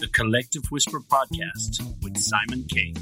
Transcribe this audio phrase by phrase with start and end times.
[0.00, 2.94] the Collective Whisper podcast with Simon Kay.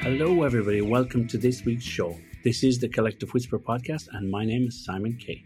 [0.00, 0.80] Hello, everybody.
[0.80, 2.18] Welcome to this week's show.
[2.44, 5.42] This is the Collective Whisper podcast, and my name is Simon Kay.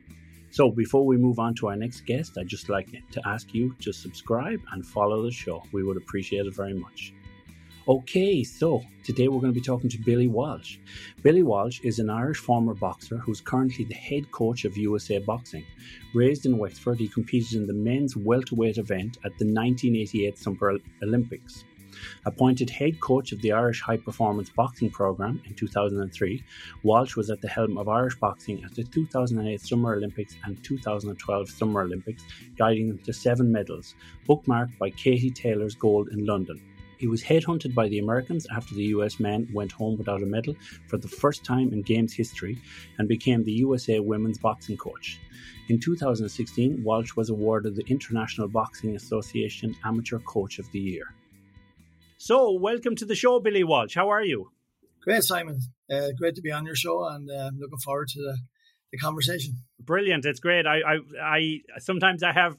[0.50, 3.72] So, before we move on to our next guest, I'd just like to ask you
[3.82, 5.62] to subscribe and follow the show.
[5.70, 7.14] We would appreciate it very much.
[7.86, 10.78] Okay, so today we're going to be talking to Billy Walsh.
[11.22, 15.64] Billy Walsh is an Irish former boxer who's currently the head coach of USA Boxing.
[16.14, 21.62] Raised in Wexford, he competed in the men's welterweight event at the 1988 Summer Olympics.
[22.24, 26.44] Appointed head coach of the Irish High Performance Boxing Programme in 2003,
[26.82, 31.50] Walsh was at the helm of Irish boxing at the 2008 Summer Olympics and 2012
[31.50, 32.24] Summer Olympics,
[32.56, 33.94] guiding them to seven medals,
[34.28, 36.60] bookmarked by Katie Taylor's gold in London.
[36.98, 40.56] He was headhunted by the Americans after the US men went home without a medal
[40.88, 42.60] for the first time in Games history
[42.98, 45.20] and became the USA women's boxing coach.
[45.68, 51.14] In 2016, Walsh was awarded the International Boxing Association Amateur Coach of the Year.
[52.20, 53.94] So, welcome to the show, Billy Walsh.
[53.94, 54.50] How are you?
[55.02, 55.60] Great, Simon.
[55.88, 58.36] Uh, great to be on your show, and uh, looking forward to the,
[58.90, 59.54] the conversation.
[59.78, 60.24] Brilliant.
[60.24, 60.66] It's great.
[60.66, 62.56] I, I, I sometimes I have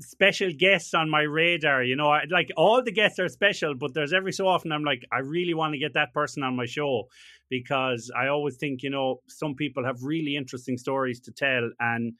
[0.00, 1.82] special guests on my radar.
[1.82, 4.84] You know, I, like all the guests are special, but there's every so often I'm
[4.84, 7.08] like, I really want to get that person on my show
[7.48, 12.12] because I always think, you know, some people have really interesting stories to tell, and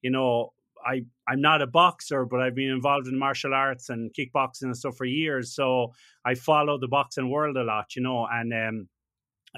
[0.00, 0.52] you know,
[0.86, 4.76] I I'm not a boxer, but I've been involved in martial arts and kickboxing and
[4.76, 5.54] stuff for years.
[5.54, 5.92] So
[6.24, 8.88] I follow the boxing world a lot, you know, and um,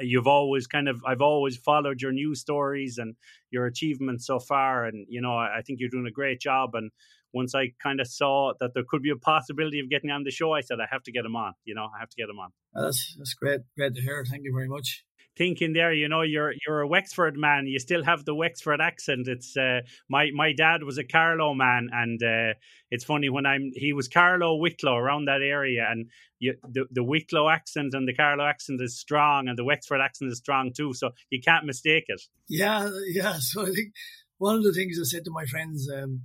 [0.01, 3.15] you've always kind of I've always followed your news stories and
[3.51, 6.75] your achievements so far, and you know I, think you're doing a great job.
[6.75, 6.91] And
[7.33, 10.31] once I kind of saw that there could be a possibility of getting on the
[10.31, 11.55] show, I said I have to get him on.
[11.65, 12.51] You know, I have to get him on.
[12.75, 14.25] That's that's great, great to hear.
[14.25, 15.05] Thank you very much
[15.37, 17.67] thinking there, you know, you're you're a Wexford man.
[17.67, 19.29] You still have the Wexford accent.
[19.29, 22.55] It's uh, my my dad was a Carlow man, and uh,
[22.91, 27.05] it's funny when I'm he was Carlow Wicklow around that area, and you, the the
[27.05, 30.93] Wicklow accent and the Carlow accent is strong, and the Wexford accent is strong too.
[30.95, 32.23] So you can't mistake it.
[32.49, 33.39] Yeah, yeah.
[33.41, 33.93] So I think
[34.39, 36.23] one of the things I said to my friends um,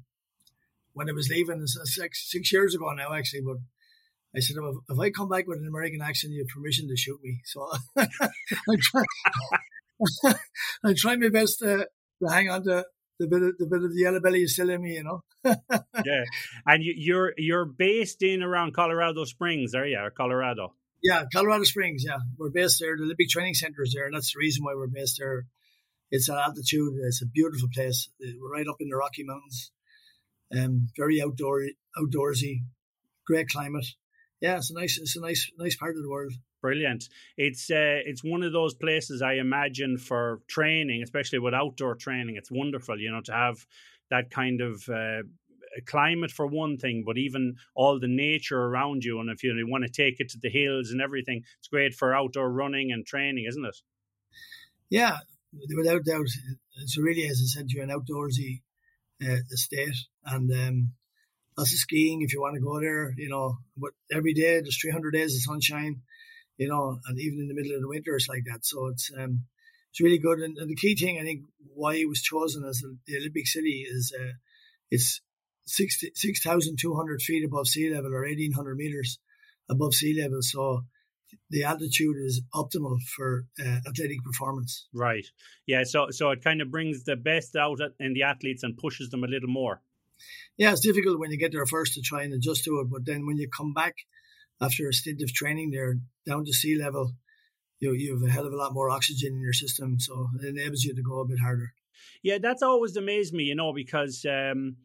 [0.93, 3.57] when I was leaving six six years ago now, actually, but
[4.37, 6.95] I said, if, if I come back with an American accent, you have permission to
[6.95, 7.41] shoot me.
[7.43, 7.67] So
[7.97, 9.03] I try,
[10.85, 11.87] I try my best to,
[12.21, 12.85] to hang on to
[13.19, 15.23] the bit of the bit of the yellow belly is still in me, you know.
[15.43, 16.23] yeah,
[16.67, 19.97] and you, you're you're based in around Colorado Springs, are you?
[19.97, 20.75] Or Colorado?
[21.01, 22.03] Yeah, Colorado Springs.
[22.05, 22.95] Yeah, we're based there.
[22.95, 25.47] The Olympic Training Center is there, and that's the reason why we're based there.
[26.11, 26.93] It's at altitude.
[27.07, 28.07] It's a beautiful place.
[28.19, 29.71] We're right up in the Rocky Mountains.
[30.55, 31.63] Um, very outdoor,
[31.99, 32.59] outdoorsy,
[33.25, 33.87] great climate
[34.41, 36.33] yeah, it's a nice, it's a nice, nice part of the world.
[36.61, 37.07] Brilliant.
[37.37, 42.35] It's uh, it's one of those places I imagine for training, especially with outdoor training.
[42.35, 43.65] It's wonderful, you know, to have
[44.09, 45.23] that kind of uh,
[45.85, 49.19] climate for one thing, but even all the nature around you.
[49.19, 52.15] And if you want to take it to the hills and everything, it's great for
[52.15, 53.77] outdoor running and training, isn't it?
[54.89, 55.17] Yeah,
[55.75, 56.27] without doubt.
[56.81, 58.61] It's really, as I said, you're an outdoorsy
[59.23, 60.93] uh, estate, and um,
[61.57, 64.79] lots of skiing if you want to go there, you know, but every day there's
[64.79, 66.01] 300 days of sunshine,
[66.57, 68.65] you know, and even in the middle of the winter, it's like that.
[68.65, 69.45] So it's, um,
[69.91, 70.39] it's really good.
[70.39, 71.41] And, and the key thing, I think,
[71.73, 74.33] why it was chosen as the Olympic city is, uh,
[74.91, 75.21] it's
[75.65, 79.19] 6,200 feet above sea level or 1,800 meters
[79.69, 80.41] above sea level.
[80.41, 80.83] So
[81.49, 84.87] the altitude is optimal for uh, athletic performance.
[84.93, 85.25] Right.
[85.65, 85.83] Yeah.
[85.83, 89.23] So so it kind of brings the best out in the athletes and pushes them
[89.23, 89.81] a little more
[90.57, 93.05] yeah, it's difficult when you get there first to try and adjust to it, but
[93.05, 93.95] then when you come back
[94.61, 95.95] after a stint of training there
[96.25, 97.13] down to sea level,
[97.79, 100.47] you you have a hell of a lot more oxygen in your system, so it
[100.47, 101.73] enables you to go a bit harder.
[102.23, 104.77] Yeah, that's always amazed me, you know, because um,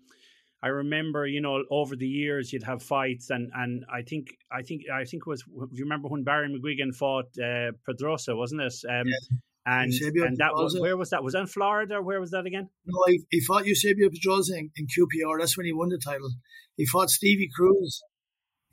[0.63, 4.63] I remember, you know, over the years you'd have fights, and, and I think I
[4.63, 5.43] think I think it was.
[5.73, 8.75] You remember when Barry McGuigan fought uh, Pedroza, wasn't it?
[8.89, 9.29] Um, yes.
[9.65, 11.23] And, and that was where was that?
[11.23, 12.03] Was that in Florida?
[12.03, 12.69] Where was that again?
[12.85, 15.39] No, he, he fought Eusebio Pedroza in, in QPR.
[15.39, 16.31] That's when he won the title.
[16.77, 18.03] He fought Stevie Cruz.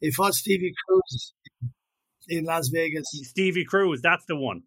[0.01, 1.33] He fought Stevie Cruz
[2.27, 3.05] in Las Vegas.
[3.11, 4.63] Stevie Cruz, that's the one.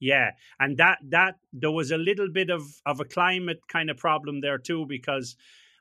[0.00, 3.96] Yeah, and that that there was a little bit of of a climate kind of
[3.96, 5.34] problem there too because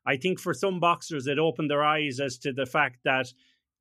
[0.05, 3.27] I think for some boxers it opened their eyes as to the fact that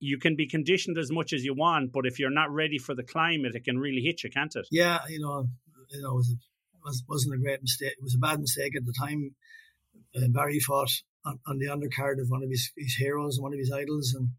[0.03, 2.93] you can be conditioned as much as you want, but if you're not ready for
[2.93, 4.67] the climate, it can really hit you, can't it?
[4.73, 5.47] Yeah, you know,
[5.93, 6.21] you know,
[6.85, 7.93] was wasn't a great mistake.
[7.93, 9.35] It was a bad mistake at the time.
[10.17, 10.91] Uh, Barry fought
[11.25, 14.31] on, on, the undercard of one of his, his heroes, one of his idols, and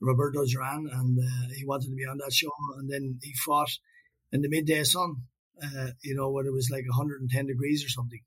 [0.00, 2.50] Roberto Duran, and uh, he wanted to be on that show.
[2.78, 3.70] And then he fought
[4.32, 5.16] in the midday sun,
[5.62, 8.20] uh, you know, when it was like 110 degrees or something.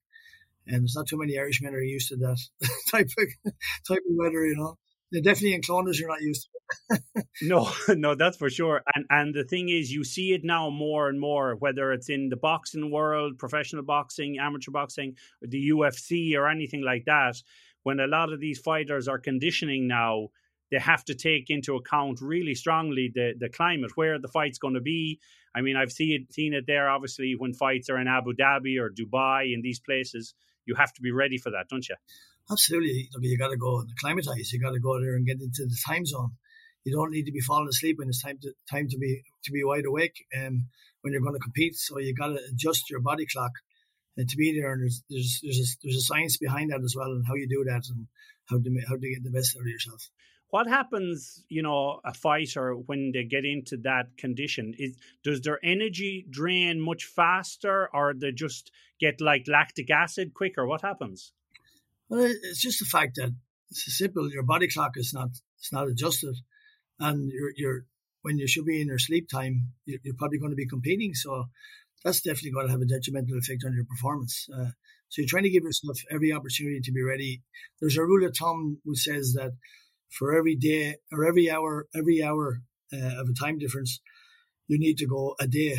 [0.68, 2.38] And there's not too many Irishmen are used to that
[2.92, 3.54] type of
[3.88, 4.78] type of weather, you know.
[5.12, 7.24] They're definitely in Clones you're not used to.
[7.42, 8.82] no, no, that's for sure.
[8.96, 12.30] And and the thing is, you see it now more and more, whether it's in
[12.30, 17.36] the boxing world, professional boxing, amateur boxing, the UFC, or anything like that.
[17.84, 20.30] When a lot of these fighters are conditioning now,
[20.70, 24.76] they have to take into account really strongly the the climate, where the fight's going
[24.76, 25.20] to be.
[25.54, 26.90] I mean, I've seen it, seen it there.
[26.90, 30.34] Obviously, when fights are in Abu Dhabi or Dubai, in these places,
[30.66, 31.96] you have to be ready for that, don't you?
[32.52, 33.10] Absolutely.
[33.20, 34.52] You got to go and acclimatize.
[34.52, 36.32] You got to go there and get into the time zone.
[36.84, 39.52] You don't need to be falling asleep when it's time to time to be to
[39.52, 40.68] be wide awake um,
[41.02, 41.76] when you're going to compete.
[41.76, 43.52] So you got to adjust your body clock
[44.18, 44.74] and to be there.
[44.74, 47.48] And there's there's there's a, there's a science behind that as well, and how you
[47.48, 48.08] do that and
[48.50, 50.10] how to how to get the best out of yourself.
[50.52, 54.76] What happens, you know, a fighter when they get into that condition?
[54.78, 60.68] Is does their energy drain much faster, or they just get like lactic acid quicker?
[60.68, 61.34] What happens?
[62.10, 63.34] Well, it's just the fact that
[63.70, 64.30] it's simple.
[64.30, 66.36] Your body clock is not it's not adjusted,
[67.00, 67.86] and you're you're
[68.22, 71.14] when you should be in your sleep time, you're, you're probably going to be competing.
[71.14, 71.46] So
[72.04, 74.48] that's definitely going to have a detrimental effect on your performance.
[74.54, 74.72] Uh,
[75.10, 77.42] so you're trying to give yourself every opportunity to be ready.
[77.80, 79.52] There's a rule of thumb which says that
[80.18, 82.62] for every day or every hour, every hour
[82.94, 84.00] uh, of a time difference,
[84.68, 85.78] you need to go a day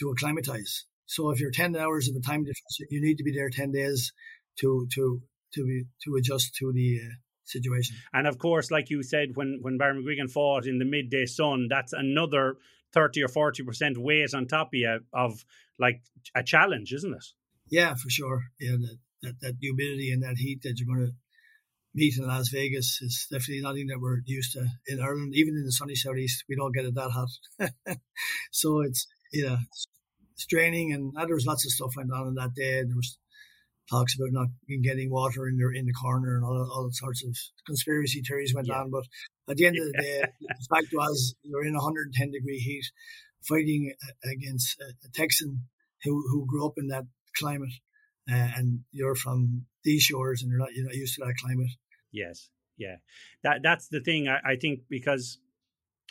[0.00, 0.84] to acclimatize.
[1.06, 3.72] So if you're 10 hours of a time difference, you need to be there 10
[3.72, 4.12] days
[4.60, 5.22] to, to
[5.54, 7.14] to be, to adjust to the uh,
[7.44, 7.96] situation.
[8.12, 11.68] And of course, like you said, when when Barry McGuigan fought in the midday sun,
[11.68, 12.56] that's another
[12.92, 15.44] thirty or forty percent weight on top of you of
[15.78, 16.02] like
[16.34, 17.24] a challenge, isn't it?
[17.70, 18.42] Yeah, for sure.
[18.60, 21.14] Yeah, that that, that humidity and that heat that you're going to
[21.94, 25.32] meet in Las Vegas is definitely nothing that we're used to in Ireland.
[25.34, 27.28] Even in the sunny southeast, we don't get it that hot.
[28.52, 29.56] so it's yeah,
[30.32, 32.82] it's draining, and uh, there was lots of stuff went on in that day.
[32.82, 33.18] There was
[33.90, 34.48] talks about not
[34.82, 37.36] getting water in the in the corner and all, all sorts of
[37.66, 38.80] conspiracy theories went yeah.
[38.80, 38.90] on.
[38.90, 39.04] But
[39.48, 42.84] at the end of the day, the fact was you're in 110 degree heat,
[43.46, 43.92] fighting
[44.24, 45.66] against a, a Texan
[46.02, 47.04] who who grew up in that
[47.36, 47.72] climate,
[48.30, 51.70] uh, and you're from these shores and you're not you're not used to that climate.
[52.14, 52.96] Yes, yeah,
[53.42, 54.28] that that's the thing.
[54.28, 55.38] I, I think because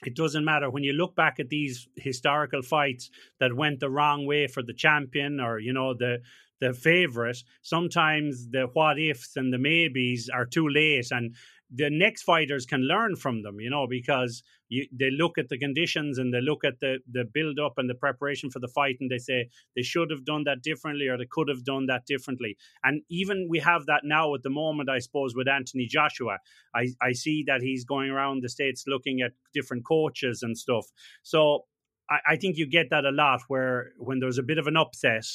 [0.05, 3.09] it doesn't matter when you look back at these historical fights
[3.39, 6.19] that went the wrong way for the champion or you know the
[6.59, 11.35] the favorite, sometimes the what ifs and the maybes are too late, and
[11.73, 14.43] the next fighters can learn from them, you know, because
[14.73, 17.89] you, they look at the conditions and they look at the the build up and
[17.89, 21.17] the preparation for the fight, and they say they should have done that differently or
[21.17, 22.57] they could have done that differently.
[22.83, 26.37] And even we have that now at the moment, I suppose, with Anthony Joshua.
[26.73, 30.85] I I see that he's going around the states looking at different coaches and stuff.
[31.21, 31.65] So
[32.09, 34.77] I, I think you get that a lot where when there's a bit of an
[34.77, 35.25] upset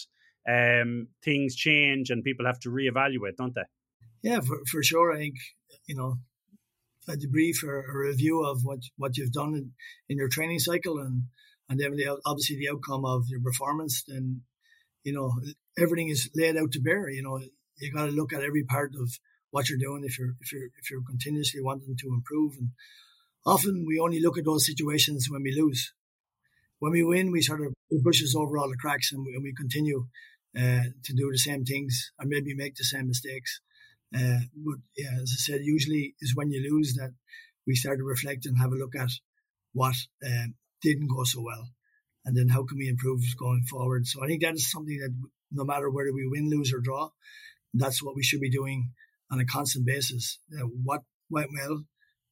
[0.49, 3.69] um, things change and people have to reevaluate, don't they?
[4.23, 5.13] Yeah, for, for sure.
[5.13, 5.37] I think,
[5.87, 6.19] you know,
[7.09, 9.73] a debrief or a review of what, what you've done in,
[10.09, 11.25] in your training cycle and,
[11.69, 14.43] and then the, obviously the outcome of your performance, then,
[15.05, 15.33] you know,
[15.79, 17.09] everything is laid out to bear.
[17.09, 17.41] You know,
[17.79, 19.11] you got to look at every part of
[19.51, 22.55] what you're doing if you're, if you're, if you're continuously wanting to improve.
[22.59, 22.71] And
[23.47, 25.93] often we only look at those situations when we lose.
[26.79, 29.43] When we win, we sort of push us over all the cracks and we, and
[29.43, 30.07] we continue
[30.57, 33.61] uh, to do the same things or maybe make the same mistakes.
[34.15, 37.13] Uh, but yeah, as I said, usually is when you lose that
[37.67, 39.11] we start to reflect and have a look at
[39.73, 39.95] what
[40.27, 41.69] um, didn't go so well,
[42.25, 44.07] and then how can we improve going forward.
[44.07, 45.15] So I think that is something that
[45.53, 47.11] no matter whether we win, lose, or draw,
[47.75, 48.93] that's what we should be doing
[49.31, 50.39] on a constant basis.
[50.49, 51.85] Know, what went well,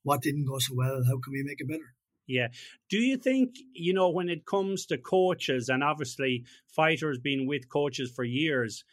[0.03, 1.95] what didn't go so well, how can we make it better?
[2.27, 2.49] Yeah.
[2.91, 7.69] Do you think, you know, when it comes to coaches and obviously fighters being with
[7.69, 8.85] coaches for years,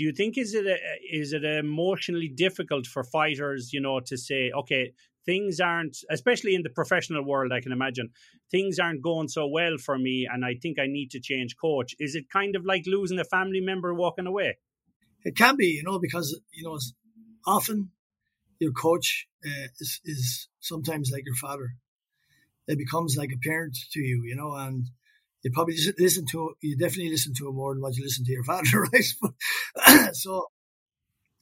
[0.00, 0.78] do you think is it a,
[1.12, 4.94] is it emotionally difficult for fighters, you know, to say, okay,
[5.26, 8.08] things aren't, especially in the professional world, I can imagine,
[8.50, 11.94] things aren't going so well for me and I think I need to change coach.
[11.98, 14.56] Is it kind of like losing a family member walking away?
[15.22, 16.78] It can be, you know, because, you know,
[17.46, 17.90] often
[18.58, 21.74] your coach uh, is, is sometimes like your father
[22.70, 24.86] it becomes like a parent to you, you know, and
[25.42, 28.32] you probably listen to you definitely listen to him more than what you listen to
[28.32, 30.14] your father, right?
[30.14, 30.46] so,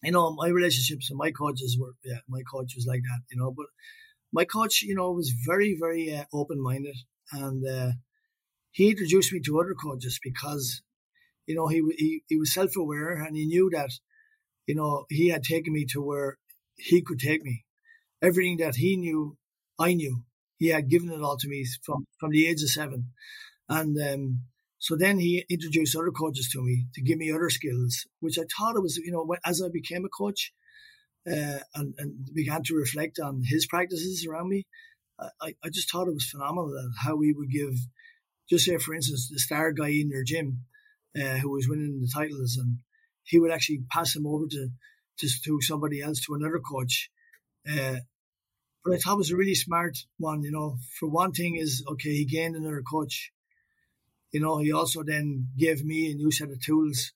[0.03, 3.39] you know, my relationships and my coaches were yeah, my coach was like that, you
[3.41, 3.67] know, but
[4.33, 6.97] my coach, you know, was very very uh, open minded,
[7.33, 7.93] and uh,
[8.71, 10.83] he introduced me to other coaches because
[11.49, 13.91] you know, he he he was self aware and he knew that,
[14.67, 16.37] you know, he had taken me to where
[16.77, 17.65] he could take me.
[18.23, 19.39] Everything that he knew,
[19.79, 20.25] I knew.
[20.59, 23.13] He had given it all to me from from the age of seven,
[23.69, 24.43] and um,
[24.79, 28.43] so then he introduced other coaches to me to give me other skills, which I
[28.43, 30.53] thought it was, you know, as I became a coach
[31.27, 34.67] uh, and, and began to reflect on his practices around me,
[35.41, 37.75] I, I just thought it was phenomenal how we would give,
[38.49, 40.65] just say, for instance, the star guy in your gym
[41.17, 42.79] uh, who was winning the titles, and
[43.25, 44.69] he would actually pass him over to,
[45.19, 47.11] to, to somebody else, to another coach.
[47.69, 47.97] Uh,
[48.85, 50.77] but I thought it was a really smart one, you know.
[51.01, 53.33] For one thing, is okay, he gained another coach
[54.33, 57.13] you know, he also then gave me a new set of tools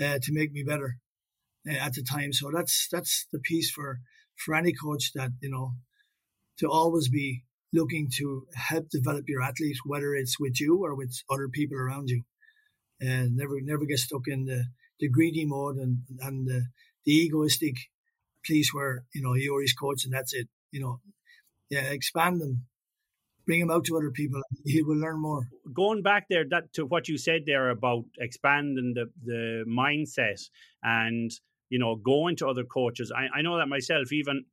[0.00, 0.98] uh, to make me better
[1.68, 2.32] uh, at the time.
[2.32, 4.00] So that's that's the piece for
[4.36, 5.72] for any coach that you know
[6.58, 11.12] to always be looking to help develop your athlete, whether it's with you or with
[11.28, 12.22] other people around you,
[13.00, 14.64] and never never get stuck in the,
[15.00, 16.66] the greedy mode and and the,
[17.04, 17.74] the egoistic
[18.46, 20.48] place where you know you're his coach and that's it.
[20.70, 21.00] You know,
[21.70, 22.66] yeah, expand them
[23.46, 24.40] bring him out to other people.
[24.64, 25.48] He will learn more.
[25.72, 30.40] Going back there, that to what you said there about expanding the the mindset
[30.82, 31.30] and
[31.68, 33.12] you know going to other coaches.
[33.14, 34.12] I, I know that myself.
[34.12, 34.44] Even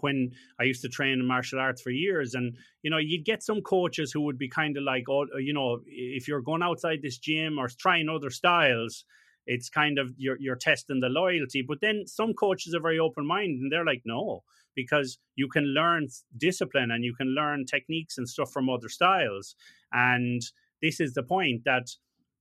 [0.00, 3.42] when I used to train in martial arts for years, and you know, you'd get
[3.42, 7.00] some coaches who would be kind of like, oh, you know, if you're going outside
[7.02, 9.04] this gym or trying other styles,
[9.46, 11.62] it's kind of you're you're testing the loyalty.
[11.66, 14.42] But then some coaches are very open minded, and they're like, no,
[14.74, 19.54] because you can learn discipline and you can learn techniques and stuff from other styles.
[19.92, 20.42] And
[20.82, 21.88] this is the point that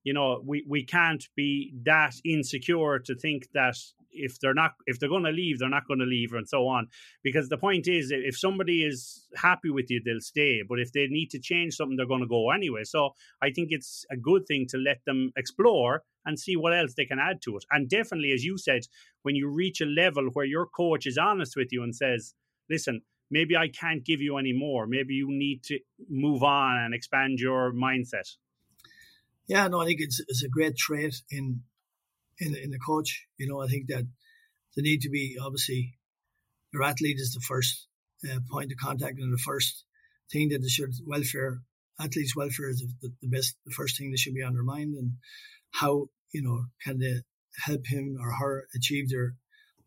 [0.03, 3.77] you know we we can't be that insecure to think that
[4.13, 6.67] if they're not if they're going to leave they're not going to leave and so
[6.67, 6.87] on.
[7.23, 11.07] Because the point is if somebody is happy with you they'll stay but if they
[11.07, 12.83] need to change something they're going to go anyway.
[12.83, 16.93] So i think it's a good thing to let them explore and see what else
[16.95, 17.65] they can add to it.
[17.71, 18.81] And definitely as you said
[19.23, 22.33] when you reach a level where your coach is honest with you and says
[22.69, 23.01] listen
[23.31, 24.85] maybe i can't give you any more.
[24.87, 25.79] Maybe you need to
[26.09, 28.27] move on and expand your mindset.
[29.47, 31.63] Yeah, no, I think it's it's a great trait in
[32.39, 33.25] in in the coach.
[33.37, 34.05] You know, I think that
[34.75, 35.97] the need to be obviously
[36.71, 37.87] your athlete is the first
[38.29, 39.85] uh, point of contact and the first
[40.31, 41.61] thing that they should welfare
[41.99, 44.95] athletes' welfare is the, the, best the first thing that should be on their mind
[44.95, 45.13] and
[45.71, 47.21] how you know can they
[47.65, 49.35] help him or her achieve their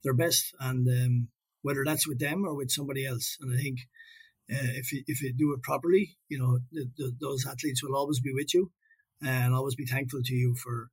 [0.05, 1.29] their best and um,
[1.62, 3.37] whether that's with them or with somebody else.
[3.41, 3.81] And I think
[4.53, 7.97] uh, if you, if you do it properly, you know the, the, those athletes will
[7.97, 8.71] always be with you
[9.23, 10.91] and always be thankful to you for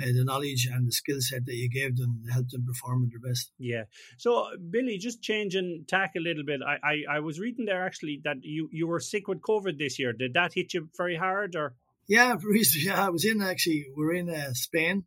[0.00, 3.04] uh, the knowledge and the skill set that you gave them to help them perform
[3.04, 3.50] at their best.
[3.58, 3.84] Yeah.
[4.16, 6.60] So, Billy, just changing tack a little bit.
[6.66, 9.98] I, I, I, was reading there actually that you, you were sick with COVID this
[9.98, 10.12] year.
[10.12, 11.74] Did that hit you very hard, or?
[12.08, 12.36] Yeah,
[12.76, 13.06] yeah.
[13.06, 13.86] I was in actually.
[13.94, 15.04] We're in uh, Spain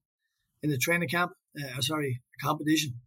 [0.61, 1.31] in the training camp.
[1.57, 3.01] Uh, sorry, competition,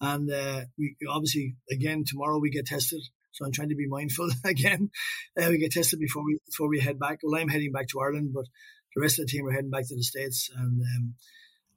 [0.00, 3.02] and uh, we obviously again tomorrow we get tested.
[3.32, 4.90] So I'm trying to be mindful again.
[5.38, 7.18] Uh, we get tested before we before we head back.
[7.22, 8.46] Well, I'm heading back to Ireland, but
[8.94, 10.50] the rest of the team were heading back to the states.
[10.56, 11.14] And um,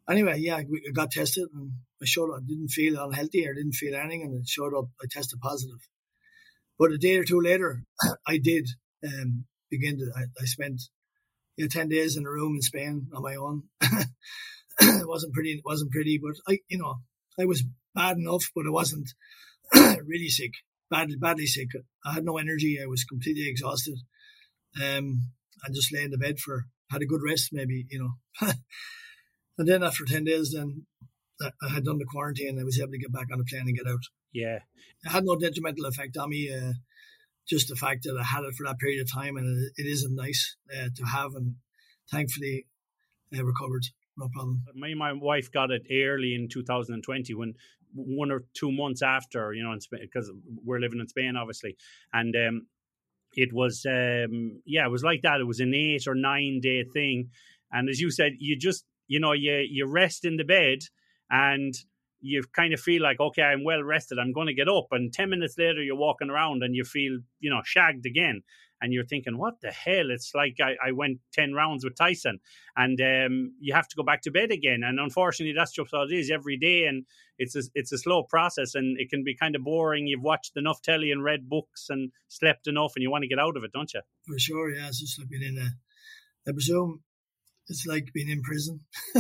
[0.10, 1.72] anyway, yeah, we got tested, and
[2.02, 4.86] I showed I didn't feel unhealthy or didn't feel anything, and it showed up.
[5.02, 5.80] I tested positive.
[6.80, 7.84] But a day or two later,
[8.28, 8.68] I did
[9.04, 10.12] um, begin to.
[10.16, 10.82] I, I spent
[11.56, 13.64] you know, ten days in a room in Spain on my own.
[13.82, 15.52] it wasn't pretty.
[15.52, 16.96] It wasn't pretty, but I, you know,
[17.40, 17.64] I was
[17.96, 19.10] bad enough, but I wasn't
[19.74, 20.52] really sick
[20.90, 21.70] badly, badly sick.
[22.06, 22.80] I had no energy.
[22.82, 24.00] I was completely exhausted.
[24.78, 25.32] Um,
[25.64, 28.48] and just lay in the bed for, had a good rest, maybe, you know.
[29.58, 30.86] and then after 10 days, then
[31.42, 32.60] I had done the quarantine.
[32.60, 34.04] I was able to get back on the plane and get out.
[34.34, 34.60] Yeah.
[35.04, 36.52] It had no detrimental effect on me.
[36.54, 36.74] Uh,
[37.48, 39.88] just the fact that I had it for that period of time and it, it
[39.88, 41.36] isn't nice uh, to have.
[41.36, 41.56] And
[42.12, 42.68] thankfully,
[43.34, 43.86] I recovered.
[44.18, 44.64] No problem.
[44.76, 47.54] My, my wife got it early in 2020 when
[47.94, 50.32] one or two months after, you know, because
[50.64, 51.78] we're living in Spain, obviously,
[52.12, 52.68] and um,
[53.38, 55.40] it was, um, yeah, it was like that.
[55.40, 57.30] It was an eight or nine day thing,
[57.72, 60.80] and as you said, you just, you know, you you rest in the bed
[61.30, 61.74] and
[62.20, 64.18] you kind of feel like, okay, I'm well rested.
[64.20, 67.20] I'm going to get up, and ten minutes later, you're walking around and you feel,
[67.40, 68.42] you know, shagged again
[68.82, 70.10] and you're thinking, what the hell?
[70.10, 72.40] It's like I, I went 10 rounds with Tyson
[72.76, 74.82] and um, you have to go back to bed again.
[74.84, 76.86] And unfortunately, that's just how it is every day.
[76.86, 77.06] And
[77.38, 80.08] it's a, it's a slow process and it can be kind of boring.
[80.08, 83.40] You've watched enough telly and read books and slept enough and you want to get
[83.40, 84.02] out of it, don't you?
[84.26, 84.88] For sure, yeah.
[84.88, 87.02] It's just like being in a, I presume
[87.70, 88.80] it's like being in prison.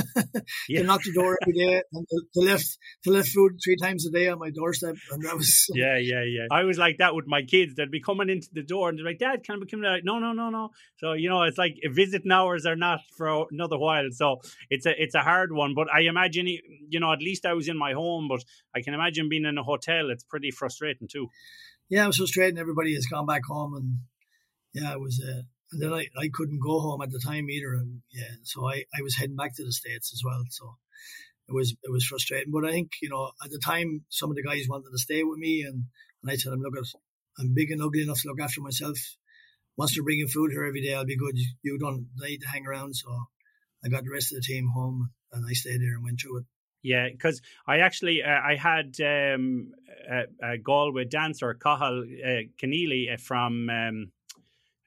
[0.69, 0.81] yeah.
[0.81, 4.11] they knocked the door every day, and they left they left food three times a
[4.11, 6.47] day on my doorstep, and that was yeah, yeah, yeah.
[6.51, 7.75] I was like that with my kids.
[7.75, 10.19] They'd be coming into the door, and they're like, "Dad, can I come out?" No,
[10.19, 10.69] no, no, no.
[10.97, 14.07] So you know, it's like visiting hours are not for another while.
[14.11, 14.37] So
[14.69, 15.73] it's a it's a hard one.
[15.75, 18.43] But I imagine, you know, at least I was in my home, but
[18.75, 20.09] I can imagine being in a hotel.
[20.09, 21.27] It's pretty frustrating too.
[21.89, 22.59] Yeah, it was frustrating.
[22.59, 23.97] Everybody has gone back home, and
[24.73, 25.23] yeah, it was.
[25.25, 27.73] Uh, and then I, I couldn't go home at the time either.
[27.73, 30.43] And yeah, so I, I was heading back to the States as well.
[30.49, 30.75] So
[31.49, 32.51] it was it was frustrating.
[32.51, 35.23] But I think, you know, at the time some of the guys wanted to stay
[35.23, 35.85] with me and,
[36.23, 36.73] and I them, look,
[37.39, 38.97] I'm big and ugly enough to look after myself.
[39.77, 41.37] Once they're bringing food here every day, I'll be good.
[41.61, 42.95] You don't need to hang around.
[42.95, 43.09] So
[43.83, 46.39] I got the rest of the team home and I stayed there and went through
[46.39, 46.45] it.
[46.81, 49.71] Yeah, because I actually uh, I had um,
[50.09, 54.11] a, a Galway dancer, Cathal uh, Keneally uh, from um,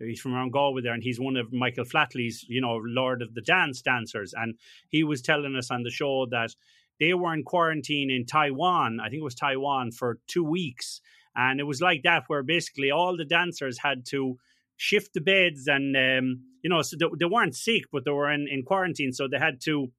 [0.00, 3.34] He's from around Galway there, and he's one of Michael Flatley's, you know, Lord of
[3.34, 4.34] the Dance dancers.
[4.36, 4.56] And
[4.88, 6.54] he was telling us on the show that
[6.98, 8.98] they were in quarantine in Taiwan.
[9.00, 11.00] I think it was Taiwan for two weeks,
[11.36, 14.38] and it was like that, where basically all the dancers had to
[14.76, 18.30] shift the beds, and um, you know, so they, they weren't sick, but they were
[18.30, 19.90] in, in quarantine, so they had to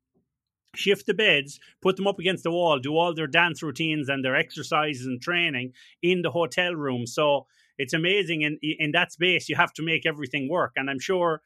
[0.75, 4.23] shift the beds, put them up against the wall, do all their dance routines and
[4.23, 7.05] their exercises and training in the hotel room.
[7.05, 7.45] So
[7.81, 11.41] it's amazing in in that space you have to make everything work and i'm sure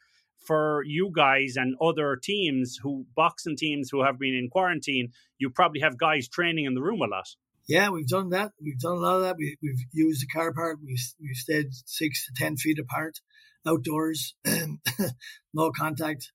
[0.45, 5.49] for you guys and other teams who boxing teams who have been in quarantine you
[5.49, 7.27] probably have guys training in the room a lot.
[7.67, 8.51] Yeah we've done that.
[8.61, 9.37] We've done a lot of that.
[9.37, 10.77] We, have used the car park.
[10.85, 13.19] We've, we've stayed six to ten feet apart
[13.67, 14.35] outdoors
[15.53, 16.31] no contact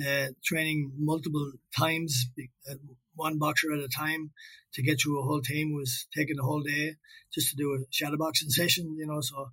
[0.00, 2.26] uh, training multiple times
[2.70, 2.74] uh,
[3.18, 4.30] one boxer at a time
[4.74, 6.94] to get through a whole team was taking the whole day
[7.34, 9.20] just to do a shadow boxing session, you know.
[9.20, 9.50] So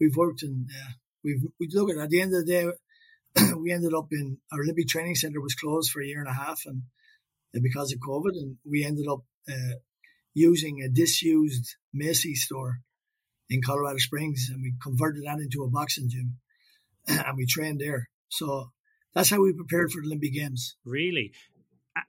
[0.00, 0.92] we've worked and uh,
[1.24, 4.60] we've we look at at the end of the day, we ended up in our
[4.60, 6.82] Olympic Training Center was closed for a year and a half, and
[7.54, 9.74] uh, because of COVID, and we ended up uh,
[10.34, 12.80] using a disused Macy's store
[13.48, 16.38] in Colorado Springs, and we converted that into a boxing gym,
[17.08, 18.08] and we trained there.
[18.28, 18.70] So
[19.14, 20.76] that's how we prepared for the Olympic Games.
[20.84, 21.32] Really?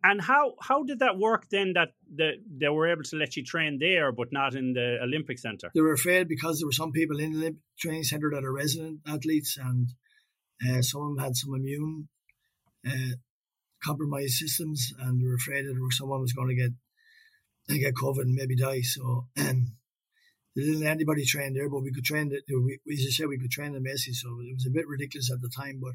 [0.04, 3.44] And how how did that work then that the, they were able to let you
[3.44, 5.72] train there but not in the Olympic Center?
[5.74, 8.54] They were afraid because there were some people in the Olympic training center that are
[8.54, 9.90] resident athletes and
[10.64, 12.10] uh, some of them had some immune
[12.88, 13.16] uh,
[13.84, 16.72] compromised systems and they were afraid that someone was going to get
[17.80, 18.82] get COVID and maybe die.
[18.82, 19.74] So um,
[20.56, 22.30] they didn't let anybody train there, but we could train.
[22.30, 24.22] The, we, as you said, we could train the Macy's.
[24.22, 25.94] So it was a bit ridiculous at the time, but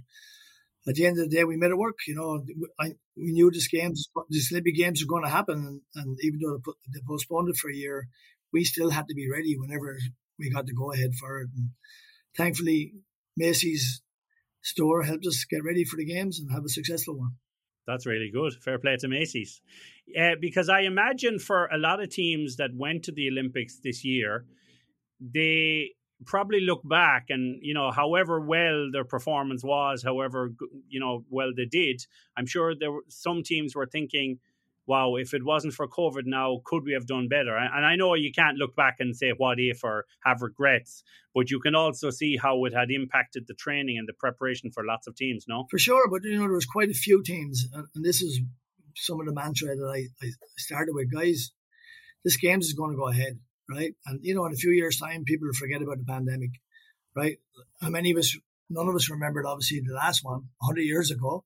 [0.88, 1.98] at the end of the day, we made it work.
[2.06, 2.44] You know,
[2.78, 6.40] I, we knew this games, these Olympic games were going to happen, and, and even
[6.40, 6.60] though
[6.92, 8.08] they postponed it for a year,
[8.52, 9.98] we still had to be ready whenever
[10.38, 11.48] we got the go ahead for it.
[11.56, 11.70] And
[12.36, 12.92] thankfully,
[13.36, 14.02] Macy's
[14.62, 17.32] store helped us get ready for the games and have a successful one.
[17.86, 18.54] That's really good.
[18.64, 19.60] Fair play to Macy's.
[20.18, 24.04] Uh, because I imagine for a lot of teams that went to the Olympics this
[24.04, 24.44] year,
[25.20, 25.90] they
[26.24, 30.50] probably look back and you know however well their performance was however
[30.88, 32.00] you know well they did
[32.36, 34.38] i'm sure there were some teams were thinking
[34.86, 37.56] wow if it wasn't for covid now could we have done better?
[37.56, 39.84] And i know you can't look back and say what if?
[39.84, 41.02] or have regrets
[41.34, 44.84] but you can also see how it had impacted the training and the preparation for
[44.84, 45.66] lots of teams no?
[45.70, 48.40] For sure but you know there was quite a few teams uh, and this is
[48.94, 51.50] some of the mantra that i, I started with guys
[52.24, 53.38] this games is going to go ahead
[53.70, 53.94] right?
[54.06, 56.50] And you know, in a few years' time, people will forget about the pandemic,
[57.14, 57.38] right?
[57.80, 58.36] How many of us?
[58.68, 61.44] None of us remembered, obviously, the last one 100 years ago,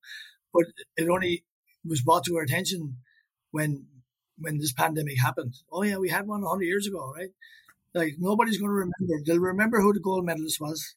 [0.54, 0.64] but
[0.96, 1.44] it only
[1.84, 2.96] was brought to our attention
[3.50, 3.86] when
[4.38, 5.54] when this pandemic happened.
[5.70, 7.30] Oh yeah, we had one 100 years ago, right?
[7.94, 9.24] Like nobody's going to remember.
[9.24, 10.94] They'll remember who the gold medalist was.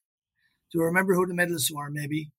[0.74, 2.32] They'll remember who the medalists were, maybe,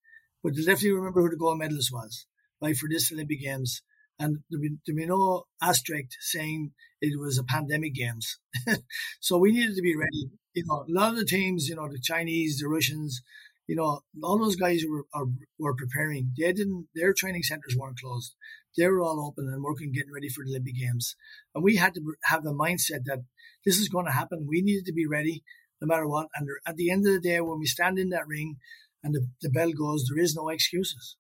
[0.42, 2.26] but they'll definitely remember who the gold medalist was,
[2.60, 2.76] right?
[2.76, 3.82] For this Olympic Games,
[4.18, 8.38] and there be, there be no asterisk saying it was a pandemic games.
[9.20, 10.30] so we needed to be ready.
[10.54, 13.22] You know, a lot of the teams, you know, the Chinese, the Russians,
[13.66, 15.26] you know, all those guys were are,
[15.58, 16.32] were preparing.
[16.38, 16.88] They didn't.
[16.94, 18.34] Their training centers weren't closed.
[18.76, 21.16] They were all open and working, getting ready for the Olympic Games.
[21.54, 23.20] And we had to have the mindset that
[23.64, 24.46] this is going to happen.
[24.48, 25.44] We needed to be ready
[25.80, 26.28] no matter what.
[26.34, 28.56] And at the end of the day, when we stand in that ring
[29.02, 31.16] and the, the bell goes, there is no excuses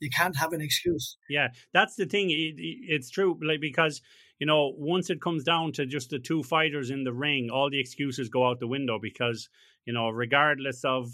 [0.00, 1.16] you can't have an excuse.
[1.28, 2.30] Yeah, that's the thing.
[2.30, 4.02] It, it's true, like because
[4.38, 7.70] you know once it comes down to just the two fighters in the ring, all
[7.70, 9.48] the excuses go out the window because
[9.84, 11.10] you know regardless of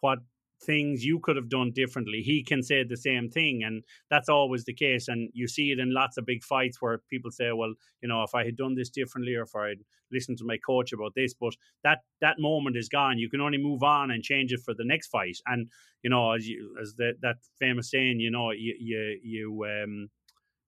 [0.00, 0.18] what
[0.62, 3.62] things you could have done differently, he can say the same thing.
[3.64, 5.08] And that's always the case.
[5.08, 8.22] And you see it in lots of big fights where people say, well, you know,
[8.22, 11.34] if I had done this differently or if I'd listened to my coach about this,
[11.34, 13.18] but that, that moment is gone.
[13.18, 15.38] You can only move on and change it for the next fight.
[15.46, 15.68] And,
[16.02, 20.08] you know, as you, as the, that famous saying, you know, you, you, you, um,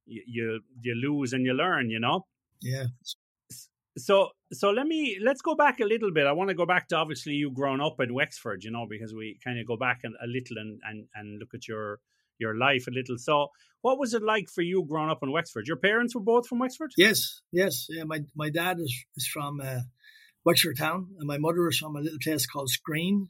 [0.07, 2.27] you, you, you lose and you learn, you know?
[2.61, 2.87] Yeah
[3.99, 6.27] so so let me let's go back a little bit.
[6.27, 9.15] I want to go back to obviously you growing up in Wexford, you know, because
[9.15, 12.01] we kind of go back a, a little and, and and look at your
[12.39, 13.17] your life a little.
[13.19, 13.49] So,
[13.83, 15.67] what was it like for you growing up in Wexford?
[15.67, 16.93] Your parents were both from Wexford.
[16.97, 17.87] Yes, yes.
[17.89, 19.81] Yeah, my my dad is is from uh,
[20.45, 23.29] Wexford town, and my mother is from a little place called Screen,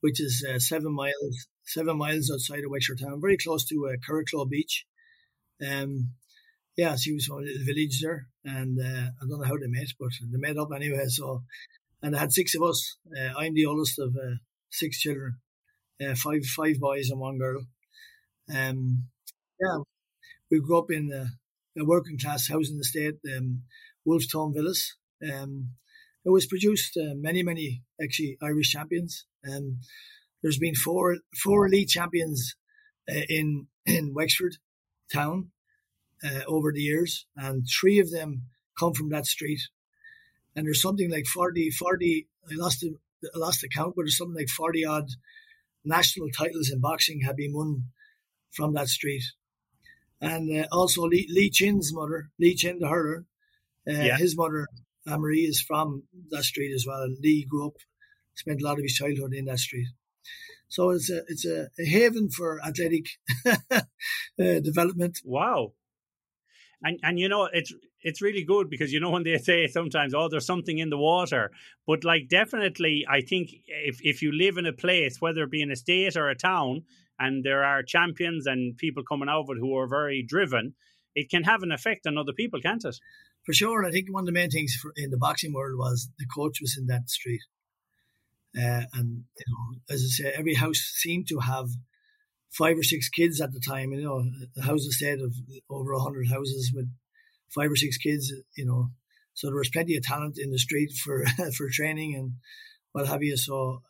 [0.00, 4.44] which is uh, seven miles seven miles outside of Wexford town, very close to uh,
[4.44, 4.86] Beach.
[5.66, 6.12] Um,
[6.76, 9.66] yeah, she was from a little village there, and uh, I don't know how they
[9.66, 11.06] met, but they met up anyway.
[11.08, 11.42] So,
[12.02, 12.98] and I had six of us.
[13.16, 14.36] Uh, I'm the oldest of uh,
[14.70, 15.38] six children,
[16.02, 17.62] uh, five five boys and one girl.
[18.54, 19.04] Um,
[19.58, 19.78] yeah,
[20.50, 23.62] we grew up in a, a working class housing estate, um,
[24.04, 24.96] Wolfe Tone Villas.
[25.22, 25.70] Um,
[26.26, 29.24] it was produced uh, many, many actually Irish champions.
[29.50, 29.78] Um,
[30.42, 32.54] there's been four four elite champions
[33.10, 34.56] uh, in in Wexford
[35.10, 35.52] town
[36.24, 38.42] uh, over the years, and three of them
[38.78, 39.60] come from that street.
[40.54, 42.94] And there's something like 40, 40 I lost the,
[43.34, 45.08] I lost the count, but there's something like 40 odd
[45.84, 47.84] national titles in boxing have been won
[48.50, 49.24] from that street.
[50.20, 53.26] And uh, also Lee, Lee, Chin's mother, Lee Chin the hurler,
[53.88, 54.16] uh, yeah.
[54.16, 54.66] his mother,
[55.06, 57.02] Marie, is from that street as well.
[57.02, 57.76] And Lee grew up,
[58.34, 59.88] spent a lot of his childhood in that street.
[60.68, 63.06] So it's a it's a, a haven for athletic
[63.46, 63.80] uh,
[64.36, 65.20] development.
[65.24, 65.74] Wow,
[66.82, 70.14] and and you know it's it's really good because you know when they say sometimes
[70.14, 71.50] oh there's something in the water.
[71.86, 75.62] But like definitely i think if if you live in a place whether it be
[75.62, 76.82] in a state or a town
[77.18, 80.74] and there are champions and people coming it who are very driven
[81.14, 82.96] it can have an effect on other people can't it?
[83.44, 83.84] For sure.
[83.84, 86.60] I think one of the main things for, in the boxing world was the coach
[86.60, 87.42] was in that street.
[88.58, 91.68] Uh, and you know as i say every house seemed to have
[92.56, 93.92] five or six kids at the time.
[93.92, 95.34] You know, the house estate of
[95.70, 96.88] over hundred houses with
[97.54, 98.32] five or six kids.
[98.56, 98.90] You know,
[99.34, 101.24] so there was plenty of talent in the street for
[101.56, 102.32] for training and
[102.92, 103.36] what have you.
[103.36, 103.82] So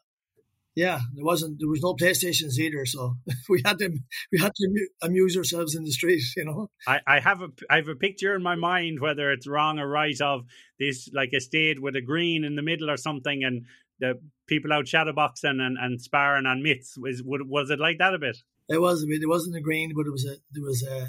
[0.77, 3.15] yeah, there wasn't there was no PlayStations either, so
[3.49, 3.99] we had to
[4.31, 7.77] we had to amuse ourselves in the streets, You know, I, I have a I
[7.77, 10.45] have a picture in my mind whether it's wrong or right of
[10.79, 13.65] this like estate with a green in the middle or something, and
[14.01, 18.19] the people out shadowboxing and, and sparring on mitts was was it like that a
[18.19, 18.37] bit?
[18.69, 19.03] It was.
[19.03, 21.09] I mean, it wasn't a green, but it was a there was a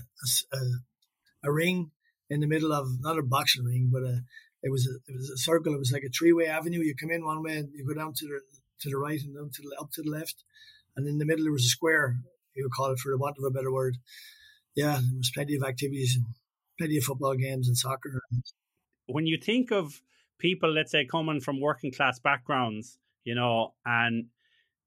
[0.55, 0.59] a,
[1.45, 1.91] a ring
[2.29, 4.21] in the middle of not a boxing ring, but a
[4.63, 5.73] it was a it was a circle.
[5.73, 6.81] It was like a three way avenue.
[6.81, 8.41] You come in one way, and you go down to the
[8.81, 10.43] to the right, and down to the up to the left,
[10.95, 12.17] and in the middle there was a square.
[12.55, 13.97] You would call it for the want of a better word.
[14.75, 16.25] Yeah, there was plenty of activities and
[16.77, 18.21] plenty of football games and soccer.
[19.05, 20.01] When you think of
[20.39, 24.27] people, let's say, coming from working class backgrounds, you know, and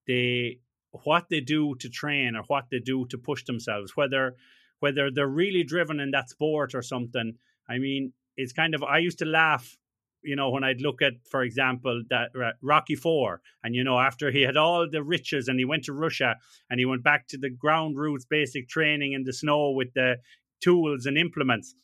[0.07, 0.59] they
[0.93, 4.37] what they do to train or what they do to push themselves, whether
[4.81, 7.35] whether they're really driven in that sport or something.
[7.69, 9.77] I mean, it's kind of I used to laugh,
[10.23, 12.31] you know, when I'd look at, for example, that
[12.63, 15.93] Rocky Four, and you know, after he had all the riches and he went to
[15.93, 16.37] Russia
[16.69, 20.17] and he went back to the ground roots, basic training in the snow with the
[20.63, 21.75] tools and implements.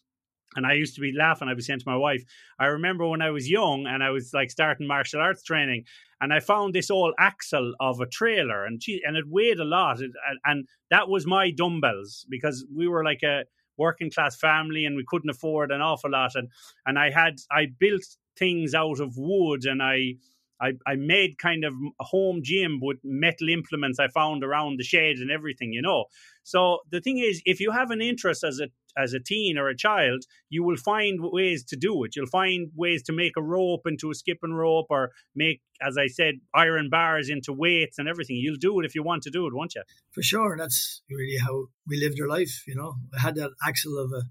[0.56, 1.48] And I used to be laughing.
[1.48, 2.24] I was saying to my wife,
[2.58, 5.84] I remember when I was young and I was like starting martial arts training,
[6.20, 9.64] and I found this old axle of a trailer, and she, and it weighed a
[9.64, 10.14] lot, and,
[10.44, 13.44] and that was my dumbbells because we were like a
[13.76, 16.48] working class family and we couldn't afford an awful lot, and
[16.86, 18.04] and I had I built
[18.36, 20.14] things out of wood, and I
[20.60, 24.84] I, I made kind of a home gym with metal implements I found around the
[24.84, 26.06] shed and everything, you know.
[26.42, 29.68] So the thing is, if you have an interest as a as a teen or
[29.68, 32.16] a child, you will find ways to do it.
[32.16, 36.06] You'll find ways to make a rope into a skipping rope, or make, as I
[36.06, 38.36] said, iron bars into weights and everything.
[38.36, 39.82] You'll do it if you want to do it, won't you?
[40.12, 40.56] For sure.
[40.58, 42.62] That's really how we lived our life.
[42.66, 44.22] You know, I had that axle of a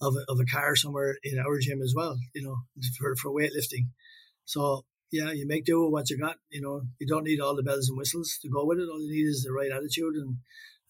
[0.00, 2.16] of a, of a car somewhere in our gym as well.
[2.34, 2.56] You know,
[2.98, 3.88] for for weightlifting.
[4.44, 6.36] So yeah, you make do with what you got.
[6.50, 8.88] You know, you don't need all the bells and whistles to go with it.
[8.90, 10.36] All you need is the right attitude and,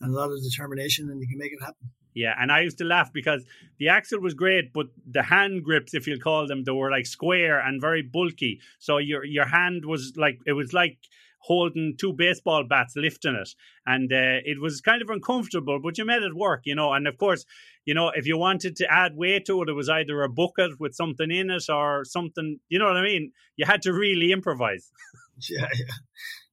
[0.01, 1.91] and a lot of determination, and you can make it happen.
[2.15, 3.45] Yeah, and I used to laugh because
[3.79, 7.05] the axle was great, but the hand grips, if you'll call them, they were like
[7.05, 8.61] square and very bulky.
[8.79, 10.99] So your your hand was like it was like
[11.47, 13.51] holding two baseball bats lifting it
[13.87, 17.07] and uh, it was kind of uncomfortable but you made it work you know and
[17.07, 17.45] of course
[17.87, 20.79] you know if you wanted to add weight to it it was either a bucket
[20.79, 24.33] with something in it or something you know what i mean you had to really
[24.33, 24.91] improvise
[25.49, 25.95] yeah yeah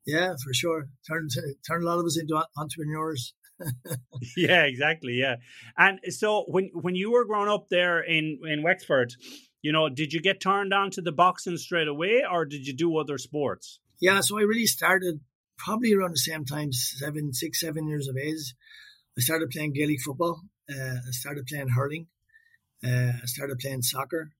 [0.05, 0.89] Yeah, for sure.
[1.07, 1.27] Turn
[1.65, 3.33] turn a lot of us into entrepreneurs.
[4.37, 5.13] yeah, exactly.
[5.13, 5.35] Yeah,
[5.77, 9.13] and so when when you were growing up there in in Wexford,
[9.61, 12.73] you know, did you get turned on to the boxing straight away, or did you
[12.75, 13.79] do other sports?
[14.01, 15.21] Yeah, so I really started
[15.57, 18.55] probably around the same time, seven, six, seven years of age.
[19.17, 20.41] I started playing Gaelic football.
[20.69, 22.07] Uh, I started playing hurling.
[22.83, 24.31] Uh, I started playing soccer,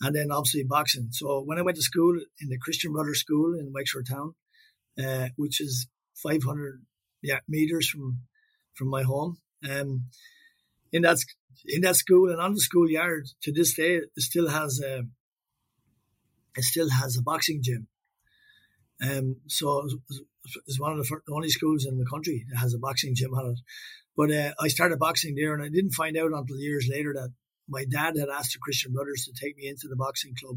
[0.00, 1.08] and then obviously boxing.
[1.10, 4.34] So when I went to school in the Christian Brothers School in Wexford Town,
[5.02, 5.86] uh, which is
[6.22, 6.82] 500
[7.22, 8.20] yeah, meters from
[8.74, 9.38] from my home,
[9.68, 10.04] um,
[10.92, 11.18] in that
[11.64, 15.04] in that school and on the schoolyard to this day, it still has a
[16.56, 17.88] it still has a boxing gym.
[19.02, 19.86] Um, so
[20.66, 23.50] it's one of the, only schools in the country that has a boxing gym on
[23.50, 23.60] it.
[24.16, 27.30] But uh, I started boxing there, and I didn't find out until years later that
[27.68, 30.56] my dad had asked the Christian Brothers to take me into the boxing club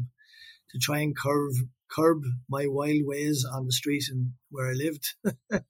[0.70, 1.52] to try and curb
[1.90, 5.14] curb my wild ways on the street and where I lived.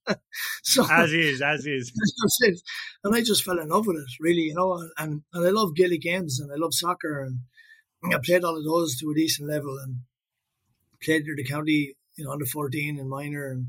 [0.63, 1.93] so as is, as is.
[3.05, 4.87] and I just fell in love with it, really, you know.
[4.99, 7.41] And and I love Gaelic games and I love soccer and
[8.15, 10.01] I played all of those to a decent level and
[11.03, 13.67] played for the county, you know, under fourteen and minor and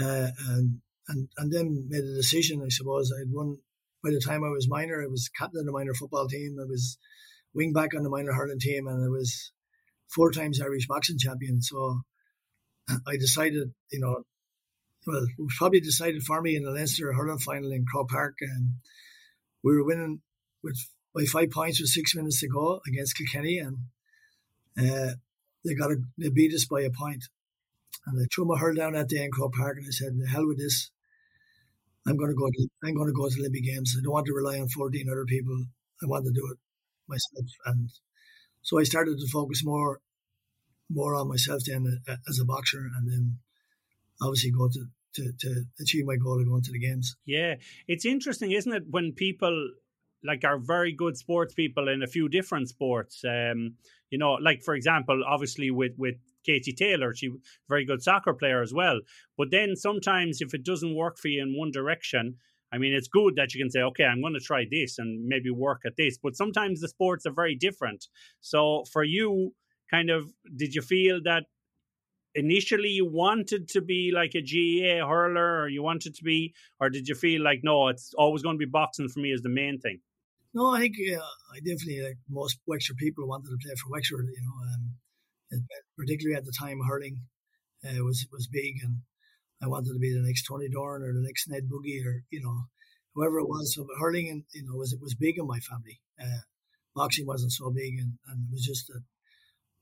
[0.00, 2.62] uh, and and and then made a decision.
[2.64, 3.58] I suppose I'd won
[4.02, 5.02] by the time I was minor.
[5.02, 6.56] I was captain of the minor football team.
[6.60, 6.98] I was
[7.54, 9.52] wing back on the minor hurling team, and I was
[10.08, 11.60] four times Irish boxing champion.
[11.62, 12.00] So
[13.06, 14.24] I decided, you know,
[15.06, 18.36] well, it was probably decided for me in the Leinster hurling final in Croke Park,
[18.40, 18.74] and
[19.62, 20.20] we were winning
[20.62, 20.78] with
[21.14, 23.78] by five points with six minutes to go against Kilkenny, and
[24.78, 25.14] uh,
[25.64, 27.24] they got a, they beat us by a point.
[28.06, 30.28] And I threw my hurl down that day in Croke Park, and I said, "The
[30.28, 30.90] hell with this!
[32.06, 32.48] I'm going to go.
[32.48, 33.96] To, I'm going to go to the Olympic Games.
[33.98, 35.64] I don't want to rely on 14 other people.
[36.02, 36.58] I want to do it
[37.08, 37.90] myself." And
[38.62, 40.00] so I started to focus more
[40.90, 43.38] more on myself then uh, as a boxer, and then
[44.20, 47.16] obviously go to, to, to achieve my goal of going to the games.
[47.24, 47.54] Yeah,
[47.86, 49.70] it's interesting, isn't it, when people
[50.22, 53.22] like are very good sports people in a few different sports.
[53.24, 53.76] Um,
[54.10, 57.30] you know, like for example, obviously with with Katie Taylor, she
[57.68, 59.00] very good soccer player as well.
[59.36, 62.36] But then sometimes if it doesn't work for you in one direction,
[62.72, 65.26] I mean, it's good that you can say, okay, I'm going to try this and
[65.26, 66.18] maybe work at this.
[66.22, 68.06] But sometimes the sports are very different.
[68.40, 69.54] So for you,
[69.90, 71.44] kind of, did you feel that
[72.34, 76.90] initially you wanted to be like a GAA hurler or you wanted to be, or
[76.90, 79.48] did you feel like, no, it's always going to be boxing for me is the
[79.48, 80.00] main thing?
[80.54, 81.20] No, I think uh,
[81.54, 84.94] I definitely, like most Wexford people, wanted to play for Wexford, you know, um,
[85.96, 87.22] particularly at the time, hurling
[87.84, 88.98] uh, was was big and
[89.62, 92.40] I wanted to be the next Tony Doran or the next Ned Buggy or you
[92.42, 92.64] know
[93.14, 93.74] whoever it was.
[93.74, 96.00] So hurling and you know was it was big in my family.
[96.20, 96.42] Uh,
[96.94, 99.02] boxing wasn't so big, and, and it was just that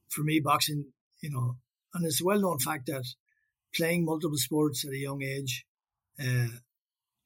[0.08, 0.86] for me, boxing,
[1.20, 1.56] you know,
[1.94, 3.04] and it's a well known fact that
[3.74, 5.64] playing multiple sports at a young age
[6.20, 6.48] uh,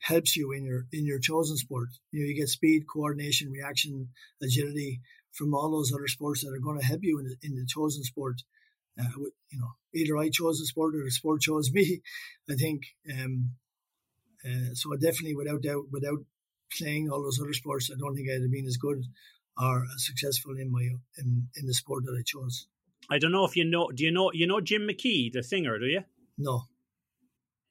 [0.00, 1.88] helps you in your in your chosen sport.
[2.10, 4.08] You know, you get speed, coordination, reaction,
[4.42, 5.00] agility
[5.32, 7.66] from all those other sports that are going to help you in the, in the
[7.66, 8.42] chosen sport
[9.00, 9.04] uh,
[9.50, 12.02] you know, either I chose the sport or the sport chose me.
[12.50, 13.52] I think um,
[14.44, 14.94] uh, so.
[14.94, 16.18] Definitely, without doubt, without
[16.76, 19.04] playing all those other sports, I don't think I'd have been as good
[19.60, 20.82] or as successful in my
[21.18, 22.66] in, in the sport that I chose.
[23.10, 23.90] I don't know if you know.
[23.94, 25.78] Do you know you know Jim McKee, the singer?
[25.78, 26.02] Do you?
[26.36, 26.64] No.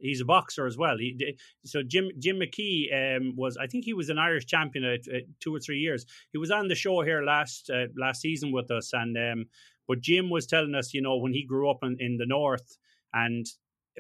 [0.02, 0.98] He's a boxer as well.
[0.98, 5.08] He, so Jim Jim McKee um, was, I think he was an Irish champion at,
[5.08, 6.06] at, two or three years.
[6.32, 9.46] He was on the show here last uh, last season with us, and um,
[9.88, 12.78] but Jim was telling us, you know, when he grew up in, in the north,
[13.14, 13.46] and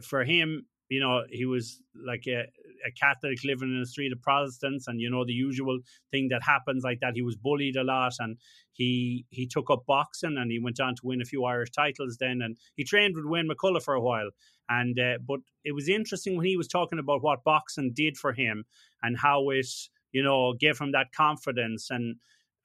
[0.03, 2.45] for him, you know, he was like a,
[2.85, 5.79] a, Catholic living in a street of Protestants, and you know the usual
[6.11, 7.15] thing that happens like that.
[7.15, 8.37] He was bullied a lot, and
[8.73, 12.17] he he took up boxing, and he went on to win a few Irish titles.
[12.19, 14.29] Then, and he trained with Wayne McCullough for a while.
[14.69, 18.33] And uh, but it was interesting when he was talking about what boxing did for
[18.33, 18.65] him
[19.03, 19.67] and how it,
[20.11, 22.15] you know, gave him that confidence and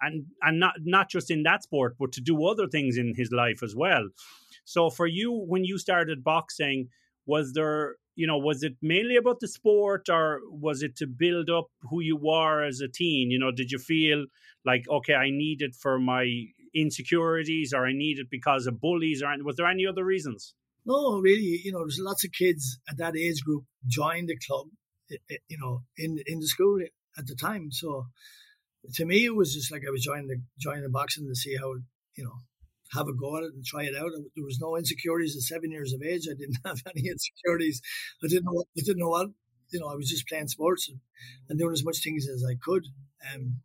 [0.00, 3.32] and and not not just in that sport, but to do other things in his
[3.32, 4.08] life as well.
[4.64, 6.88] So for you, when you started boxing,
[7.24, 11.48] was there you know was it mainly about the sport or was it to build
[11.50, 13.30] up who you were as a teen?
[13.30, 14.26] You know did you feel
[14.64, 16.24] like okay i need it for my
[16.74, 20.54] insecurities or i need it because of bullies or was there any other reasons?
[20.84, 24.66] No really you know there's lots of kids at that age group joined the club
[25.48, 26.80] you know in in the school
[27.18, 27.70] at the time.
[27.70, 28.06] So
[28.94, 31.56] to me, it was just like I was joining the joining the boxing to see
[31.56, 31.74] how
[32.16, 32.38] you know
[32.92, 34.10] have a go at it and try it out.
[34.34, 36.26] There was no insecurities at seven years of age.
[36.30, 37.80] I didn't have any insecurities.
[38.22, 38.52] I didn't know.
[38.52, 39.28] What, I didn't know what
[39.70, 39.88] you know.
[39.88, 41.00] I was just playing sports and,
[41.48, 42.84] and doing as much things as I could.
[43.34, 43.60] Um,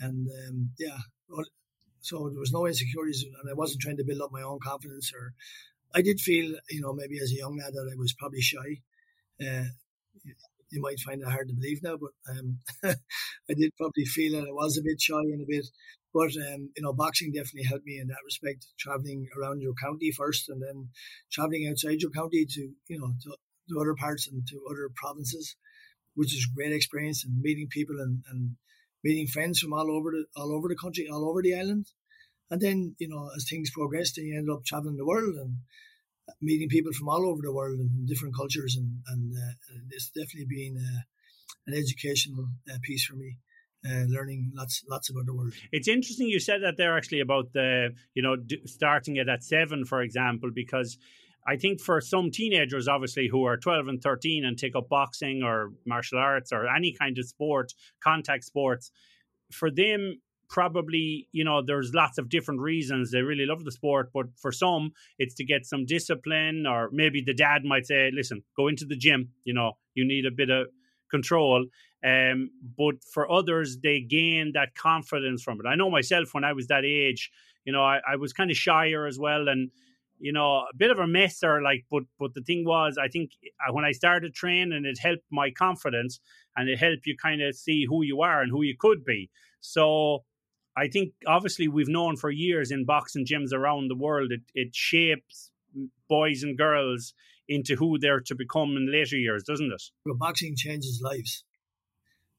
[0.00, 0.98] and um, yeah,
[2.00, 5.12] so there was no insecurities, and I wasn't trying to build up my own confidence
[5.14, 5.32] or
[5.94, 8.80] I did feel, you know, maybe as a young lad that I was probably shy.
[9.40, 9.64] Uh,
[10.70, 14.48] you might find it hard to believe now, but um, I did probably feel that
[14.48, 15.66] I was a bit shy and a bit.
[16.14, 18.66] But um, you know, boxing definitely helped me in that respect.
[18.78, 20.90] Traveling around your county first, and then
[21.32, 23.36] traveling outside your county to you know to,
[23.68, 25.56] to other parts and to other provinces,
[26.14, 28.56] which is great experience and meeting people and, and
[29.02, 31.86] meeting friends from all over the all over the country, all over the island.
[32.50, 35.56] And then you know, as things progressed, you end up traveling the world and
[36.40, 39.52] meeting people from all over the world and different cultures, and and uh,
[39.90, 41.00] it's definitely been uh,
[41.66, 43.38] an educational uh, piece for me.
[43.86, 45.52] Uh, learning lots lots about the world.
[45.70, 49.84] It's interesting you said that there actually about the you know starting it at seven,
[49.84, 50.96] for example, because
[51.46, 55.42] I think for some teenagers, obviously, who are 12 and 13 and take up boxing
[55.42, 58.90] or martial arts or any kind of sport, contact sports,
[59.52, 64.10] for them, probably you know there's lots of different reasons they really love the sport
[64.12, 68.42] but for some it's to get some discipline or maybe the dad might say listen
[68.56, 70.66] go into the gym you know you need a bit of
[71.16, 71.60] control
[72.10, 72.50] um,
[72.82, 75.66] but for others they gain that confidence from it.
[75.66, 77.22] I know myself when i was that age
[77.64, 79.70] you know i, I was kind of shyer as well and
[80.26, 83.26] you know a bit of a messer like but but the thing was i think
[83.62, 86.20] uh, when i started training it helped my confidence
[86.56, 89.30] and it helped you kind of see who you are and who you could be.
[89.60, 90.24] So
[90.76, 94.74] I think obviously we've known for years in boxing gyms around the world it, it
[94.74, 95.50] shapes
[96.08, 97.14] boys and girls
[97.48, 99.82] into who they're to become in later years, doesn't it?
[100.04, 101.44] Well, boxing changes lives,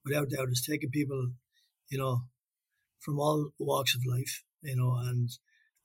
[0.03, 0.49] without doubt.
[0.49, 1.31] It's taking people,
[1.89, 2.21] you know,
[2.99, 5.29] from all walks of life, you know, and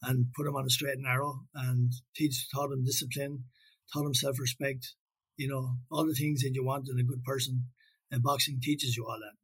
[0.03, 3.45] and put them on a straight and narrow, and teach taught them discipline,
[3.93, 4.95] taught them self respect,
[5.37, 7.67] you know, all the things that you want in a good person.
[8.11, 9.37] And boxing teaches you all that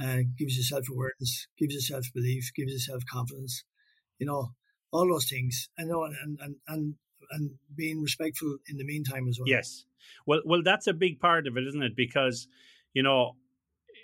[0.00, 3.64] uh, gives you self awareness, gives you self belief, gives you self confidence,
[4.18, 4.54] you know,
[4.92, 5.68] all those things.
[5.78, 6.94] I know, and and and
[7.32, 9.48] and being respectful in the meantime as well.
[9.48, 9.84] Yes,
[10.26, 11.96] well, well, that's a big part of it, isn't it?
[11.96, 12.48] Because
[12.92, 13.36] you know,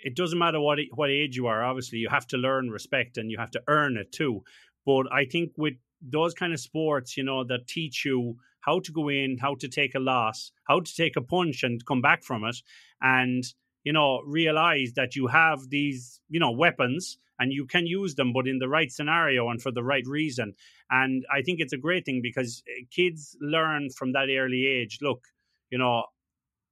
[0.03, 1.63] it doesn't matter what what age you are.
[1.63, 4.43] Obviously, you have to learn respect and you have to earn it too.
[4.85, 8.91] But I think with those kind of sports, you know, that teach you how to
[8.91, 12.23] go in, how to take a loss, how to take a punch and come back
[12.23, 12.57] from it,
[13.01, 13.43] and
[13.83, 18.33] you know, realize that you have these, you know, weapons and you can use them,
[18.33, 20.53] but in the right scenario and for the right reason.
[20.89, 24.99] And I think it's a great thing because eh, kids learn from that early age.
[25.01, 25.25] Look,
[25.71, 26.03] you know,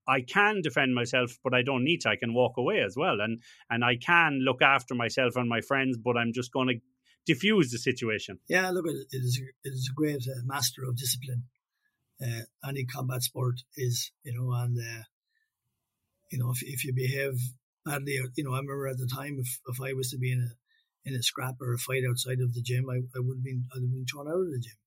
[0.07, 2.09] I can defend myself, but I don't need to.
[2.09, 5.61] I can walk away as well, and and I can look after myself and my
[5.61, 6.75] friends, but I'm just going to
[7.25, 8.39] diffuse the situation.
[8.47, 11.43] Yeah, look, it is it is a great uh, master of discipline.
[12.21, 15.03] Uh, any combat sport is, you know, and uh,
[16.31, 17.33] you know, if, if you behave
[17.85, 20.39] badly, you know, I remember at the time, if, if I was to be in
[20.39, 20.51] a
[21.05, 23.65] in a scrap or a fight outside of the gym, I, I would have been
[23.73, 24.77] I'd have been thrown out of the gym.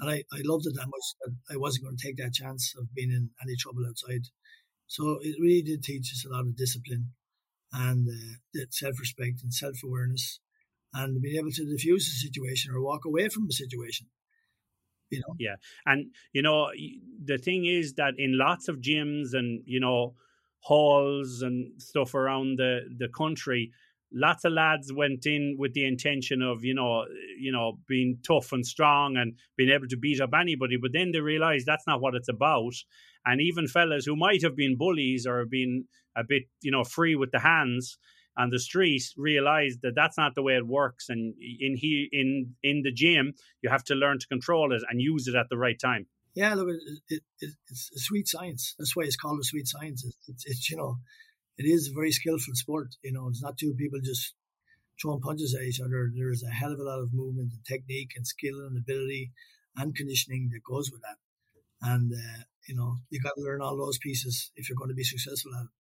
[0.00, 2.72] And I, I loved it that much that I wasn't going to take that chance
[2.78, 4.22] of being in any trouble outside.
[4.86, 7.12] So it really did teach us a lot of discipline
[7.72, 10.40] and uh, self respect and self awareness
[10.94, 14.06] and being able to diffuse a situation or walk away from a situation.
[15.10, 15.34] You know?
[15.38, 15.56] Yeah.
[15.86, 16.70] And, you know,
[17.22, 20.14] the thing is that in lots of gyms and, you know,
[20.60, 23.72] halls and stuff around the the country
[24.12, 27.04] lots of lads went in with the intention of you know
[27.38, 31.12] you know being tough and strong and being able to beat up anybody but then
[31.12, 32.74] they realized that's not what it's about.
[33.24, 35.84] And even fellas who might have been bullies or been
[36.16, 37.98] a bit you know free with the hands
[38.36, 41.08] on the street realized that that's not the way it works.
[41.08, 45.00] And in here in in the gym you have to learn to control it and
[45.00, 46.68] use it at the right time yeah, look,
[47.08, 48.74] it, it, it's a sweet science.
[48.78, 50.04] That's why it's called a sweet science.
[50.04, 50.96] It's, it's, it's, you know,
[51.58, 52.88] it is a very skillful sport.
[53.02, 54.34] You know, it's not two people just
[55.00, 56.10] throwing punches at each other.
[56.14, 59.32] There is a hell of a lot of movement and technique and skill and ability
[59.76, 61.16] and conditioning that goes with that.
[61.82, 64.94] And, uh, you know, you got to learn all those pieces if you're going to
[64.94, 65.79] be successful at it.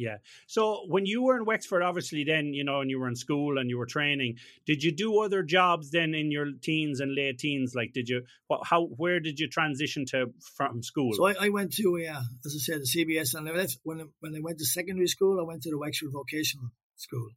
[0.00, 0.16] Yeah.
[0.46, 3.58] So when you were in Wexford, obviously, then you know, and you were in school
[3.58, 7.38] and you were training, did you do other jobs then in your teens and late
[7.38, 7.74] teens?
[7.74, 8.22] Like, did you?
[8.46, 8.62] What?
[8.64, 8.86] How?
[8.86, 11.12] Where did you transition to from school?
[11.12, 14.08] So I, I went to, yeah, as I said, the CBS, and I left when
[14.20, 15.38] when I went to secondary school.
[15.38, 17.28] I went to the Wexford Vocational School,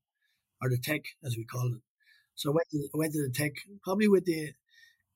[0.62, 1.82] or the Tech, as we call it.
[2.36, 3.52] So I went to I went to the Tech
[3.84, 4.54] probably with the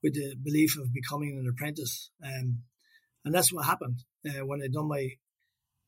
[0.04, 2.64] with the belief of becoming an apprentice, um,
[3.24, 5.12] and that's what happened uh, when I done my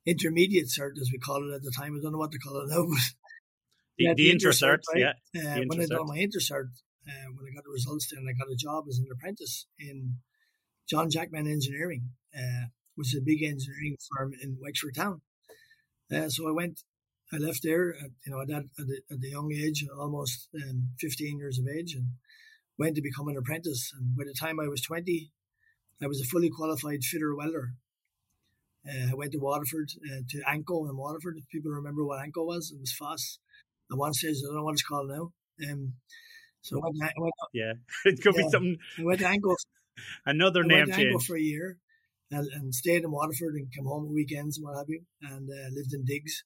[0.10, 1.95] intermediate cert, as we call it at the time.
[1.95, 3.00] I don't know what to call it now, but
[3.98, 5.13] the, the, the intercert, right?
[5.34, 5.58] yeah.
[5.58, 6.69] Uh, when I done my intercert,
[7.08, 10.17] uh, when I got the results, then I got a job as an apprentice in
[10.89, 15.22] John Jackman Engineering, uh, which is a big engineering firm in Wexford Town.
[16.12, 16.81] Uh, so I went,
[17.31, 20.48] I left there, at, you know, at that at the, at the young age, almost
[20.56, 22.08] um, 15 years of age, and
[22.77, 23.92] went to become an apprentice.
[23.96, 25.31] And by the time I was 20,
[26.02, 27.73] I was a fully qualified fitter welder.
[28.88, 31.38] Uh, I went to Waterford, uh, to Anco in Waterford.
[31.38, 33.40] If people remember what Anco was, it was FÁS.
[33.92, 35.32] At one stage, I don't know what it's called now.
[35.69, 35.94] Um,
[36.62, 37.73] so I went, I went, yeah,
[38.06, 38.77] it could yeah, be something.
[39.00, 39.56] I went to Anco.
[40.25, 40.71] Another name.
[40.71, 41.25] I name went to change.
[41.25, 41.77] for a year
[42.32, 45.50] and, and stayed in Waterford and come home on weekends and what have you, and
[45.50, 46.44] uh, lived in Diggs.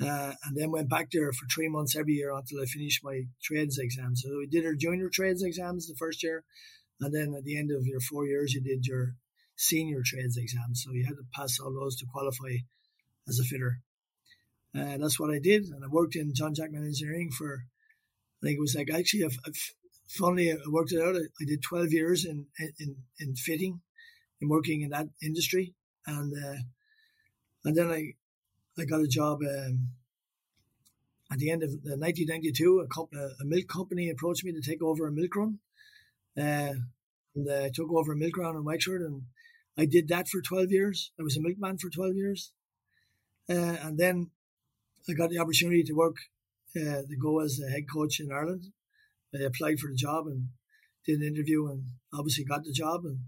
[0.00, 3.22] Uh, and then went back there for three months every year until I finished my
[3.42, 4.14] trades exam.
[4.14, 6.44] So we did our junior trades exams the first year,
[7.00, 9.14] and then at the end of your four years, you did your
[9.56, 10.82] senior trades exams.
[10.84, 12.56] So you had to pass all those to qualify
[13.28, 13.80] as a fitter.
[14.74, 15.64] And that's what I did.
[15.64, 17.64] And I worked in John Jackman Engineering for,
[18.42, 19.72] I think it was like actually, I've, I've,
[20.08, 21.16] funnily, I worked it out.
[21.16, 22.46] I, I, did 12 years in,
[22.78, 23.80] in, in fitting
[24.40, 25.74] and working in that industry.
[26.06, 26.58] And, uh,
[27.64, 28.12] and then I,
[28.78, 29.88] I got a job um,
[31.32, 32.80] at the end of 1992.
[32.80, 35.58] A, comp- a, milk company approached me to take over a milk run.
[36.36, 36.74] Uh,
[37.34, 39.22] and I uh, took over a milk run in Wexford and
[39.78, 41.12] I did that for 12 years.
[41.18, 42.52] I was a milkman for 12 years.
[43.48, 44.30] Uh, and then
[45.08, 46.16] I got the opportunity to work,
[46.76, 48.64] uh, to go as a head coach in Ireland.
[49.34, 50.48] I applied for the job and
[51.04, 53.04] did an interview and obviously got the job.
[53.04, 53.20] And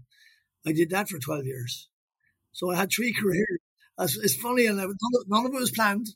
[0.65, 1.87] I did that for 12 years.
[2.51, 3.59] So I had three careers.
[3.99, 6.07] It's funny, and none of it was planned.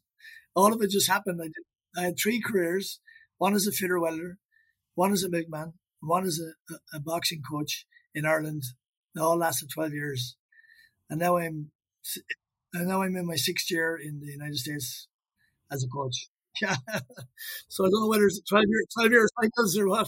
[0.56, 1.42] All of it just happened.
[1.42, 1.64] I, did,
[1.98, 3.00] I had three careers
[3.38, 4.38] one as a fitter welder,
[4.96, 8.64] one as a milkman, one as a, a, a boxing coach in Ireland.
[9.16, 10.36] They all lasted 12 years.
[11.10, 11.72] And now I'm
[12.74, 15.08] and now I'm in my sixth year in the United States
[15.72, 16.30] as a coach.
[16.62, 16.76] Yeah.
[17.68, 20.08] so I don't know whether it's 12 years, 12 years cycles or what.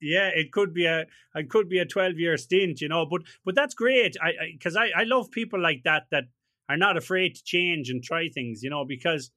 [0.00, 3.22] Yeah, it could be a it could be a 12 year stint, you know, but
[3.44, 4.16] but that's great.
[4.20, 6.24] I because I, I love people like that that
[6.68, 9.30] are not afraid to change and try things, you know, because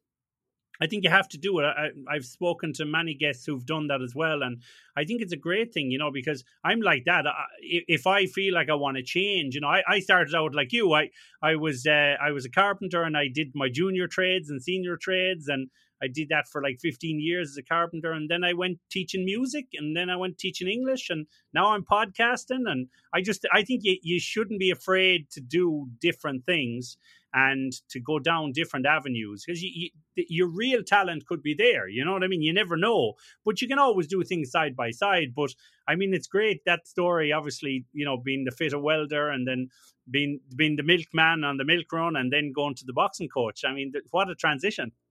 [0.79, 1.65] I think you have to do it.
[1.65, 4.61] I, have spoken to many guests who've done that as well, and
[4.97, 7.25] I think it's a great thing, you know, because I'm like that.
[7.61, 10.73] If I feel like I want to change, you know, I, I started out like
[10.73, 10.93] you.
[10.93, 11.09] I
[11.41, 14.97] I was uh, I was a carpenter, and I did my junior trades and senior
[14.97, 15.69] trades, and
[16.01, 19.23] I did that for like 15 years as a carpenter, and then I went teaching
[19.23, 23.63] music, and then I went teaching English, and now I'm podcasting, and I just I
[23.63, 26.97] think you, you shouldn't be afraid to do different things
[27.33, 31.87] and to go down different avenues because you, you, your real talent could be there.
[31.87, 32.41] You know what I mean?
[32.41, 33.13] You never know,
[33.45, 35.33] but you can always do things side by side.
[35.35, 35.51] But
[35.87, 37.31] I mean, it's great that story.
[37.31, 39.69] Obviously, you know, being the fitter welder and then
[40.09, 43.61] being being the milkman on the milk run and then going to the boxing coach.
[43.65, 44.91] I mean, what a transition!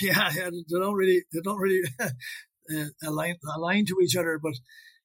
[0.00, 4.54] Yeah, yeah they don't really they don't really uh, align align to each other, but.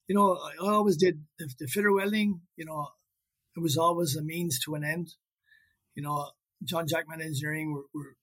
[0.07, 2.41] You know, I always did the fitter welding.
[2.55, 2.89] You know,
[3.55, 5.16] it was always a means to an end.
[5.95, 6.30] You know,
[6.66, 8.16] John Jackman Engineering were, were,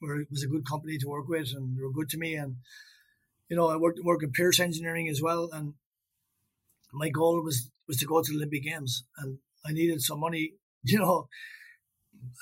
[0.00, 2.34] were, was a good company to work with, and they were good to me.
[2.34, 2.56] And
[3.48, 5.74] you know, I worked work in Pierce Engineering as well, and
[6.92, 10.54] my goal was was to go to the Olympic Games, and I needed some money.
[10.88, 11.26] You know,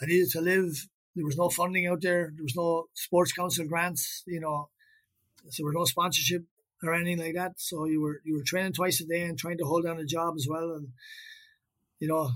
[0.02, 0.86] I needed to live.
[1.16, 2.30] There was no funding out there.
[2.36, 4.22] There was no sports council grants.
[4.26, 4.68] You know,
[5.48, 6.42] so there was no sponsorship
[6.82, 7.52] or anything like that.
[7.56, 10.04] So you were you were training twice a day and trying to hold down a
[10.04, 10.72] job as well.
[10.72, 10.88] And
[12.00, 12.30] you know,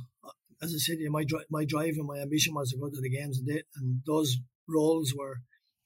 [0.62, 3.38] as I said, my my drive and my ambition was to go to the games,
[3.38, 4.38] and, they, and those
[4.68, 5.40] roles were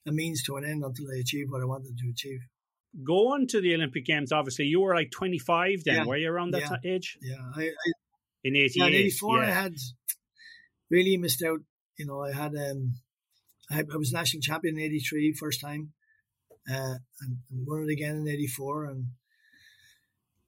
[0.07, 2.39] a means to an end until I achieved what I wanted to achieve.
[3.05, 4.31] Going to the Olympic Games.
[4.31, 5.95] Obviously, you were like twenty five then.
[5.95, 6.05] Yeah.
[6.05, 6.93] Were you around that yeah.
[6.93, 7.17] age?
[7.21, 7.91] Yeah, I, I
[8.43, 9.49] in eighty yeah, in eighty four, yeah.
[9.49, 9.75] I had
[10.89, 11.59] really missed out.
[11.97, 12.95] You know, I had um,
[13.71, 15.93] I, had, I was national champion in 83 first time,
[16.69, 19.07] uh, and, and won it again in eighty four, and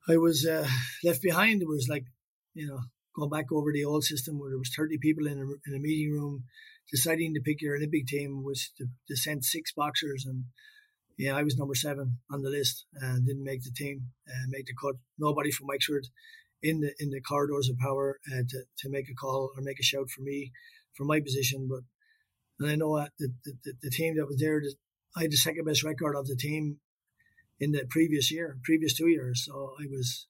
[0.08, 0.68] I was uh,
[1.04, 1.62] left behind.
[1.62, 2.06] It was like,
[2.54, 2.80] you know,
[3.16, 5.80] going back over the old system where there was 30 people in a, in a
[5.80, 6.44] meeting room
[6.92, 10.46] deciding to pick your Olympic team was to, to send six boxers and
[11.18, 14.08] yeah, I was number seven on the list and didn't make the team,
[14.50, 14.96] make the cut.
[15.18, 16.08] Nobody from Wexford
[16.62, 19.80] in the in the corridors of power uh, to, to make a call or make
[19.80, 20.52] a shout for me
[20.94, 21.70] for my position.
[21.70, 21.84] But
[22.60, 24.62] and I know the, the, the team that was there,
[25.16, 26.80] I had the second best record of the team
[27.60, 29.46] in the previous year, previous two years.
[29.46, 30.28] So I was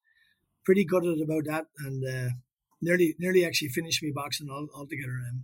[0.64, 1.66] pretty gutted about that.
[1.80, 2.30] And uh,
[2.86, 5.18] nearly nearly actually finished me boxing all, altogether.
[5.28, 5.44] Um,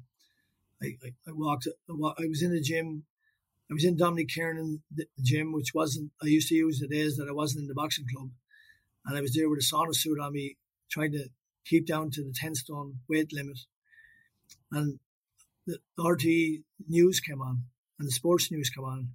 [0.82, 3.04] I, I, I walked, I was in the gym.
[3.70, 4.82] I was in Dominic Kiernan
[5.22, 8.06] gym, which wasn't, I used to use the days that I wasn't in the boxing
[8.14, 8.30] club.
[9.06, 10.58] And I was there with a sauna suit on me,
[10.90, 11.30] trying to
[11.66, 13.60] keep down to the 10 stone weight limit.
[14.72, 15.00] And
[15.66, 17.64] the RT news came on
[17.98, 19.10] and the sports news came on.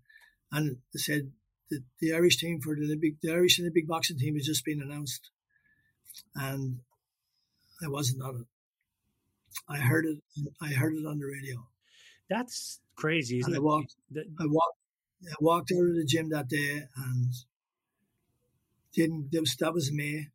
[0.53, 1.33] And they said
[1.71, 4.81] that the Irish team for the Olympic, the Irish Olympic boxing team has just been
[4.81, 5.31] announced.
[6.35, 6.81] And
[7.85, 8.47] I wasn't on it.
[9.69, 10.19] I heard it.
[10.61, 11.67] I heard it on the radio.
[12.29, 13.61] That's crazy, isn't and?
[13.61, 13.95] I walked.
[14.17, 14.79] I walked.
[15.27, 17.33] I walked out of the gym that day and
[18.95, 19.31] didn't.
[19.33, 20.29] That was, that was May,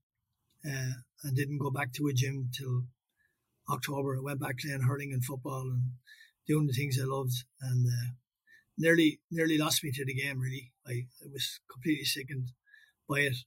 [0.66, 2.86] uh, and didn't go back to a gym till
[3.70, 5.92] October, I went back playing hurling and football and
[6.48, 8.12] doing the things I loved, and uh,
[8.78, 10.40] nearly nearly lost me to the game.
[10.40, 12.52] Really, I, I was completely sickened
[13.08, 13.38] by it,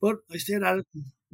[0.00, 0.86] but I stayed at it.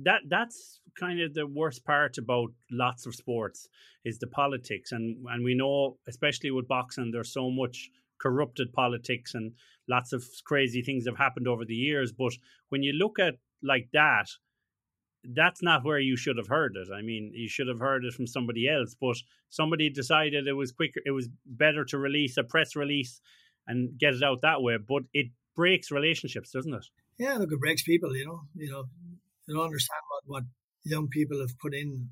[0.05, 3.69] That that's kind of the worst part about lots of sports
[4.05, 7.91] is the politics, and and we know especially with boxing, there's so much
[8.21, 9.53] corrupted politics and
[9.89, 12.13] lots of crazy things have happened over the years.
[12.13, 12.33] But
[12.69, 14.27] when you look at like that,
[15.25, 16.89] that's not where you should have heard it.
[16.93, 19.17] I mean, you should have heard it from somebody else, but
[19.49, 23.21] somebody decided it was quicker, it was better to release a press release
[23.67, 24.77] and get it out that way.
[24.79, 25.27] But it
[25.57, 26.87] breaks relationships, doesn't it?
[27.19, 28.17] Yeah, look, it breaks people.
[28.17, 28.85] You know, you know,
[29.51, 30.45] you don't understand what what
[30.85, 32.11] young people have put in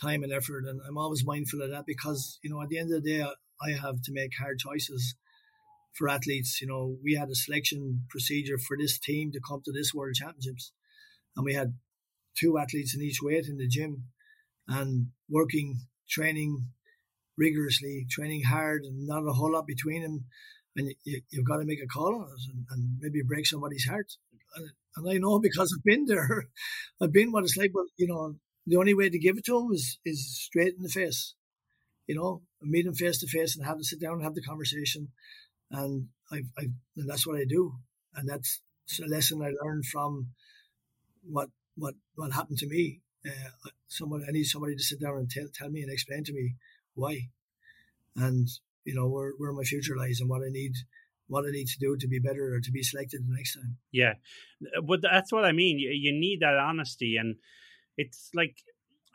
[0.00, 2.92] time and effort, and I'm always mindful of that because you know, at the end
[2.92, 5.14] of the day, I have to make hard choices
[5.92, 6.60] for athletes.
[6.62, 10.14] You know, we had a selection procedure for this team to come to this World
[10.14, 10.72] Championships,
[11.36, 11.74] and we had
[12.38, 14.04] two athletes in each weight in the gym
[14.66, 15.76] and working,
[16.08, 16.68] training
[17.36, 20.24] rigorously, training hard, and not a whole lot between them.
[20.74, 23.84] And you, have got to make a call on it and, and maybe break somebody's
[23.84, 24.06] heart.
[24.56, 26.48] And, I know because I've been there,
[27.00, 27.72] I've been what it's like.
[27.72, 28.36] But you know,
[28.66, 31.34] the only way to give it to him is is straight in the face.
[32.06, 34.42] You know, meet him face to face and have to sit down and have the
[34.42, 35.08] conversation.
[35.70, 37.74] And I've, I've and that's what I do.
[38.14, 38.60] And that's
[39.02, 40.28] a lesson I learned from
[41.22, 43.00] what what what happened to me.
[43.26, 46.32] Uh, someone I need somebody to sit down and tell tell me and explain to
[46.32, 46.56] me
[46.94, 47.28] why,
[48.16, 48.48] and
[48.84, 50.72] you know where where my future lies and what I need
[51.32, 53.76] what I need to do to be better or to be selected the next time.
[53.90, 54.14] Yeah,
[54.84, 55.78] but that's what I mean.
[55.78, 57.36] You, you need that honesty, and
[57.96, 58.58] it's like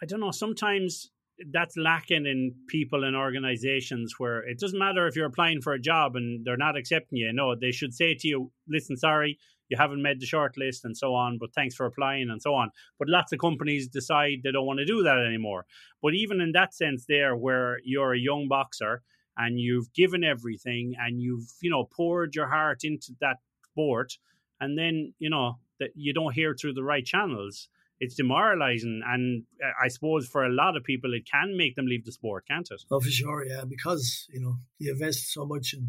[0.01, 0.31] I don't know.
[0.31, 1.11] Sometimes
[1.51, 5.79] that's lacking in people and organizations where it doesn't matter if you're applying for a
[5.79, 7.31] job and they're not accepting you.
[7.31, 9.37] No, they should say to you, "Listen, sorry,
[9.69, 12.53] you haven't made the short list and so on, but thanks for applying and so
[12.53, 12.71] on.
[12.99, 15.65] But lots of companies decide they don't want to do that anymore.
[16.01, 19.03] But even in that sense, there where you're a young boxer
[19.37, 23.37] and you've given everything and you've, you know, poured your heart into that
[23.71, 24.17] sport,
[24.59, 27.69] and then, you know, that you don't hear through the right channels,
[27.99, 29.01] it's demoralizing.
[29.07, 32.11] And uh, I suppose for a lot of people, it can make them leave the
[32.11, 32.81] sport, can't it?
[32.89, 35.87] Oh, for sure, yeah, because, you know, you invest so much and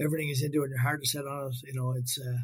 [0.00, 1.56] everything is into it and your heart is set on it.
[1.64, 2.42] You know, it's, uh,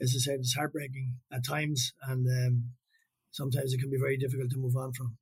[0.00, 2.64] as I said, it's heartbreaking at times, and um,
[3.30, 5.16] sometimes it can be very difficult to move on from.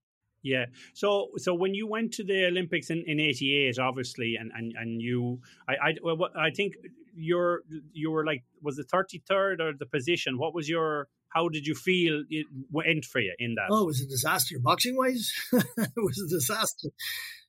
[0.45, 0.67] Yeah.
[0.93, 5.03] So so when you went to the Olympics in, in '88, obviously, and and and
[5.03, 6.75] you, I I I think
[7.17, 10.39] you're you were like was the 33rd or the position.
[10.39, 13.69] What was your how did you feel it went for you in that?
[13.71, 14.57] Oh, it was a disaster.
[14.61, 16.91] Boxing wise, it was a disaster.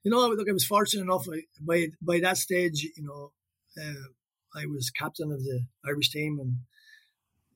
[0.03, 1.25] You know, look, I was fortunate enough
[1.59, 2.81] by by that stage.
[2.95, 3.31] You know,
[3.77, 4.07] uh,
[4.59, 6.59] I was captain of the Irish team, and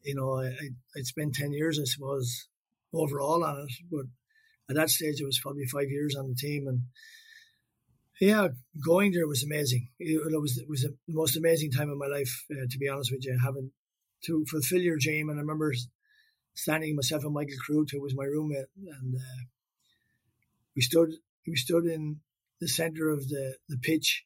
[0.03, 0.51] you know, I,
[0.97, 2.47] I'd spent 10 years, I suppose,
[2.93, 3.71] overall on it.
[3.91, 4.05] But
[4.69, 6.67] at that stage, it was probably five years on the team.
[6.67, 6.81] And
[8.21, 8.49] yeah,
[8.85, 9.89] going there was amazing.
[9.99, 13.11] It, was it was the most amazing time of my life, uh, to be honest
[13.11, 13.37] with you.
[13.43, 13.71] Having
[14.25, 15.29] to fulfill your dream.
[15.29, 15.73] And I remember
[16.53, 19.43] standing myself and Michael Carruth, who was my roommate, and uh,
[20.75, 21.09] we stood
[21.47, 22.19] we stood in
[22.59, 24.25] the center of the, the pitch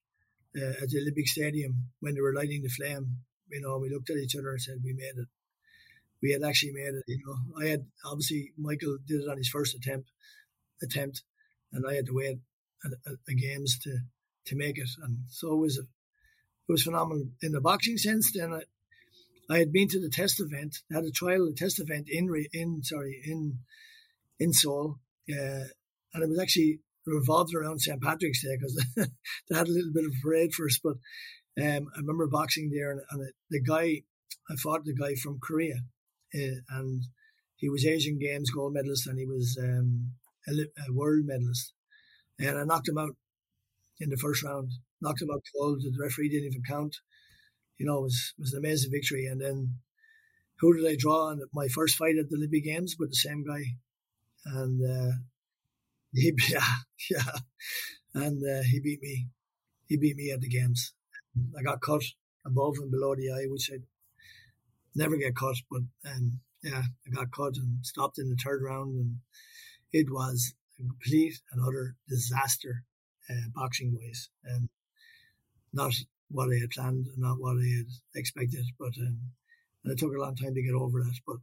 [0.57, 3.17] uh, at the Olympic Stadium when they were lighting the flame.
[3.49, 5.27] You know, we looked at each other and said, "We made it."
[6.23, 7.03] We had actually made it.
[7.05, 10.09] You know, I had obviously Michael did it on his first attempt,
[10.81, 11.21] attempt,
[11.73, 12.39] and I had to wait
[12.85, 13.97] a, games to
[14.47, 18.31] to make it, and so it was a, it was phenomenal in the boxing sense.
[18.33, 22.07] Then I, I had been to the test event, had a trial, a test event
[22.09, 23.59] in in sorry in
[24.39, 24.99] in Seoul,
[25.29, 25.67] uh,
[26.13, 28.85] and it was actually revolved around St Patrick's Day because
[29.49, 30.79] they had a little bit of parade for us.
[30.81, 30.95] But
[31.61, 34.03] um, I remember boxing there, and, and the guy
[34.49, 35.75] I fought the guy from Korea,
[36.35, 37.03] uh, and
[37.55, 40.11] he was Asian Games gold medalist and he was um,
[40.47, 41.73] a, a, world medalist.
[42.39, 43.15] And I knocked him out
[43.99, 44.71] in the first round,
[45.01, 45.81] knocked him out cold.
[45.81, 46.97] The referee didn't even count.
[47.77, 49.27] You know, it was, was an amazing victory.
[49.27, 49.75] And then
[50.59, 53.45] who did I draw in my first fight at the Olympic Games with the same
[53.45, 53.63] guy?
[54.45, 55.15] And uh,
[56.13, 56.67] he, yeah,
[57.09, 57.37] yeah.
[58.13, 59.27] And uh, he beat me.
[59.87, 60.93] He beat me at the games.
[61.57, 62.03] I got cut
[62.45, 63.77] above and below the eye, which I
[64.95, 68.95] never get cut, but um, yeah, I got cut and stopped in the third round,
[68.95, 69.17] and
[69.91, 72.83] it was a complete and utter disaster,
[73.29, 74.69] uh, boxing wise, and um,
[75.73, 75.93] not
[76.29, 79.19] what I had planned, not what I had expected, but um,
[79.83, 81.37] and it took a long time to get over that, but.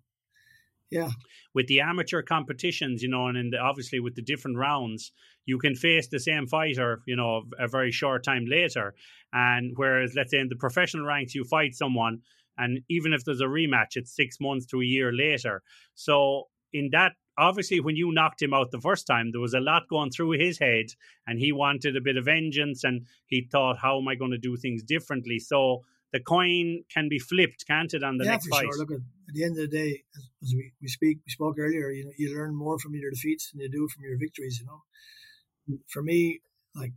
[0.90, 1.10] Yeah.
[1.54, 5.12] With the amateur competitions, you know, and the, obviously with the different rounds,
[5.46, 8.94] you can face the same fighter, you know, a very short time later.
[9.32, 12.22] And whereas, let's say in the professional ranks, you fight someone
[12.60, 15.62] and even if there's a rematch, it's six months to a year later.
[15.94, 19.60] So in that obviously when you knocked him out the first time, there was a
[19.60, 20.86] lot going through his head,
[21.26, 24.38] and he wanted a bit of vengeance, and he thought, "How am I going to
[24.38, 25.82] do things differently?" So
[26.12, 28.64] the coin can be flipped, can't it, on the yeah, next for fight?
[28.64, 28.78] Sure.
[28.78, 29.00] Look, at,
[29.32, 31.90] the end of the day, as, as, we, we speak, we spoke earlier.
[31.90, 34.60] You know, you learn more from your defeats than you do from your victories.
[34.60, 36.40] You know, for me,
[36.74, 36.92] like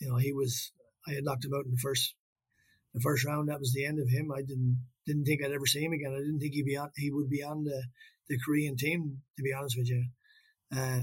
[0.00, 0.72] you know, he was.
[1.06, 2.14] I had knocked him out in the first
[2.94, 3.48] the first round.
[3.48, 4.30] That was the end of him.
[4.32, 6.12] I didn't didn't think I'd ever see him again.
[6.12, 6.90] I didn't think he'd be on.
[6.96, 7.82] He would be on the
[8.28, 9.22] the Korean team.
[9.36, 10.04] To be honest with you,
[10.76, 11.00] uh,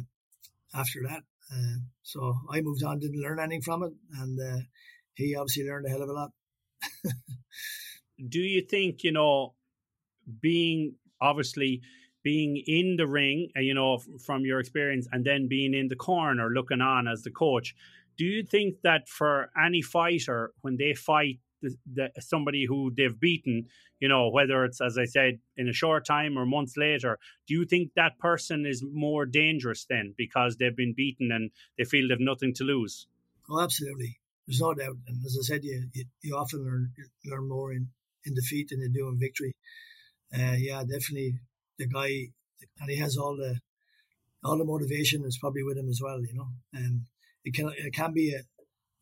[0.73, 2.99] after that, uh, so I moved on.
[2.99, 4.63] Didn't learn anything from it, and uh,
[5.15, 6.31] he obviously learned a hell of a lot.
[8.29, 9.55] Do you think you know
[10.41, 11.81] being obviously
[12.23, 15.95] being in the ring, uh, you know, from your experience, and then being in the
[15.95, 17.75] corner looking on as the coach?
[18.17, 23.19] Do you think that for any fighter, when they fight the, the, somebody who they've
[23.19, 23.65] beaten,
[23.99, 27.53] you know, whether it's as I said in a short time or months later, do
[27.53, 32.07] you think that person is more dangerous then because they've been beaten and they feel
[32.07, 33.07] they've nothing to lose?
[33.49, 34.19] Oh, absolutely.
[34.47, 34.97] There's no doubt.
[35.07, 36.93] And as I said, you you, you often learn
[37.25, 37.89] learn more in,
[38.25, 39.53] in defeat than you do in victory.
[40.33, 41.39] Uh, yeah, definitely
[41.77, 42.27] the guy,
[42.79, 43.59] and he has all the
[44.43, 46.21] all the motivation is probably with him as well.
[46.21, 47.01] You know, and
[47.43, 48.41] it can it can be a,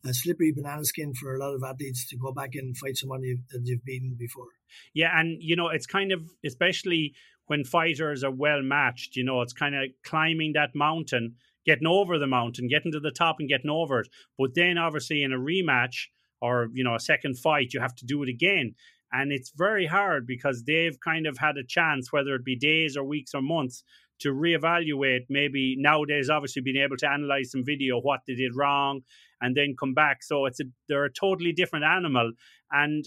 [0.06, 3.22] a slippery banana skin for a lot of athletes to go back and fight someone
[3.22, 4.48] you've, that you've beaten before.
[4.92, 7.14] Yeah, and you know it's kind of especially
[7.46, 9.16] when fighters are well matched.
[9.16, 11.36] You know, it's kind of climbing that mountain,
[11.66, 14.08] getting over the mountain, getting to the top and getting over it.
[14.38, 16.06] But then obviously in a rematch
[16.40, 18.74] or you know a second fight, you have to do it again.
[19.12, 22.96] And it's very hard because they've kind of had a chance, whether it be days
[22.96, 23.84] or weeks or months,
[24.20, 29.00] to reevaluate maybe nowadays obviously being able to analyze some video what they did wrong
[29.40, 30.22] and then come back.
[30.22, 32.32] So it's a they're a totally different animal.
[32.70, 33.04] And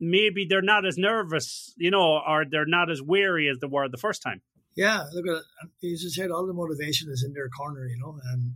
[0.00, 3.88] maybe they're not as nervous you know or they're not as wary as they were
[3.88, 4.42] the first time.
[4.76, 5.42] Yeah look at
[5.88, 8.54] as I said all the motivation is in their corner you know and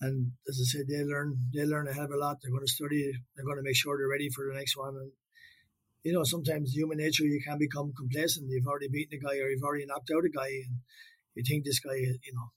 [0.00, 2.38] and as I said they learn they learn a hell of a lot.
[2.42, 4.96] They're going to study they're going to make sure they're ready for the next one
[4.96, 5.12] and
[6.04, 8.48] you know, sometimes human nature, you can become complacent.
[8.48, 10.78] You've already beaten a guy or you've already knocked out a guy and
[11.34, 12.50] you think this guy, you know,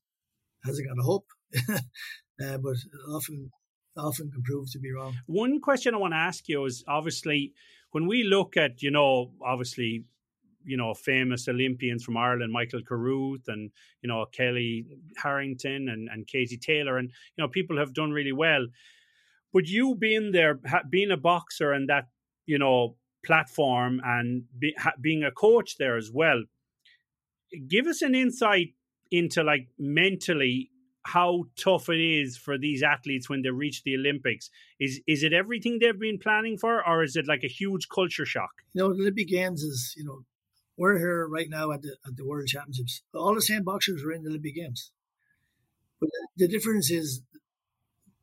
[0.65, 1.27] hasn't got a hope.
[1.69, 2.75] uh, but
[3.13, 3.51] often,
[3.97, 5.15] often can prove to be wrong.
[5.27, 7.53] One question I want to ask you is obviously
[7.91, 10.05] when we look at, you know, obviously,
[10.65, 13.69] you know, famous Olympians from Ireland, Michael Carruth and,
[14.01, 14.85] you know, Kellie
[15.17, 18.65] Harrington and, and Katie Taylor, and, you know, people have done really well.
[19.53, 22.07] But you being there, being a boxer and that,
[22.47, 26.43] you know, platform and be, ha, being a coach there as well.
[27.67, 28.73] Give us an insight
[29.11, 30.71] into like mentally
[31.05, 34.49] how tough it is for these athletes when they reach the Olympics.
[34.79, 38.25] Is is it everything they've been planning for, or is it like a huge culture
[38.25, 38.63] shock?
[38.73, 40.25] You know, the Olympic Games is you know
[40.77, 43.03] we're here right now at the at the World Championships.
[43.13, 44.91] All the same boxers are in the Olympic Games,
[45.99, 47.21] but the difference is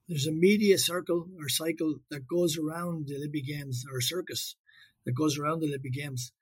[0.09, 4.57] there's a media circle or cycle that goes around the Olympic Games or circus
[5.05, 6.33] that goes around the Olympic Games,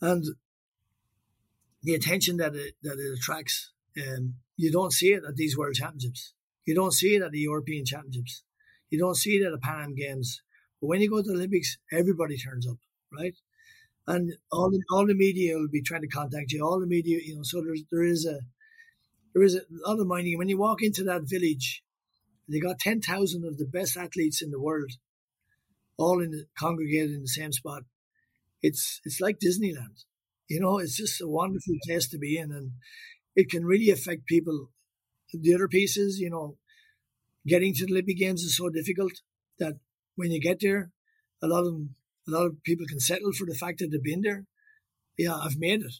[0.00, 0.24] and
[1.82, 3.72] the attention that it that it attracts.
[3.96, 6.34] Um, you don't see it at these World Championships.
[6.66, 8.42] You don't see it at the European Championships.
[8.90, 10.42] You don't see it at the Pan Am Games.
[10.80, 12.76] But when you go to the Olympics, everybody turns up,
[13.12, 13.34] right?
[14.06, 16.64] And all the, all the media will be trying to contact you.
[16.64, 18.40] All the media, you know, so there's there is a
[19.34, 20.38] there is a lot of mining.
[20.38, 21.82] When you walk into that village,
[22.48, 24.92] they got ten thousand of the best athletes in the world
[25.98, 27.82] all in the, congregated in the same spot.
[28.62, 30.04] It's it's like Disneyland,
[30.48, 30.78] you know.
[30.78, 32.72] It's just a wonderful place to be in, and
[33.34, 34.70] it can really affect people.
[35.32, 36.56] The other pieces, you know,
[37.46, 39.12] getting to the Olympic Games is so difficult
[39.58, 39.74] that
[40.16, 40.90] when you get there,
[41.42, 41.94] a lot of them,
[42.26, 44.44] a lot of people can settle for the fact that they've been there.
[45.18, 45.94] Yeah, I've made it.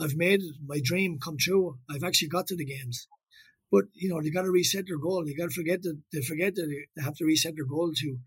[0.00, 1.78] I've made my dream come true.
[1.88, 3.06] I've actually got to the games.
[3.70, 5.24] But you know, they got to reset their goal.
[5.24, 8.18] They got to forget that they forget that they have to reset their goal to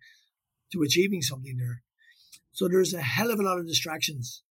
[0.71, 1.81] to achieving something there.
[2.51, 4.43] So there's a hell of a lot of distractions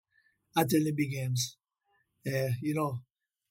[0.56, 1.56] at the Olympic Games.
[2.26, 3.00] Uh, you know,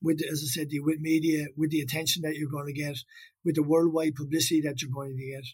[0.01, 2.97] with as I said, with media, with the attention that you're going to get,
[3.43, 5.45] with the worldwide publicity that you're going to get.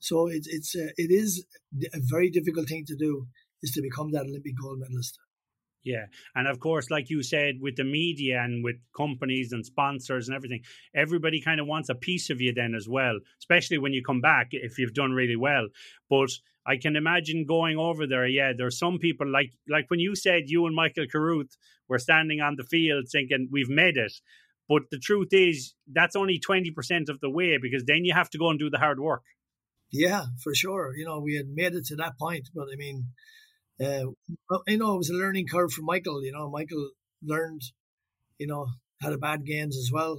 [0.00, 1.46] So it's it's it is
[1.92, 3.26] a very difficult thing to do
[3.62, 5.18] is to become that Olympic gold medalist.
[5.84, 6.06] Yeah.
[6.34, 10.34] And of course, like you said, with the media and with companies and sponsors and
[10.34, 10.62] everything,
[10.94, 14.22] everybody kind of wants a piece of you then as well, especially when you come
[14.22, 15.68] back if you've done really well.
[16.08, 16.30] But
[16.66, 18.26] I can imagine going over there.
[18.26, 21.54] Yeah, there's some people like like when you said you and Michael Carruth
[21.86, 24.14] were standing on the field thinking we've made it.
[24.66, 28.38] But the truth is that's only 20% of the way because then you have to
[28.38, 29.22] go and do the hard work.
[29.92, 30.94] Yeah, for sure.
[30.96, 33.08] You know, we had made it to that point, but I mean,
[33.80, 34.06] uh,
[34.66, 36.24] you know, it was a learning curve for Michael.
[36.24, 36.90] You know, Michael
[37.22, 37.62] learned
[38.38, 38.66] you know,
[39.00, 40.18] had a bad games as well,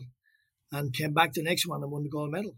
[0.71, 2.55] and came back the next one and won the gold medal.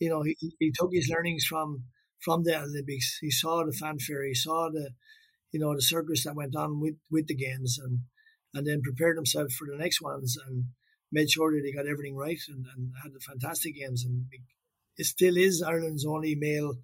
[0.00, 1.84] You know, he, he took his learnings from
[2.20, 3.18] from the Olympics.
[3.20, 4.90] He saw the fanfare, he saw the,
[5.52, 8.00] you know, the circus that went on with, with the games, and
[8.54, 10.66] and then prepared himself for the next ones and
[11.12, 14.04] made sure that he got everything right and, and had the fantastic games.
[14.04, 14.26] And
[14.96, 16.74] it still is Ireland's only male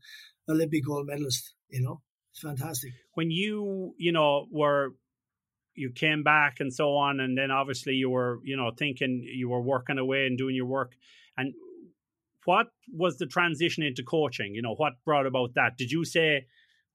[0.48, 1.54] Olympic gold medalist.
[1.70, 2.02] You know,
[2.34, 2.92] it's fantastic.
[3.14, 4.94] When you, you know, were
[5.76, 9.48] you came back and so on, and then obviously you were, you know, thinking you
[9.48, 10.96] were working away and doing your work.
[11.36, 11.54] And
[12.44, 14.52] what was the transition into coaching?
[14.52, 15.76] You know, what brought about that?
[15.78, 16.46] Did you say,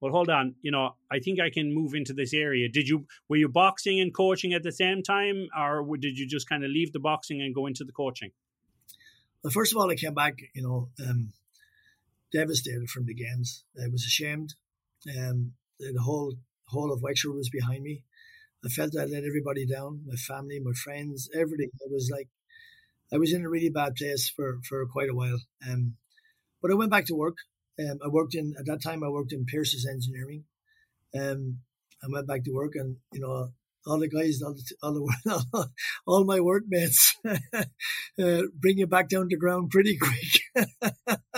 [0.01, 2.67] well, hold on, you know, I think I can move into this area.
[2.67, 6.49] Did you were you boxing and coaching at the same time, or did you just
[6.49, 8.31] kind of leave the boxing and go into the coaching?
[9.41, 11.31] Well, first of all, I came back, you know, um,
[12.33, 13.63] devastated from the games.
[13.81, 14.55] I was ashamed.
[15.07, 16.35] Um, the whole
[16.67, 18.03] whole of Wexford was behind me.
[18.65, 21.69] I felt I let everybody down, my family, my friends, everything.
[21.79, 22.27] It was like
[23.13, 25.39] I was in a really bad place for, for quite a while.
[25.67, 25.95] Um,
[26.61, 27.37] but I went back to work.
[27.79, 29.03] Um, I worked in at that time.
[29.03, 30.43] I worked in Pierce's Engineering.
[31.17, 31.59] Um,
[32.03, 33.49] I went back to work, and you know,
[33.87, 35.69] all the guys, all the, all, the,
[36.05, 40.67] all my workmates, uh, bring you back down to ground pretty quick.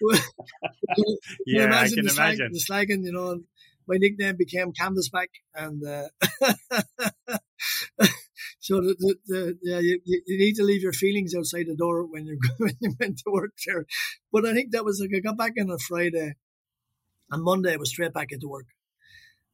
[1.46, 2.50] yeah, I can the imagine.
[2.52, 3.40] the slagging, you know,
[3.88, 6.08] my nickname became Canvasback, and uh,
[8.60, 12.04] so the, the, the yeah, you, you need to leave your feelings outside the door
[12.04, 13.86] when you when you went to work there.
[14.32, 16.34] But I think that was like I got back on a Friday,
[17.30, 18.66] and Monday I was straight back into work,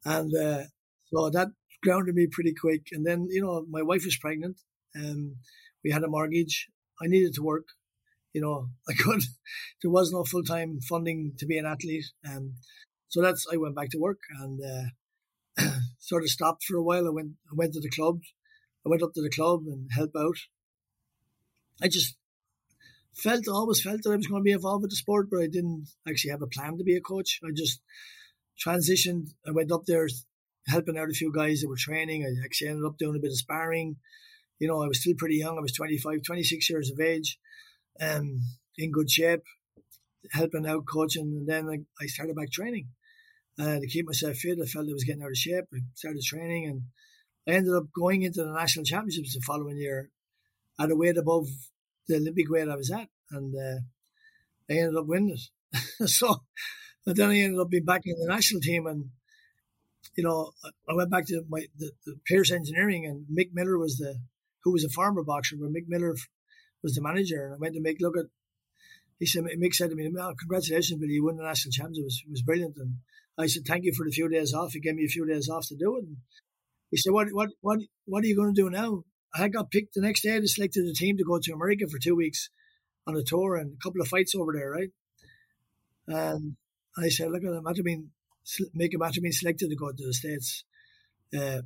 [0.04, 0.64] and uh,
[1.06, 1.48] so that
[1.82, 2.86] grounded me pretty quick.
[2.92, 4.58] And then you know my wife was pregnant,
[4.94, 5.36] and
[5.84, 6.68] we had a mortgage.
[7.02, 7.66] I needed to work.
[8.32, 9.22] You know, I could.
[9.82, 12.54] There was no full time funding to be an athlete, um,
[13.08, 14.60] so that's I went back to work and
[15.58, 17.06] uh, sort of stopped for a while.
[17.06, 18.20] I went I went to the club.
[18.84, 20.36] I went up to the club and helped out.
[21.82, 22.16] I just
[23.14, 25.46] felt always felt that I was going to be involved with the sport, but I
[25.46, 27.40] didn't actually have a plan to be a coach.
[27.44, 27.80] I just
[28.64, 29.28] transitioned.
[29.46, 30.08] I went up there
[30.68, 32.24] helping out a few guys that were training.
[32.24, 33.96] I actually ended up doing a bit of sparring.
[34.58, 35.58] You know, I was still pretty young.
[35.58, 37.38] I was 25, 26 years of age,
[38.00, 38.40] um,
[38.76, 39.42] in good shape,
[40.30, 41.24] helping out, coaching.
[41.24, 42.88] And then I, I started back training
[43.58, 44.58] uh, to keep myself fit.
[44.62, 45.64] I felt I was getting out of shape.
[45.74, 46.82] I started training and
[47.46, 50.10] I ended up going into the national championships the following year
[50.80, 51.48] at a weight above
[52.08, 53.08] the Olympic weight I was at.
[53.30, 53.80] And uh,
[54.70, 56.08] I ended up winning it.
[56.08, 56.42] so
[57.06, 58.86] and then I ended up being back in the national team.
[58.86, 59.10] And,
[60.16, 60.52] you know,
[60.88, 64.16] I went back to my the, the Pierce Engineering and Mick Miller was the,
[64.62, 66.14] who was a farmer boxer, but Mick Miller
[66.82, 67.44] was the manager.
[67.44, 68.26] And I went to Mick, look at,
[69.18, 71.98] he said, Mick said to me, oh, congratulations, Billy, you won the national champions.
[71.98, 72.76] It was, it was brilliant.
[72.76, 72.96] And
[73.38, 74.72] I said, thank you for the few days off.
[74.72, 76.04] He gave me a few days off to do it.
[76.04, 76.16] And
[76.90, 79.04] he said, what, what, what, what are you going to do now?
[79.34, 80.36] I got picked the next day.
[80.36, 82.50] I selected the team to go to America for two weeks
[83.06, 84.90] on a tour and a couple of fights over there, right?
[86.06, 86.56] And
[86.98, 88.10] I said, look, I'm after being,
[88.74, 90.64] make a after being selected to go to the States.
[91.34, 91.62] Uh,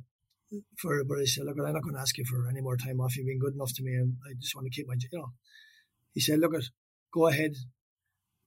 [0.79, 2.99] for, but I said, look, I'm not going to ask you for any more time
[2.99, 3.15] off.
[3.15, 5.31] You've been good enough to me, and I just want to keep my, you know.
[6.13, 6.53] He said, look,
[7.13, 7.53] go ahead,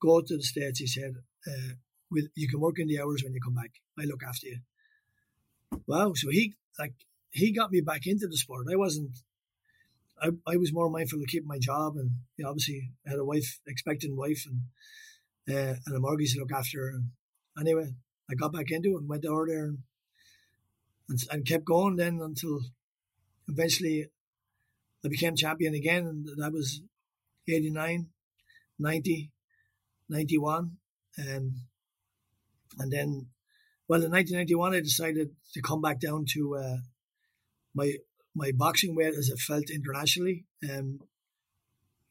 [0.01, 0.79] go to the States.
[0.79, 1.13] He said,
[1.47, 1.73] uh,
[2.11, 3.71] with you can work in the hours when you come back.
[3.97, 4.59] I look after you.
[5.87, 6.13] Wow.
[6.15, 6.93] So he like
[7.31, 8.67] he got me back into the sport.
[8.71, 9.11] I wasn't.
[10.21, 13.19] I, I was more mindful of keeping my job, and you know, obviously I had
[13.19, 16.89] a wife, expecting wife, and uh, and a mortgage to look after.
[16.89, 17.11] And
[17.59, 17.93] anyway,
[18.29, 19.79] I got back into it and went over there and,
[21.09, 22.61] and, and kept going then until
[23.47, 24.07] eventually
[25.03, 26.81] I became champion again, and that was
[27.47, 28.07] 89,
[28.77, 29.31] 90,
[30.09, 30.77] 91.
[31.17, 31.53] And
[32.79, 33.27] and then,
[33.87, 36.77] well, in 1991, I decided to come back down to uh,
[37.73, 37.93] my
[38.33, 40.99] my boxing weight as it felt internationally, um,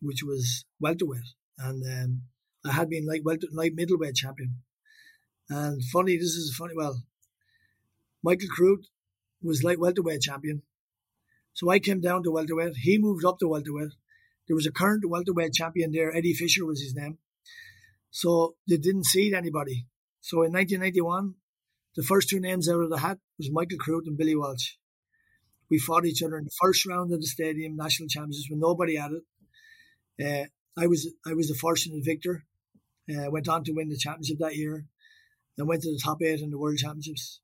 [0.03, 2.23] which was welterweight, and um,
[2.65, 4.57] I had been like welter, light middleweight champion.
[5.49, 6.75] And funny, this is funny.
[6.77, 7.03] Well,
[8.23, 8.87] Michael Carruth
[9.43, 10.63] was light welterweight champion,
[11.55, 12.77] so I came down to welterweight.
[12.77, 13.93] He moved up to welterweight.
[14.47, 16.15] There was a current welterweight champion there.
[16.15, 17.19] Eddie Fisher was his name.
[18.11, 19.87] So they didn't seed anybody.
[20.21, 21.35] So in 1991,
[21.97, 24.73] the first two names out of the hat was Michael Carruth and Billy Walsh.
[25.71, 28.97] We fought each other in the first round of the stadium national championships with nobody
[28.97, 29.23] at it.
[30.21, 32.45] Uh, I was I was the fortunate victor.
[33.09, 34.87] Uh, went on to win the championship that year,
[35.57, 37.41] and went to the top eight in the world championships.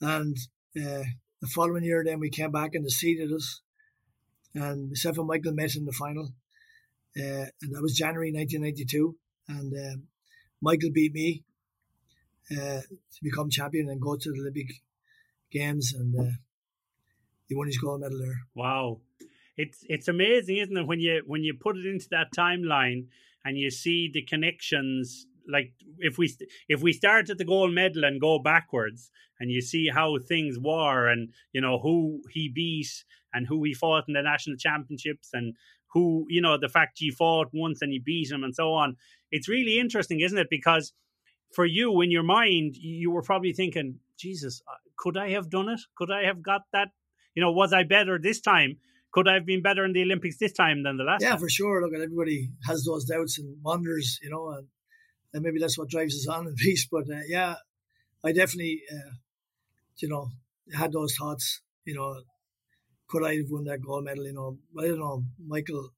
[0.00, 0.36] And
[0.76, 1.04] uh,
[1.40, 3.60] the following year, then we came back and they seeded us,
[4.54, 6.32] and myself and Michael met in the final,
[7.16, 9.16] uh, and that was January 1992.
[9.48, 10.02] And um,
[10.60, 11.44] Michael beat me
[12.50, 14.68] uh, to become champion and go to the Olympic
[15.50, 15.92] Games.
[15.96, 16.32] And uh,
[17.48, 18.40] he won his gold medal there.
[18.54, 19.00] Wow,
[19.56, 20.86] it's it's amazing, isn't it?
[20.86, 23.06] When you when you put it into that timeline
[23.44, 25.26] and you see the connections.
[25.48, 26.34] Like if we
[26.68, 30.58] if we start at the gold medal and go backwards, and you see how things
[30.58, 35.30] were, and you know who he beat and who he fought in the national championships,
[35.32, 35.54] and
[35.92, 38.96] who you know the fact he fought once and he beat him, and so on.
[39.30, 40.48] It's really interesting, isn't it?
[40.50, 40.92] Because
[41.54, 45.68] for you in your mind, you were probably thinking, Jesus, uh, could I have done
[45.68, 45.80] it?
[45.96, 46.88] Could I have got that?
[47.34, 48.78] You know, was I better this time?
[49.12, 51.22] Could I have been better in the Olympics this time than the last?
[51.22, 51.38] Yeah, time?
[51.38, 51.82] for sure.
[51.82, 54.66] Look, everybody has those doubts and wonders, you know, and,
[55.34, 56.86] and maybe that's what drives us on in peace.
[56.90, 57.56] But uh, yeah,
[58.24, 59.10] I definitely, uh,
[59.98, 60.28] you know,
[60.72, 61.60] had those thoughts.
[61.84, 62.22] You know,
[63.08, 64.24] could I have won that gold medal?
[64.24, 65.90] You know, I don't know, Michael.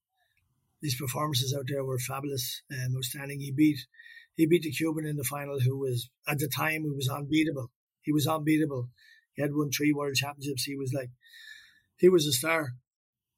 [0.82, 3.41] These performances out there were fabulous, um, outstanding.
[3.41, 3.78] He beat
[4.37, 7.70] he beat the Cuban in the final, who was at the time he was unbeatable.
[8.03, 8.91] He was unbeatable.
[9.34, 10.64] He had won three world championships.
[10.64, 11.11] He was like,
[11.99, 12.74] he was a star.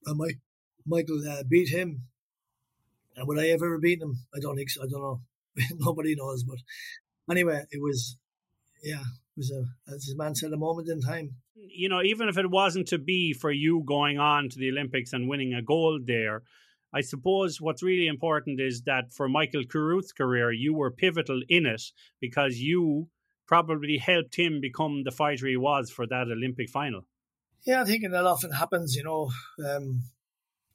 [0.04, 0.38] And Mike,
[0.86, 2.02] Michael uh, beat him.
[3.16, 4.18] And would I have ever beaten him?
[4.34, 4.82] I don't think so.
[4.82, 5.20] I don't know.
[5.78, 6.44] Nobody knows.
[6.44, 6.58] But
[7.30, 8.16] anyway, it was,
[8.82, 11.36] yeah, it was a, as man said, a moment in time.
[11.54, 15.12] You know, even if it wasn't to be for you going on to the Olympics
[15.12, 16.42] and winning a gold there,
[16.92, 21.66] I suppose what's really important is that for Michael Carruth's career, you were pivotal in
[21.66, 21.82] it
[22.20, 23.08] because you
[23.46, 27.02] probably helped him become the fighter he was for that Olympic final.
[27.64, 29.30] Yeah, I think that often happens, you know,
[29.66, 30.04] um,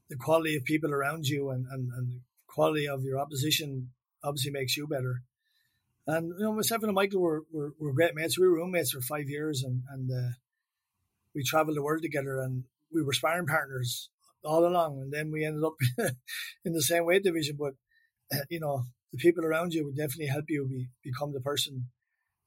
[0.10, 3.90] the quality of people around you and, and, and the quality of your opposition
[4.24, 5.22] obviously makes you better.
[6.06, 8.38] And, you know, myself and Michael were, were, were great mates.
[8.38, 10.34] We were roommates for five years and, and uh,
[11.34, 14.10] we traveled the world together and we were sparring partners
[14.44, 15.00] all along.
[15.02, 15.76] And then we ended up
[16.66, 17.58] in the same weight division.
[17.58, 17.74] But,
[18.50, 21.88] you know, the people around you would definitely help you be, become the person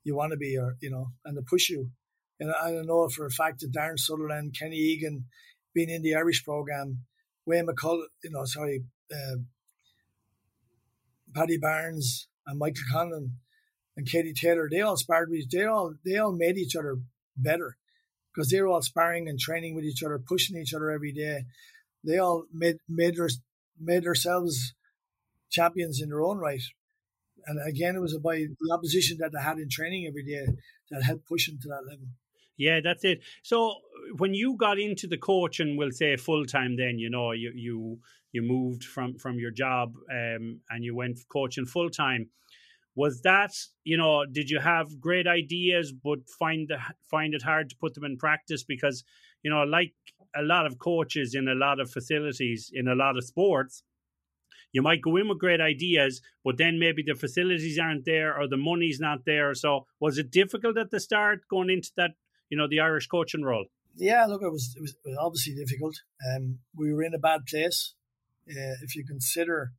[0.04, 1.90] you want to be or, you know, and to push you.
[2.38, 5.24] And I don't know for a fact that Darren Sutherland, Kenny Egan,
[5.74, 7.06] being in the Irish program,
[7.46, 9.36] Wayne McCullough, you know, sorry, uh,
[11.34, 13.32] Paddy Barnes and Michael Conlan
[13.96, 16.98] and Katie Taylor, they all sparred with they all they all made each other
[17.36, 17.76] better
[18.32, 21.44] because they were all sparring and training with each other, pushing each other every day.
[22.04, 23.28] They all made made their,
[23.80, 24.74] made themselves
[25.50, 26.62] champions in their own right.
[27.46, 30.46] And again, it was about the opposition that they had in training every day
[30.90, 32.08] that helped push them to that level.
[32.56, 33.20] Yeah, that's it.
[33.42, 33.74] So
[34.16, 37.98] when you got into the coaching, we'll say full time, then you know you you
[38.36, 42.22] you moved from from your job um, and you went coaching full time.
[42.94, 43.52] Was that
[43.84, 44.24] you know?
[44.38, 46.78] Did you have great ideas, but find the,
[47.14, 49.04] find it hard to put them in practice because
[49.42, 49.92] you know, like
[50.34, 53.82] a lot of coaches in a lot of facilities in a lot of sports,
[54.72, 58.48] you might go in with great ideas, but then maybe the facilities aren't there or
[58.48, 59.54] the money's not there.
[59.54, 62.12] So was it difficult at the start going into that
[62.50, 63.66] you know the Irish coaching role?
[63.96, 65.96] Yeah, look, it was it was obviously difficult.
[66.28, 67.94] Um, we were in a bad place.
[68.48, 69.72] Uh, if you consider,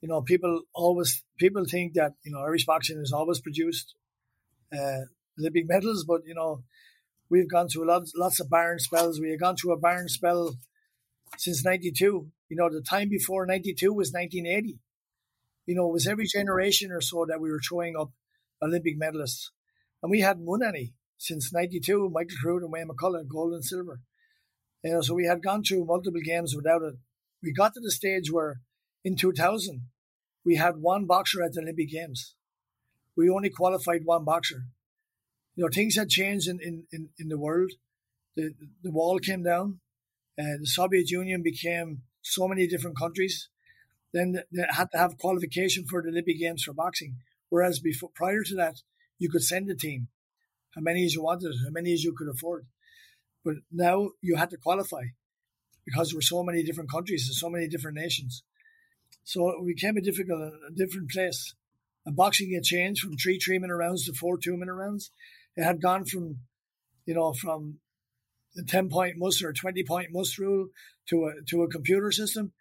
[0.00, 3.94] you know, people always people think that you know Irish boxing has always produced
[4.72, 5.02] uh,
[5.38, 6.62] Olympic medals, but you know
[7.30, 9.20] we've gone through lots lots of barren spells.
[9.20, 10.56] We have gone through a barren spell
[11.36, 12.30] since '92.
[12.48, 14.78] You know, the time before '92 was 1980.
[15.66, 18.10] You know, it was every generation or so that we were throwing up
[18.62, 19.50] Olympic medalists,
[20.02, 24.00] and we hadn't won any since 92, Michael Carruth and Wayne McCullough, gold and silver.
[24.82, 26.94] You know, so we had gone through multiple games without it.
[27.42, 28.60] We got to the stage where
[29.04, 29.82] in 2000,
[30.44, 32.34] we had one boxer at the Olympic Games.
[33.16, 34.64] We only qualified one boxer.
[35.54, 37.72] You know, things had changed in, in, in, in the world.
[38.36, 39.80] The, the wall came down.
[40.38, 43.48] Uh, the Soviet Union became so many different countries.
[44.12, 47.16] Then they had to have qualification for the Olympic Games for boxing.
[47.48, 48.76] Whereas before, prior to that,
[49.18, 50.08] you could send a team
[50.74, 52.66] how many as you wanted, how many as you could afford.
[53.44, 55.02] But now you had to qualify
[55.88, 58.42] because there were so many different countries and so many different nations.
[59.24, 61.54] So it became a difficult, a different place.
[62.04, 65.10] And boxing had changed from three three minute rounds to four two minute rounds.
[65.56, 66.38] It had gone from,
[67.06, 67.78] you know, from
[68.54, 70.68] the ten point must or twenty point must rule
[71.10, 72.52] to a to a computer system.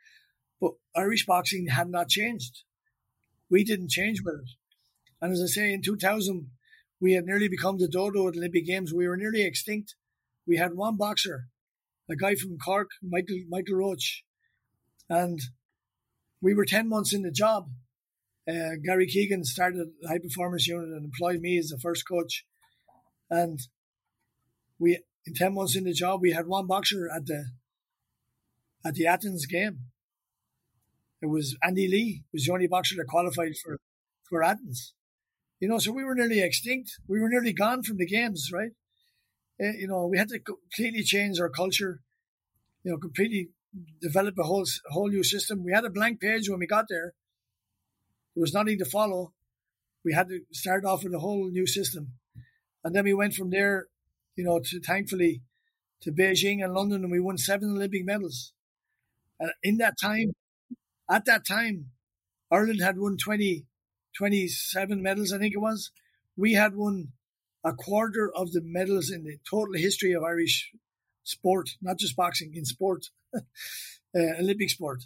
[0.59, 2.63] But Irish boxing had not changed.
[3.49, 4.49] We didn't change with it.
[5.21, 6.49] And as I say, in 2000,
[6.99, 8.93] we had nearly become the dodo at Olympic Games.
[8.93, 9.95] We were nearly extinct.
[10.45, 11.47] We had one boxer,
[12.10, 14.24] a guy from Cork, Michael Michael Roche,
[15.10, 15.39] and
[16.41, 17.70] we were ten months in the job.
[18.47, 22.45] Uh, Gary Keegan started the high performance unit and employed me as the first coach,
[23.30, 23.60] and
[24.80, 27.45] we in ten months in the job we had one boxer at the
[28.86, 29.80] at the Athens game.
[31.22, 33.80] It was Andy Lee, was the only boxer that qualified for
[34.30, 34.93] for Athens.
[35.60, 36.91] You know, so we were nearly extinct.
[37.08, 38.72] We were nearly gone from the games, right?
[39.62, 42.01] Uh, you know, we had to completely change our culture,
[42.84, 43.49] you know, completely
[44.01, 45.64] develop a whole whole new system.
[45.64, 47.14] We had a blank page when we got there.
[48.36, 49.34] There was nothing to follow.
[50.05, 52.14] We had to start off with a whole new system,
[52.84, 53.88] and then we went from there,
[54.36, 55.41] you know, to thankfully
[56.01, 58.53] to Beijing and London, and we won seven Olympic medals.
[59.39, 60.34] And in that time,
[61.10, 61.91] at that time,
[62.51, 63.66] Ireland had won 20,
[64.16, 65.91] 27 medals, I think it was.
[66.36, 67.14] We had won
[67.68, 70.72] a quarter of the medals in the total history of Irish
[71.24, 73.41] sport, not just boxing, in sport, uh,
[74.39, 75.03] Olympic sport.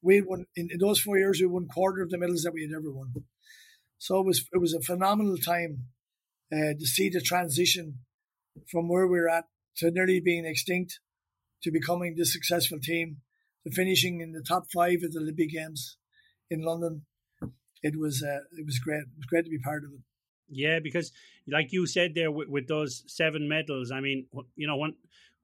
[0.00, 1.40] We won in, in, those four years.
[1.40, 3.12] We won quarter of the medals that we had ever won.
[3.98, 5.84] So it was it was a phenomenal time
[6.52, 7.98] uh, to see the transition
[8.70, 9.44] from where we we're at
[9.76, 10.98] to nearly being extinct
[11.62, 13.18] to becoming the successful team
[13.64, 15.98] to finishing in the top five at the Olympic Games
[16.50, 17.02] in London.
[17.82, 19.02] It was uh, it was great.
[19.02, 20.00] It was great to be part of it.
[20.48, 21.12] Yeah, because
[21.48, 24.26] like you said there with, with those seven medals, I mean,
[24.56, 24.94] you know, when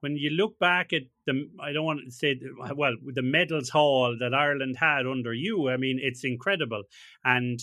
[0.00, 3.68] when you look back at the, I don't want to say, uh, well, the medals
[3.70, 6.84] haul that Ireland had under you, I mean, it's incredible,
[7.24, 7.58] and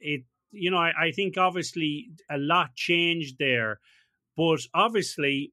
[0.00, 3.80] it, you know, I, I think obviously a lot changed there,
[4.36, 5.52] but obviously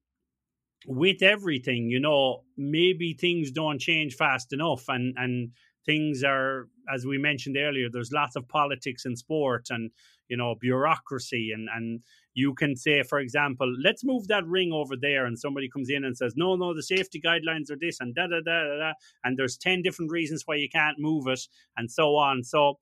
[0.86, 5.52] with everything, you know, maybe things don't change fast enough, and and
[5.86, 9.90] things are, as we mentioned earlier, there's lots of politics in sport and
[10.28, 12.02] you know bureaucracy, and and
[12.34, 16.04] you can say, for example, let's move that ring over there, and somebody comes in
[16.04, 18.92] and says, no, no, the safety guidelines are this, and da da da da, da
[19.24, 21.40] and there's ten different reasons why you can't move it,
[21.76, 22.44] and so on.
[22.44, 22.78] So,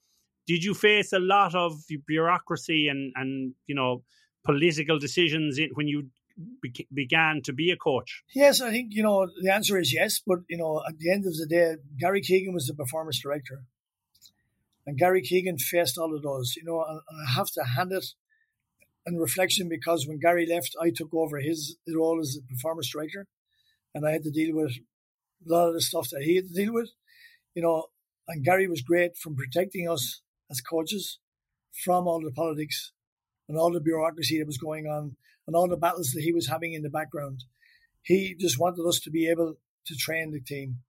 [0.46, 1.72] did you face a lot of
[2.06, 4.02] bureaucracy and and you know
[4.44, 6.08] political decisions when you
[6.60, 8.22] be- began to be a coach?
[8.34, 10.20] Yes, I think you know the answer is yes.
[10.26, 13.64] But you know, at the end of the day, Gary Keegan was the performance director,
[14.86, 16.54] and Gary Keegan faced all of those.
[16.56, 18.06] You know, and I have to hand it
[19.06, 23.26] in reflection because when Gary left, I took over his role as the performance director,
[23.94, 24.72] and I had to deal with
[25.46, 26.90] a lot of the stuff that he had to deal with.
[27.54, 27.86] You know,
[28.28, 30.20] and Gary was great from protecting us
[30.50, 31.18] as coaches
[31.84, 32.92] from all the politics
[33.48, 35.16] and all the bureaucracy that was going on
[35.46, 37.44] and all the battles that he was having in the background.
[38.02, 39.54] He just wanted us to be able
[39.86, 40.80] to train the team.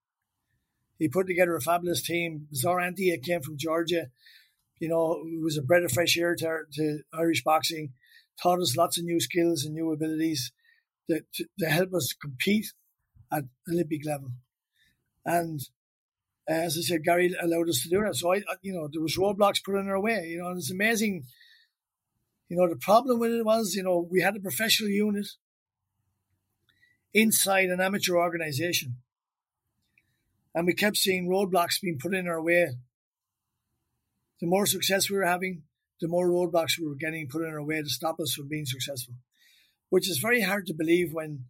[0.97, 2.47] He put together a fabulous team.
[2.53, 4.07] Zaur Antia came from Georgia,
[4.79, 7.93] you know, was a breath of fresh air to, to Irish boxing,
[8.41, 10.51] taught us lots of new skills and new abilities
[11.07, 12.73] that, to, to help us compete
[13.31, 14.29] at Olympic level.
[15.25, 15.59] And
[16.49, 18.15] uh, as I said, Gary allowed us to do that.
[18.15, 20.27] So I, you know, there was roadblocks put in our way.
[20.29, 21.25] You know, and it's amazing
[22.49, 25.27] you know, the problem with it was, you know, we had a professional unit
[27.13, 28.97] inside an amateur organization.
[30.57, 32.69] And we kept seeing roadblocks being put in our way.
[34.41, 35.61] The more success we were having,
[36.01, 38.65] the more roadblocks we were getting put in our way to stop us from being
[38.65, 39.13] successful,
[39.91, 41.45] which is very hard to believe when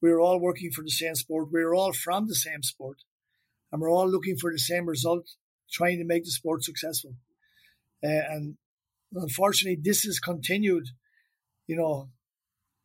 [0.00, 1.48] we were all working for the same sport.
[1.52, 2.98] We were all from the same sport
[3.72, 5.30] and we're all looking for the same result,
[5.72, 7.16] trying to make the sport successful.
[8.04, 8.56] Uh, and
[9.12, 10.90] unfortunately, this has continued.
[11.66, 12.10] You know,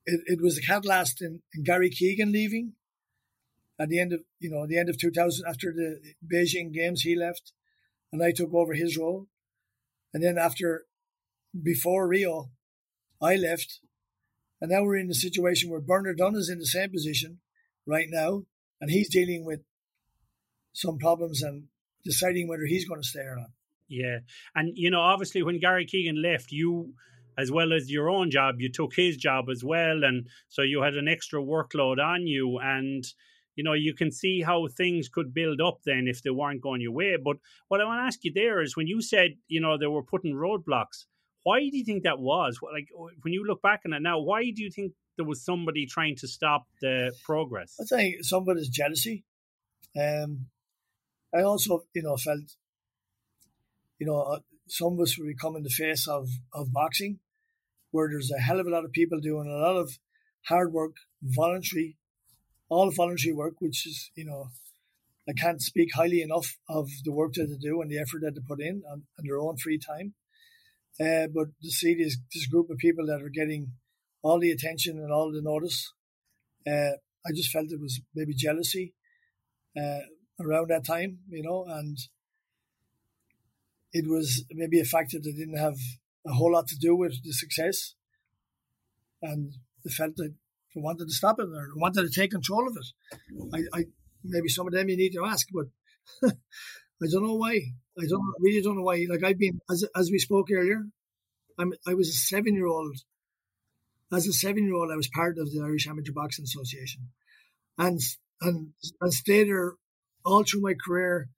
[0.07, 2.73] it, it was a catalyst in, in Gary Keegan leaving
[3.79, 5.99] at the end of you know the end of 2000 after the
[6.31, 7.53] Beijing Games he left,
[8.11, 9.27] and I took over his role,
[10.13, 10.85] and then after
[11.61, 12.51] before Rio,
[13.21, 13.79] I left,
[14.61, 17.39] and now we're in a situation where Bernard Dunne is in the same position
[17.85, 18.43] right now,
[18.81, 19.61] and he's dealing with
[20.73, 21.65] some problems and
[22.03, 23.49] deciding whether he's going to stay or not.
[23.87, 24.19] Yeah.
[24.55, 26.93] And, you know, obviously when Gary Keegan left, you,
[27.37, 30.03] as well as your own job, you took his job as well.
[30.03, 32.59] And so you had an extra workload on you.
[32.61, 33.03] And,
[33.59, 36.81] you know, you can see how things could build up then if they weren't going
[36.81, 37.17] your way.
[37.21, 37.37] But
[37.67, 40.03] what I want to ask you there is when you said, you know, they were
[40.13, 41.05] putting roadblocks,
[41.43, 42.57] why do you think that was?
[42.61, 42.87] Like,
[43.21, 46.15] when you look back on it now, why do you think there was somebody trying
[46.21, 47.75] to stop the progress?
[47.81, 49.25] I think some of it is jealousy.
[49.99, 50.47] Um,
[51.35, 52.55] I also, you know, felt
[53.99, 57.19] you know, uh, some of us will become in the face of, of boxing,
[57.91, 59.99] where there's a hell of a lot of people doing a lot of
[60.47, 61.97] hard work, voluntary,
[62.69, 64.49] all the voluntary work, which is, you know,
[65.27, 68.35] I can't speak highly enough of the work that they do and the effort that
[68.35, 70.13] they put in on, on their own free time.
[70.99, 73.73] Uh, but to see this, this group of people that are getting
[74.21, 75.93] all the attention and all the notice,
[76.67, 78.93] uh, I just felt it was maybe jealousy
[79.77, 79.99] uh,
[80.41, 81.97] around that time, you know, and
[83.93, 85.77] it was maybe a factor that didn't have
[86.25, 87.95] a whole lot to do with the success.
[89.21, 89.53] And
[89.83, 90.33] they felt that
[90.73, 93.65] they wanted to stop it or wanted to take control of it.
[93.73, 93.83] I, I
[94.23, 95.67] maybe some of them you need to ask, but
[97.01, 97.59] I don't know why.
[97.97, 99.05] I don't really don't know why.
[99.09, 100.83] Like I've been as as we spoke earlier,
[101.57, 102.95] I'm I was a seven year old
[104.11, 107.09] as a seven year old, I was part of the Irish Amateur Boxing Association,
[107.77, 107.99] and
[108.41, 109.73] and and stayed there
[110.25, 111.29] all through my career.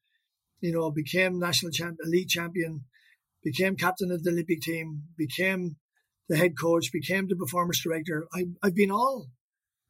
[0.62, 2.86] You know, became national champ, elite champion,
[3.44, 5.78] became captain of the Olympic team, became
[6.32, 8.26] the head coach, became the performance director.
[8.34, 9.28] I, I've been all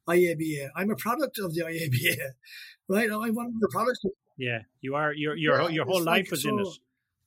[0.09, 0.69] IABA.
[0.75, 2.17] I'm a product of the IABA,
[2.89, 3.11] right?
[3.11, 3.99] I'm one of the products.
[4.03, 5.13] Of, yeah, you are.
[5.13, 6.67] Your your yeah, your whole life like, is so, in it.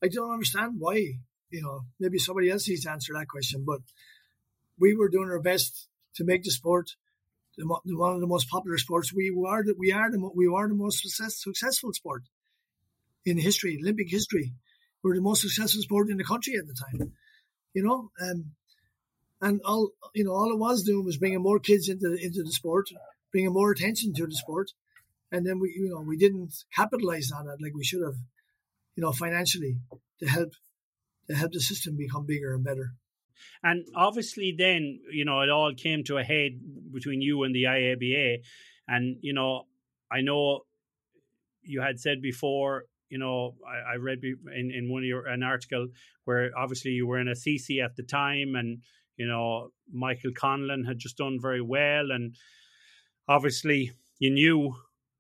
[0.03, 0.97] I don't understand why.
[1.51, 3.65] You know, maybe somebody else needs to answer that question.
[3.65, 3.83] But
[4.81, 6.91] we were doing our best to make the sport
[7.57, 9.15] one of the most popular sports.
[9.15, 12.25] We are the, we are the we are the most success, successful sport
[13.25, 14.55] in history, Olympic history.
[15.05, 17.13] We we're the most successful sport in the country at the time.
[17.75, 18.55] You know, um,
[19.45, 22.53] and all you know, all it was doing was bringing more kids into into the
[22.53, 22.89] sport,
[23.31, 24.73] bringing more attention to the sport,
[25.31, 28.17] and then we you know we didn't capitalize on it like we should have,
[28.97, 29.77] you know, financially
[30.21, 30.53] to help
[31.29, 32.95] to help the system become bigger and better.
[33.63, 36.53] And obviously, then you know it all came to a head
[36.91, 38.39] between you and the IABA,
[38.89, 39.67] and you know
[40.11, 40.61] I know
[41.63, 45.45] you had said before you know, I, I, read in, in one of your an
[45.45, 45.87] article
[46.25, 48.83] where obviously you were in a CC at the time, and
[49.17, 52.35] you know, Michael Conlan had just done very well, and
[53.29, 54.75] obviously you knew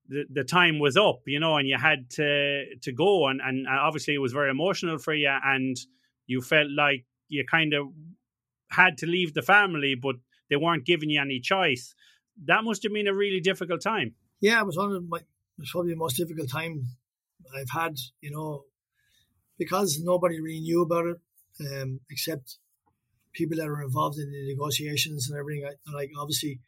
[0.08, 3.66] the, the time was up, you know, and you had to to go, and and
[3.68, 5.76] obviously it was very emotional for you, and
[6.26, 7.88] you felt like you kind of
[8.70, 10.16] had to leave the family, but
[10.50, 11.94] they weren't giving you any choice.
[12.46, 14.14] That must have been a really difficult time.
[14.40, 15.20] Yeah, it was one of my
[15.58, 16.84] was probably the most difficult time
[17.56, 18.64] I've had, you know,
[19.58, 21.16] because nobody really knew about it,
[21.60, 22.58] um, except
[23.34, 25.66] people that are involved in the negotiations and everything.
[25.66, 26.60] I, like obviously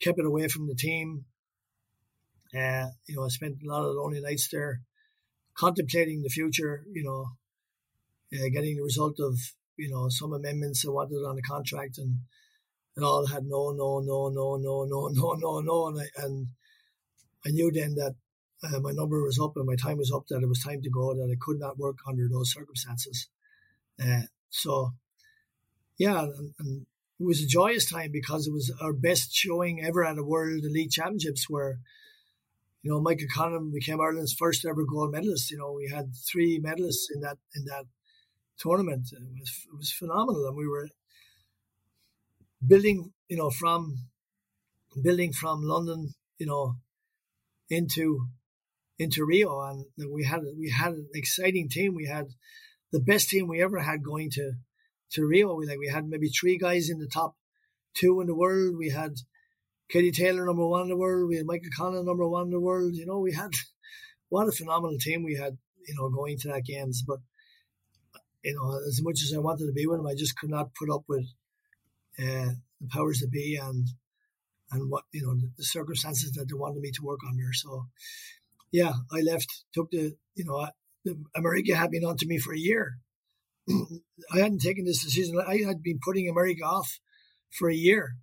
[0.00, 1.24] kept it away from the team.
[2.54, 4.82] Uh, you know, I spent a lot of lonely nights there,
[5.56, 6.84] contemplating the future.
[6.92, 7.26] You know,
[8.32, 9.36] uh, getting the result of
[9.76, 12.18] you know some amendments I wanted on the contract, and
[12.96, 16.46] and all had no, no, no, no, no, no, no, no, no, and I and
[17.46, 18.14] I knew then that
[18.62, 20.26] uh, my number was up and my time was up.
[20.28, 21.14] That it was time to go.
[21.14, 23.28] That I could not work under those circumstances.
[24.02, 24.92] Uh, so
[25.98, 26.26] yeah,
[26.58, 26.86] and,
[27.20, 30.64] it was a joyous time because it was our best showing ever at a World
[30.64, 31.78] Elite Championships where,
[32.82, 35.50] you know, Michael Conlan became Ireland's first ever gold medalist.
[35.52, 37.84] You know, we had three medalists in that in that
[38.58, 39.10] tournament.
[39.12, 40.88] It was it was phenomenal, and we were
[42.66, 44.08] building, you know, from
[45.00, 46.74] building from London, you know,
[47.70, 48.26] into
[48.98, 51.94] into Rio, and we had we had an exciting team.
[51.94, 52.26] We had
[52.90, 54.54] the best team we ever had going to
[55.14, 55.54] to Rio.
[55.54, 57.36] We like we had maybe three guys in the top
[57.94, 58.76] two in the world.
[58.76, 59.14] We had
[59.88, 61.28] Katie Taylor number one in the world.
[61.28, 62.94] We had Michael Conlan number one in the world.
[62.94, 63.50] You know, we had
[64.28, 65.58] what a phenomenal team we had.
[65.86, 67.18] You know, going to that games, but
[68.42, 70.74] you know, as much as I wanted to be with them, I just could not
[70.74, 71.26] put up with
[72.18, 73.88] uh, the powers that be and
[74.70, 77.52] and what you know the, the, circumstances that they wanted me to work under.
[77.52, 77.86] So,
[78.72, 79.64] yeah, I left.
[79.72, 80.66] Took the you know
[81.04, 82.98] the, America had been on to me for a year,
[83.68, 85.40] I hadn't taken this decision.
[85.46, 87.00] I had been putting America off
[87.50, 88.16] for a year,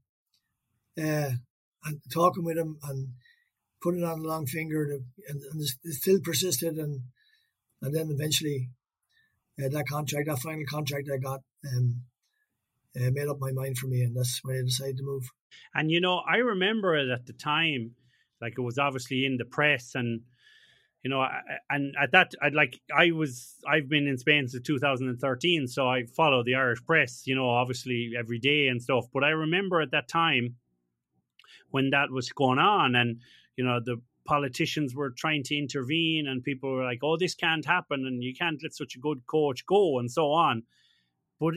[0.98, 1.32] uh,
[1.86, 3.10] and talking with him and
[3.82, 5.64] putting on a long finger, to, and, and
[5.94, 7.02] still persisted, and
[7.82, 8.70] and then eventually
[9.60, 11.40] uh, that contract, that final contract I got,
[11.76, 12.04] um,
[12.96, 15.24] uh, made up my mind for me, and that's when I decided to move.
[15.74, 17.96] And you know, I remember it at the time,
[18.42, 20.22] like it was obviously in the press, and
[21.04, 21.26] you know,
[21.70, 26.06] and at that, I'd like, I was, I've been in Spain since 2013, so I
[26.06, 29.06] follow the Irish press, you know, obviously every day and stuff.
[29.12, 30.58] But I remember at that time
[31.72, 33.20] when that was going on, and
[33.56, 37.66] you know, the politicians were trying to intervene, and people were like, "Oh, this can't
[37.66, 40.64] happen, and you can't let such a good coach go," and so on.
[41.40, 41.56] But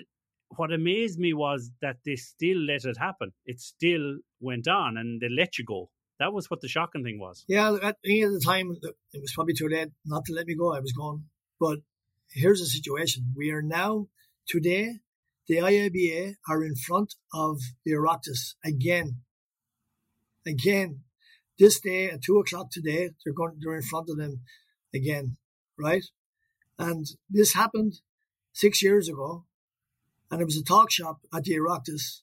[0.56, 3.32] what amazed me was that they still let it happen.
[3.44, 5.90] It still went on, and they let you go.
[6.20, 7.44] That was what the shocking thing was.
[7.48, 8.76] Yeah, at the time,
[9.12, 10.72] it was probably too late not to let me go.
[10.72, 11.24] I was gone.
[11.60, 11.78] But
[12.30, 13.32] here's the situation.
[13.36, 14.06] We are now,
[14.46, 15.00] today,
[15.48, 19.22] the IABA are in front of the Oireachtas again.
[20.46, 21.00] Again.
[21.58, 24.40] This day at two o'clock today, they're going, they're in front of them
[24.94, 25.36] again,
[25.78, 26.04] right?
[26.78, 28.00] And this happened
[28.52, 29.44] six years ago,
[30.30, 32.22] and it was a talk shop at the Oireachtas,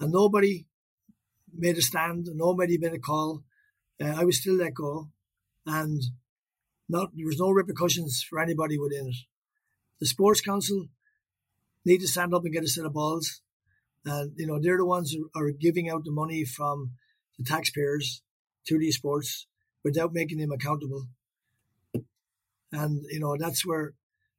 [0.00, 0.66] and nobody
[1.56, 2.28] made a stand.
[2.34, 3.44] Nobody made a call.
[4.00, 5.08] Uh, I was still let go,
[5.66, 6.00] and
[6.88, 9.16] not there was no repercussions for anybody within it.
[10.00, 10.86] The sports council
[11.84, 13.40] need to stand up and get a set of balls,
[14.04, 16.92] and you know they're the ones who are giving out the money from
[17.38, 18.22] the taxpayers
[18.66, 19.46] to these sports
[19.84, 21.08] without making them accountable.
[22.70, 23.94] And you know that's where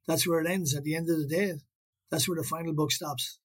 [0.07, 0.75] that's where it ends.
[0.75, 1.53] At the end of the day,
[2.09, 3.39] that's where the final book stops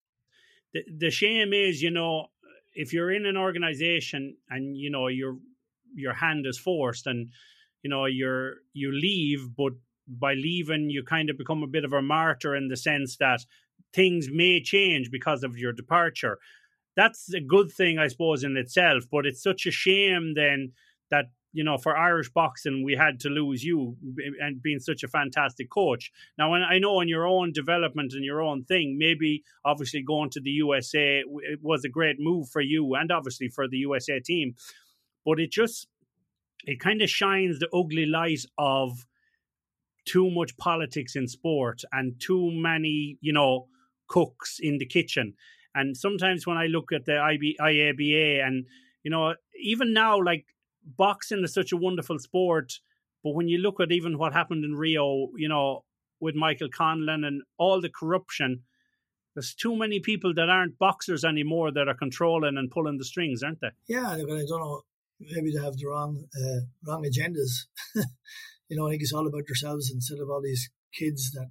[0.74, 2.26] the, the shame is, you know,
[2.74, 5.36] if you're in an organization and you know your
[5.94, 7.28] your hand is forced and
[7.82, 9.72] you know you're you leave but
[10.08, 13.40] by leaving you kind of become a bit of a martyr in the sense that
[13.92, 16.38] things may change because of your departure.
[16.96, 20.72] That's a good thing i suppose in itself but it's such a shame then
[21.10, 23.96] that you know, for Irish boxing, we had to lose you
[24.40, 26.10] and being such a fantastic coach.
[26.36, 30.40] Now, I know in your own development and your own thing, maybe obviously going to
[30.40, 34.56] the USA it was a great move for you and obviously for the USA team,
[35.24, 35.86] but it just
[36.64, 39.06] it kind of shines the ugly light of
[40.04, 43.68] too much politics in sport and too many, you know,
[44.08, 45.34] cooks in the kitchen.
[45.72, 48.66] And sometimes when I look at the IB, IABA and
[49.04, 50.46] you know, even now, like
[50.84, 52.72] boxing is such a wonderful sport,
[53.22, 55.84] but when you look at even what happened in Rio, you know,
[56.20, 58.62] with Michael Conlan and all the corruption,
[59.34, 63.42] there's too many people that aren't boxers anymore that are controlling and pulling the strings,
[63.42, 63.70] aren't they?
[63.88, 64.82] Yeah, I don't know.
[65.20, 67.66] Maybe they have the wrong uh, wrong agendas.
[68.68, 71.50] you know, I think it's all about yourselves instead of all these kids that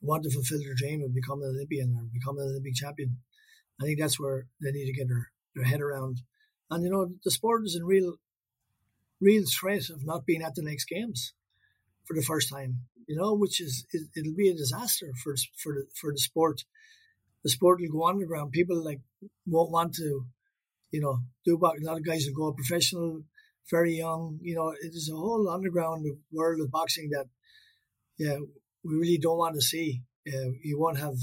[0.00, 3.18] want to fulfill their dream of becoming an Olympian or becoming an Olympic champion.
[3.80, 6.18] I think that's where they need to get their, their head around.
[6.70, 8.14] And you know, the sport is in real
[9.20, 11.32] real threat of not being at the next games
[12.04, 12.80] for the first time.
[13.06, 16.64] You know, which is it, will be a disaster for for the for the sport.
[17.44, 18.50] The sport will go underground.
[18.52, 19.00] People like
[19.46, 20.26] won't want to,
[20.90, 23.22] you know, do what a lot of guys will go professional,
[23.70, 24.40] very young.
[24.42, 27.26] You know, it is a whole underground world of boxing that,
[28.18, 28.38] yeah,
[28.84, 30.02] we really don't want to see.
[30.26, 31.14] Uh, you won't have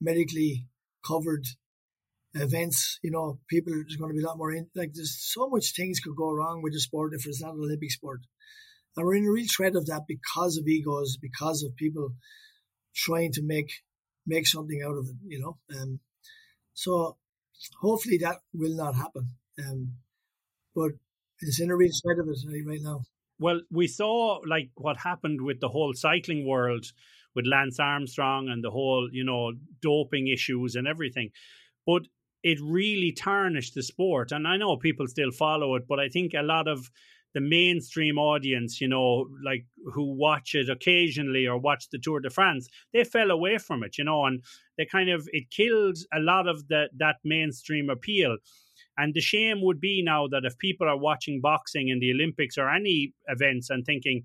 [0.00, 0.66] medically
[1.06, 1.44] covered
[2.34, 5.48] events, you know, people there's going to be a lot more in like there's so
[5.48, 8.20] much things could go wrong with the sport if it's not an Olympic sport.
[8.96, 12.14] And we're in a real threat of that because of egos, because of people
[12.94, 13.72] trying to make
[14.26, 15.58] make something out of it, you know.
[15.76, 16.00] Um,
[16.74, 17.16] so
[17.80, 19.30] hopefully that will not happen.
[19.58, 19.94] Um,
[20.74, 20.92] but
[21.40, 23.02] it's in a real threat of it right now.
[23.38, 26.86] Well, we saw like what happened with the whole cycling world
[27.34, 31.30] with Lance Armstrong and the whole, you know, doping issues and everything.
[31.86, 32.02] But
[32.42, 34.32] it really tarnished the sport.
[34.32, 36.90] And I know people still follow it, but I think a lot of
[37.34, 39.64] the mainstream audience, you know, like
[39.94, 43.96] who watch it occasionally or watch the Tour de France, they fell away from it,
[43.96, 44.42] you know, and
[44.76, 48.36] they kind of it killed a lot of the that mainstream appeal.
[48.98, 52.58] And the shame would be now that if people are watching boxing in the Olympics
[52.58, 54.24] or any events and thinking,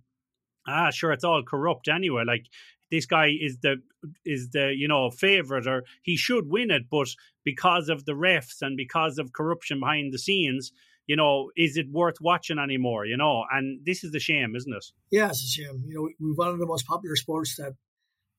[0.67, 2.23] ah, sure, it's all corrupt anyway.
[2.27, 2.47] Like
[2.91, 3.81] this guy is the
[4.25, 7.07] is the you know favorite or he should win it but
[7.43, 10.71] because of the refs and because of corruption behind the scenes
[11.05, 13.45] you know is it worth watching anymore you know?
[13.51, 14.85] And this is the shame isn't it?
[15.11, 15.83] Yeah it's a shame.
[15.87, 17.73] You know we're one of the most popular sports that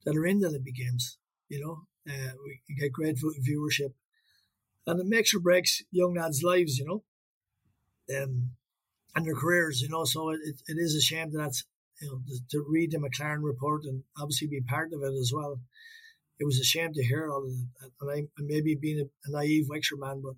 [0.04, 1.18] that are in the olympic games
[1.48, 1.82] you know?
[2.08, 3.92] Uh, we get great viewership.
[4.86, 7.04] And it makes or breaks young lads lives you know?
[8.16, 8.52] Um,
[9.14, 10.04] and their careers you know?
[10.04, 11.64] So it, it is a shame that that's
[12.00, 12.20] you know,
[12.50, 15.60] to, read the McLaren report and obviously be part of it as well.
[16.38, 17.90] It was a shame to hear all of that.
[18.00, 20.34] And I, maybe being a, a naive Wexford man, but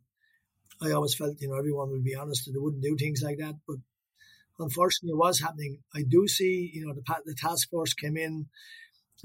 [0.82, 3.38] I always felt, you know, everyone would be honest and they wouldn't do things like
[3.38, 3.56] that.
[3.66, 3.76] But
[4.58, 5.78] unfortunately, it was happening.
[5.94, 8.46] I do see, you know, the, the task force came in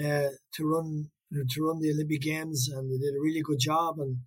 [0.03, 1.09] uh, to run
[1.49, 3.99] to run the Olympic Games and they did a really good job.
[3.99, 4.19] And,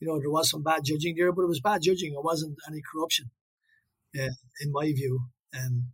[0.00, 2.12] you know, there was some bad judging there, but it was bad judging.
[2.12, 3.30] It wasn't any corruption,
[4.18, 5.20] uh, in my view.
[5.56, 5.88] Um,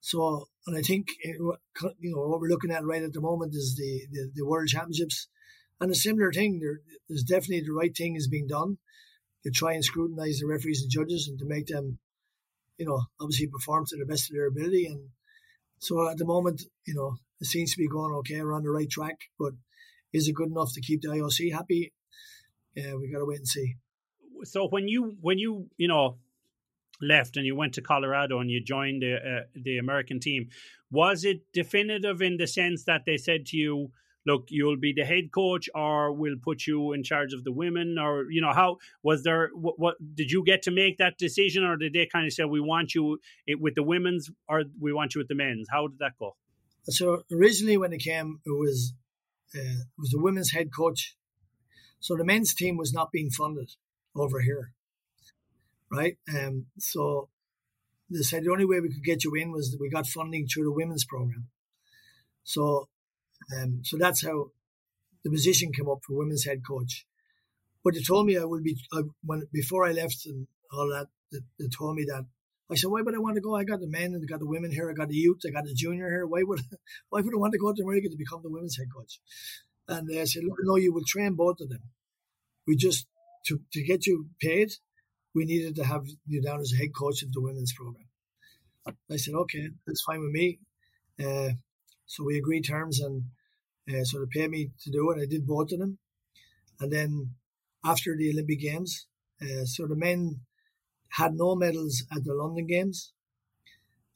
[0.00, 3.54] so, and I think eh, you know what we're looking at right at the moment
[3.54, 5.28] is the the, the World Championships,
[5.80, 6.60] and a similar thing.
[6.60, 8.78] There, there's definitely the right thing is being done
[9.44, 11.98] to try and scrutinise the referees and judges and to make them,
[12.78, 14.86] you know, obviously perform to the best of their ability.
[14.86, 15.08] And
[15.78, 18.40] so at the moment, you know, it seems to be going okay.
[18.40, 19.52] We're on the right track, but
[20.12, 21.92] is it good enough to keep the IOC happy?
[22.74, 23.74] Yeah, we got to wait and see.
[24.44, 26.18] So when you when you you know
[27.02, 30.48] left and you went to Colorado and you joined the uh, the American team,
[30.90, 33.90] was it definitive in the sense that they said to you,
[34.24, 37.98] "Look, you'll be the head coach, or we'll put you in charge of the women,"
[37.98, 39.50] or you know, how was there?
[39.54, 42.44] What, what did you get to make that decision, or did they kind of say,
[42.44, 43.18] "We want you
[43.58, 45.68] with the women's, or we want you with the men's"?
[45.70, 46.36] How did that go?
[46.84, 48.94] So originally, when it came, it was
[49.54, 51.16] uh, it was the women's head coach.
[52.00, 53.70] So the men's team was not being funded
[54.16, 54.72] over here
[55.92, 56.16] right?
[56.34, 57.28] Um, so
[58.10, 60.46] they said the only way we could get you in was that we got funding
[60.46, 61.48] through the women's program.
[62.44, 62.88] So,
[63.56, 64.50] um, so that's how
[65.24, 67.06] the position came up for women's head coach.
[67.84, 71.08] But they told me I would be I, when before I left and all that.
[71.30, 72.26] They, they, told me that
[72.70, 73.56] I said, why would I want to go?
[73.56, 74.90] I got the men and I got the women here.
[74.90, 75.40] I got the youth.
[75.46, 76.26] I got the junior here.
[76.26, 76.60] Why would
[77.10, 79.20] why would I want to go to America to become the women's head coach?
[79.88, 81.82] And they said, look, no, you will train both of them.
[82.66, 83.06] We just
[83.46, 84.72] to to get you paid
[85.34, 88.06] we needed to have you down as a head coach of the women's program.
[89.10, 90.58] I said, okay, that's fine with me.
[91.22, 91.50] Uh,
[92.06, 93.24] so we agreed terms, and
[93.88, 95.22] uh, so they paid me to do it.
[95.22, 95.98] I did both of them,
[96.80, 97.30] and then
[97.84, 99.06] after the Olympic Games,
[99.40, 100.40] uh, so the men
[101.10, 103.12] had no medals at the London Games,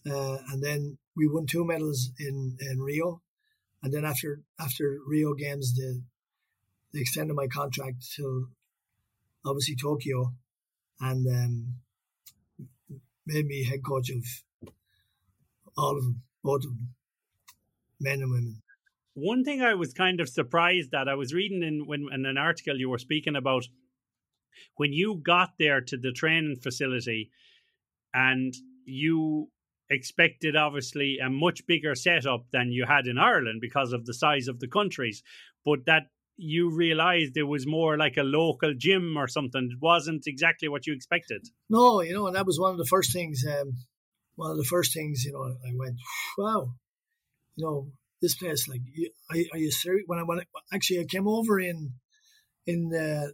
[0.09, 3.23] uh, and then we won two medals in, in Rio,
[3.83, 6.01] and then after after Rio Games, they,
[6.93, 8.49] they extended my contract till
[9.45, 10.35] obviously Tokyo,
[11.01, 11.74] and um,
[13.27, 14.24] made me head coach of
[15.77, 16.94] all of them, both of them,
[18.01, 18.62] men and women.
[19.14, 22.39] One thing I was kind of surprised at, I was reading in when in an
[22.39, 23.64] article you were speaking about
[24.77, 27.31] when you got there to the training facility,
[28.14, 28.55] and
[28.85, 29.51] you
[29.90, 34.48] expected obviously a much bigger setup than you had in Ireland because of the size
[34.48, 35.23] of the countries,
[35.64, 36.05] but that
[36.37, 39.69] you realized it was more like a local gym or something.
[39.73, 41.47] It wasn't exactly what you expected.
[41.71, 43.45] No, you know, and that was one of the first things.
[43.47, 43.73] Um,
[44.37, 45.97] one of the first things, you know, I went,
[46.37, 46.75] wow,
[47.57, 47.89] you know,
[48.21, 48.83] this place, like,
[49.31, 50.05] are, are you serious?
[50.07, 50.43] When I went,
[50.73, 51.93] actually, I came over in
[52.67, 53.29] in uh,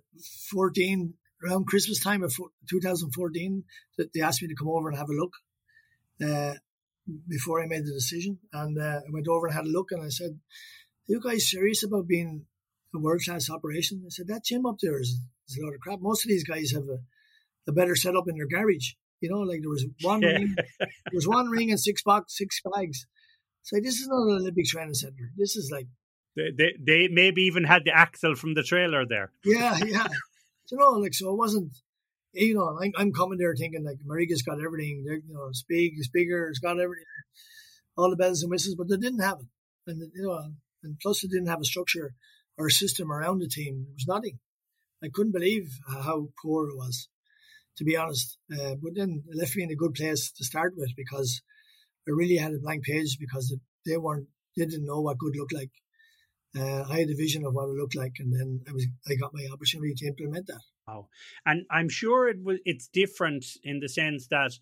[0.51, 1.15] 14
[1.45, 2.33] around Christmas time of
[2.71, 3.65] 2014.
[3.99, 5.33] That They asked me to come over and have a look
[6.25, 6.55] uh,
[7.29, 10.05] before I made the decision, and uh, I went over and had a look, and
[10.05, 12.47] I said, "Are you guys serious about being
[12.95, 15.81] a world class operation?" I said, "That gym up there is, is a lot of
[15.81, 16.01] crap.
[16.01, 16.99] Most of these guys have a,
[17.69, 21.29] a better setup in their garage." You know, like there was one ring, there was
[21.29, 23.07] one ring and six box, six bags.
[23.63, 25.31] So this is not an Olympic training center.
[25.37, 25.87] This is like
[26.37, 29.31] they, they, they maybe even had the axle from the trailer there.
[29.45, 30.09] Yeah, yeah.
[30.71, 31.73] you know, like so it wasn't.
[32.35, 35.05] You know, I'm, I'm coming there thinking like Mariga's got everything.
[35.07, 37.05] They're, You know, speak, speaker's got everything,
[37.97, 39.47] all the bells and whistles, but they didn't have it.
[39.87, 40.53] And you know,
[40.83, 42.15] and plus they didn't have a structure
[42.59, 43.87] a system around the team.
[43.95, 44.39] Was nothing.
[45.03, 47.09] I couldn't believe how poor it was
[47.77, 48.39] to be honest.
[48.53, 51.43] Uh, but then it left me in a good place to start with because
[52.07, 53.55] I really had a blank page because
[53.87, 55.71] they weren't, they didn't know what good looked like.
[56.57, 59.15] Uh, I had a vision of what it looked like, and then I was, I
[59.15, 60.61] got my opportunity to implement that.
[60.87, 61.09] Wow,
[61.47, 64.53] and I'm sure it was, it's different in the sense that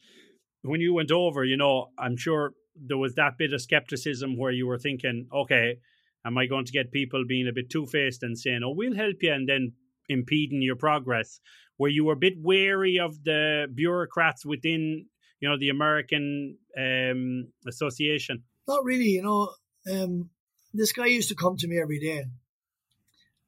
[0.63, 4.53] when you went over, you know, I'm sure there was that bit of skepticism where
[4.53, 5.79] you were thinking, okay,
[6.25, 8.95] am I going to get people being a bit two faced and saying, oh, we'll
[8.95, 9.73] help you, and then
[10.09, 11.41] impeding your progress?
[11.79, 15.07] Were you a bit wary of the bureaucrats within,
[15.41, 18.45] you know, the American um, Association?
[18.69, 19.11] Not really.
[19.11, 19.55] You know,
[19.91, 20.31] um,
[20.75, 22.25] this guy used to come to me every day,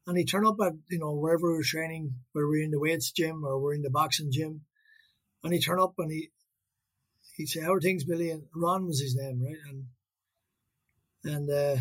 [0.06, 2.70] and he'd turn up at you know wherever we were training, whether we are in
[2.70, 4.62] the weights gym or we're in the boxing gym,
[5.44, 6.30] and he'd turn up and he
[7.36, 9.56] he'd say, "How are things, Billy?" And Ron was his name, right?
[9.68, 9.84] And
[11.24, 11.80] and uh,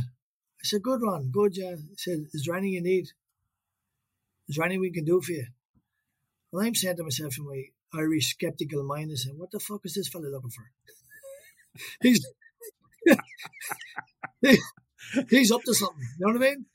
[0.63, 1.75] I said, "Good, Ron, good." Yeah.
[1.75, 3.09] He said, "Is there anything you need?
[4.47, 5.47] Is there anything we can do for you?"
[6.53, 7.63] And I'm saying to myself in my
[7.93, 10.71] Irish skeptical mind, I said, what the fuck is this fella looking for?
[12.01, 12.25] he's
[15.29, 16.07] he's up to something.
[16.19, 16.65] You know what I mean?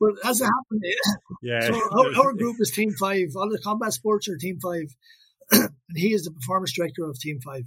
[0.00, 0.84] But as it happened,
[1.42, 1.60] yeah.
[1.60, 3.28] So our, our, group is Team Five.
[3.36, 4.94] All the combat sports are Team Five,
[5.52, 7.64] and he is the performance director of Team Five.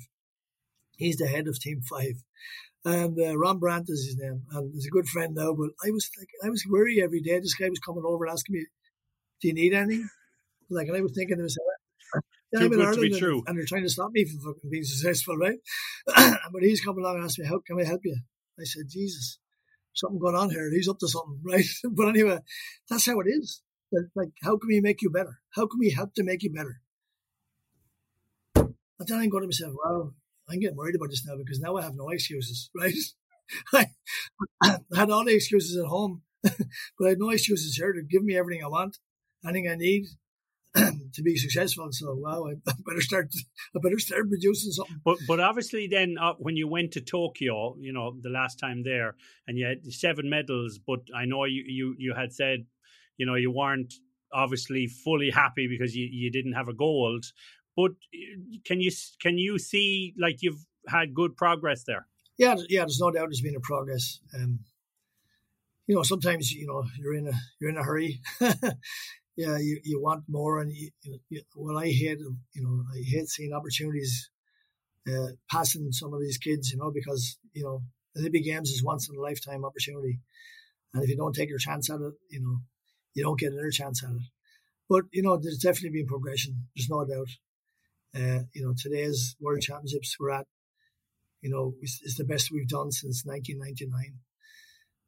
[0.97, 2.23] He's the head of Team Five,
[2.85, 5.53] and uh, Ron Brandt is his name, and he's a good friend now.
[5.53, 7.39] But I was like, I was worried every day.
[7.39, 8.65] This guy was coming over and asking me,
[9.41, 10.07] "Do you need anything?"
[10.69, 11.65] Like, and I was thinking to myself,
[12.51, 13.43] yeah, I'm in Ireland and, true.
[13.45, 15.57] and they're trying to stop me from fucking being successful, right?
[16.07, 18.17] but he's coming along and asked me, how can I help you?
[18.59, 19.39] I said, Jesus,
[19.93, 20.69] something going on here.
[20.71, 21.65] He's up to something, right?
[21.91, 22.39] but anyway,
[22.89, 23.61] that's how it is.
[24.15, 25.39] Like, how can we make you better?
[25.53, 26.81] How can we help to make you better?
[28.55, 30.13] And then I'm going to myself, well,
[30.49, 32.93] I'm getting worried about this now because now I have no excuses, right?
[34.63, 38.23] I, had all the excuses at home, but I had no excuses here to give
[38.23, 38.97] me everything I want,
[39.45, 40.05] anything I need,
[40.75, 41.87] to be successful.
[41.91, 43.29] So wow, I better start.
[43.75, 45.01] I better start producing something.
[45.03, 48.83] But but obviously, then uh, when you went to Tokyo, you know, the last time
[48.83, 49.15] there,
[49.47, 50.79] and you had seven medals.
[50.85, 52.65] But I know you you you had said,
[53.17, 53.93] you know, you weren't
[54.33, 57.25] obviously fully happy because you you didn't have a gold.
[57.75, 58.91] But uh, can you
[59.21, 62.07] can you see like you've had good progress there?
[62.37, 62.81] Yeah, yeah.
[62.81, 64.19] There's no doubt there's been a progress.
[64.33, 64.59] Um,
[65.87, 68.21] you know, sometimes you know you're in a you're in a hurry.
[68.41, 70.89] yeah, you, you want more, and you,
[71.29, 74.29] you, well, I hate you know I hate seeing opportunities
[75.07, 77.83] uh, passing some of these kids, you know, because you know
[78.13, 80.19] the Olympic Games is once in a lifetime opportunity,
[80.93, 82.59] and if you don't take your chance at it, you know,
[83.13, 84.21] you don't get another chance at it.
[84.89, 86.67] But you know, there's definitely been progression.
[86.75, 87.29] There's no doubt.
[88.15, 90.45] Uh, you know, today's World Championships we're at,
[91.41, 94.19] you know, is the best we've done since 1999.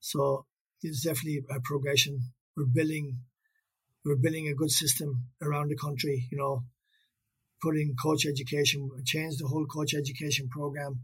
[0.02, 0.46] So
[0.82, 2.20] it's definitely a progression.
[2.56, 3.20] We're building
[4.04, 6.28] we're building a good system around the country.
[6.32, 6.64] You know,
[7.62, 11.02] putting coach education, change the whole coach education program,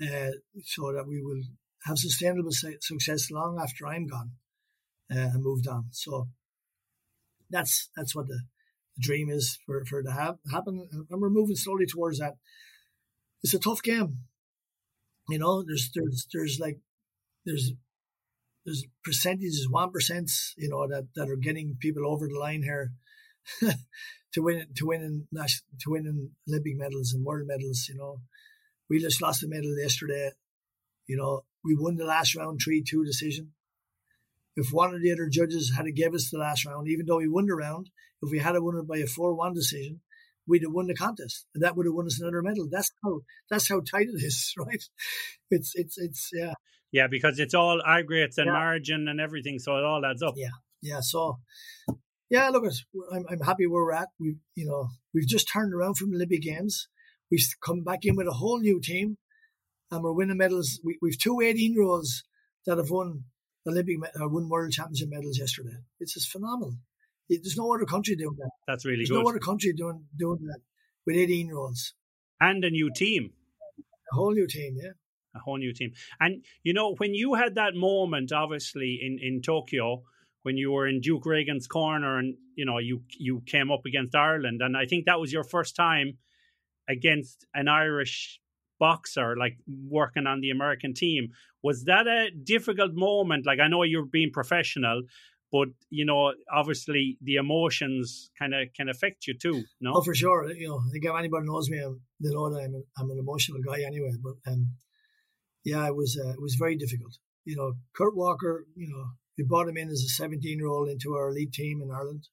[0.00, 0.30] uh,
[0.64, 1.42] so that we will
[1.84, 4.32] have sustainable success long after I'm gone
[5.10, 5.86] uh, and moved on.
[5.90, 6.28] So
[7.50, 8.40] that's that's what the,
[8.96, 12.34] the dream is for for it to have, happen, and we're moving slowly towards that.
[13.42, 14.18] It's a tough game,
[15.28, 15.62] you know.
[15.62, 16.78] There's there's there's like
[17.44, 17.72] there's
[18.64, 22.92] there's percentages, one percent, you know, that, that are getting people over the line here
[24.32, 27.86] to win to win in national to win in Olympic medals and world medals.
[27.88, 28.20] You know,
[28.88, 30.30] we just lost a medal yesterday.
[31.06, 33.52] You know, we won the last round three two decision.
[34.56, 37.18] If one of the other judges had to give us the last round, even though
[37.18, 37.90] we won the round,
[38.22, 40.00] if we had won it by a four one decision,
[40.46, 42.68] we'd have won the contest, and that would have won us another medal.
[42.70, 43.20] That's how
[43.50, 44.82] that's how tight it is, right?
[45.50, 46.54] It's it's it's yeah.
[46.92, 48.52] Yeah, because it's all aggregates and yeah.
[48.52, 50.34] margin and everything, so it all adds up.
[50.36, 50.50] Yeah,
[50.82, 51.00] yeah.
[51.00, 51.38] So,
[52.28, 52.64] yeah, look,
[53.10, 54.08] I'm I'm happy where we're at.
[54.20, 56.88] We, you know, we've just turned around from the Olympic Games.
[57.30, 59.16] We've come back in with a whole new team,
[59.90, 60.80] and we're winning medals.
[60.84, 62.24] We, we've two 18 year olds
[62.66, 63.24] that have won
[63.66, 65.76] Olympic uh, won World Championship medals yesterday.
[66.00, 66.74] It's just phenomenal.
[67.28, 68.50] There's no other country doing that.
[68.66, 69.22] That's really There's good.
[69.22, 70.60] no other country doing doing that
[71.06, 71.94] with 18 year olds
[72.40, 73.32] and a new team.
[74.12, 74.92] A whole new team, yeah
[75.34, 75.92] a whole new team.
[76.20, 80.02] And you know, when you had that moment, obviously in in Tokyo,
[80.42, 84.14] when you were in Duke Ragan's corner, and you know, you you came up against
[84.14, 86.18] Ireland, and I think that was your first time
[86.88, 88.40] against an Irish
[88.82, 89.56] boxer, like
[89.96, 91.28] working on the American team.
[91.62, 93.46] Was that a difficult moment?
[93.46, 95.02] Like I know you're being professional,
[95.52, 99.62] but you know, obviously the emotions kind of can affect you too.
[99.80, 100.50] No, oh for sure.
[100.52, 101.78] You know, I think if anybody knows me,
[102.22, 104.14] they know that I'm, I'm an emotional guy anyway.
[104.20, 104.70] But um,
[105.64, 107.12] yeah, it was uh, it was very difficult.
[107.44, 109.04] You know, Kurt Walker, you know,
[109.38, 112.24] we brought him in as a 17 year old into our elite team in Ireland.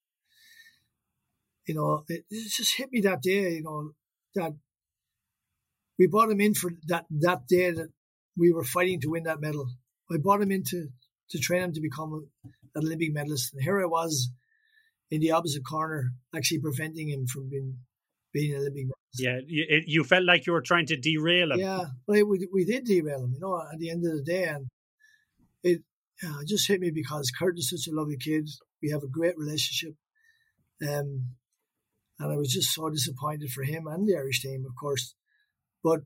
[1.68, 3.52] You know, it, it, just hit me that day.
[3.58, 3.92] You know
[4.34, 4.54] that
[6.00, 7.90] we brought him in for that that day that
[8.38, 9.70] we were fighting to win that medal.
[10.12, 10.88] I brought him in to,
[11.32, 14.32] to train him to become an Olympic medalist, and here I was
[15.12, 17.78] in the opposite corner, actually preventing him from being
[18.34, 21.60] being an Olympic yeah, you, you felt like you were trying to derail him.
[21.60, 24.46] Yeah, well, we we did derail him, you know, at the end of the day,
[24.46, 24.68] and
[25.64, 25.82] it
[26.22, 28.48] yeah, it just hit me because Kurt is such a lovely kid.
[28.84, 29.96] We have a great relationship,
[30.88, 31.36] um,
[32.20, 35.16] and I was just so disappointed for him and the Irish team, of course.
[35.84, 36.02] But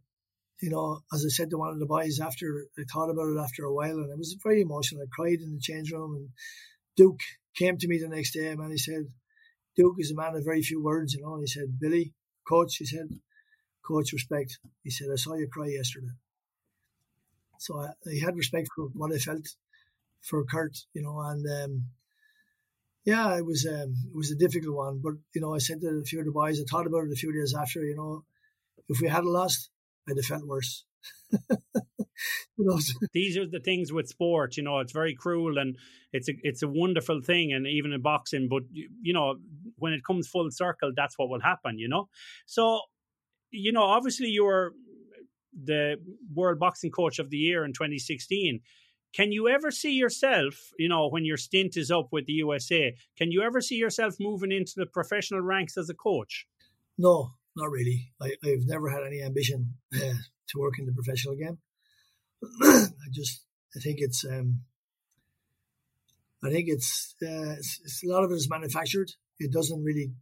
[0.62, 3.40] you know, as I said to one of the boys after I thought about it
[3.40, 5.04] after a while, and I was very emotional.
[5.04, 6.30] I cried in the change room, and
[6.96, 7.20] Duke
[7.58, 9.08] came to me the next day, and he said,
[9.76, 12.14] Duke is a man of very few words, you know, and he said, Billy,
[12.48, 13.10] coach, he said,
[13.86, 14.60] coach, respect.
[14.84, 16.14] He said, I saw you cry yesterday.
[17.60, 17.90] So I,
[18.24, 19.48] had respect for what I felt
[20.22, 21.86] for Kurt, you know, and um,
[23.06, 25.02] yeah, it was um, it was a difficult one.
[25.04, 27.12] But you know, I said to a few of the boys, I thought about it
[27.12, 27.84] a few days after.
[27.84, 28.24] You know,
[28.90, 29.70] if we had lost,
[30.08, 30.86] I'd have felt worse.
[31.50, 31.58] you
[32.58, 32.80] know?
[33.14, 34.58] These are the things with sport.
[34.58, 35.78] You know, it's very cruel and
[36.12, 38.48] it's a it's a wonderful thing, and even in boxing.
[38.50, 39.36] But you know,
[39.78, 41.78] when it comes full circle, that's what will happen.
[41.78, 42.10] You know,
[42.46, 42.82] so
[43.52, 44.74] you know, obviously you were
[45.54, 45.98] the
[46.34, 48.62] World Boxing Coach of the Year in 2016.
[49.14, 52.96] Can you ever see yourself, you know, when your stint is up with the USA,
[53.16, 56.48] can you ever see yourself moving into the professional ranks as a coach?
[56.98, 58.12] No, not really.
[58.22, 60.00] I, have never had any ambition uh,
[60.50, 61.60] to work in the professional game.
[62.64, 63.42] I just,
[63.76, 64.62] I think it's, um,
[66.44, 69.12] I think it's, uh, it's, it's, a lot of it is manufactured.
[69.40, 70.14] It doesn't really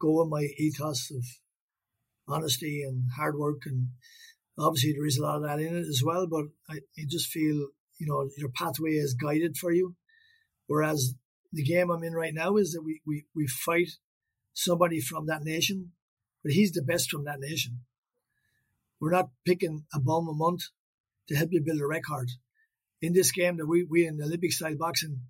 [0.00, 1.24] go with my ethos of
[2.26, 3.88] honesty and hard work, and
[4.58, 6.26] obviously there is a lot of that in it as well.
[6.26, 7.68] But I, I just feel,
[7.98, 9.96] you know, your pathway is guided for you,
[10.66, 11.14] whereas
[11.52, 13.90] the game I'm in right now is that we we we fight
[14.54, 15.92] somebody from that nation,
[16.44, 17.80] but he's the best from that nation.
[19.00, 20.64] We're not picking a bum a month
[21.28, 22.30] to help you build a record.
[23.00, 25.20] In this game that we, we in Olympic style boxing,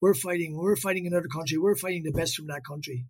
[0.00, 3.06] we're fighting, we're fighting another country, we're fighting the best from that country.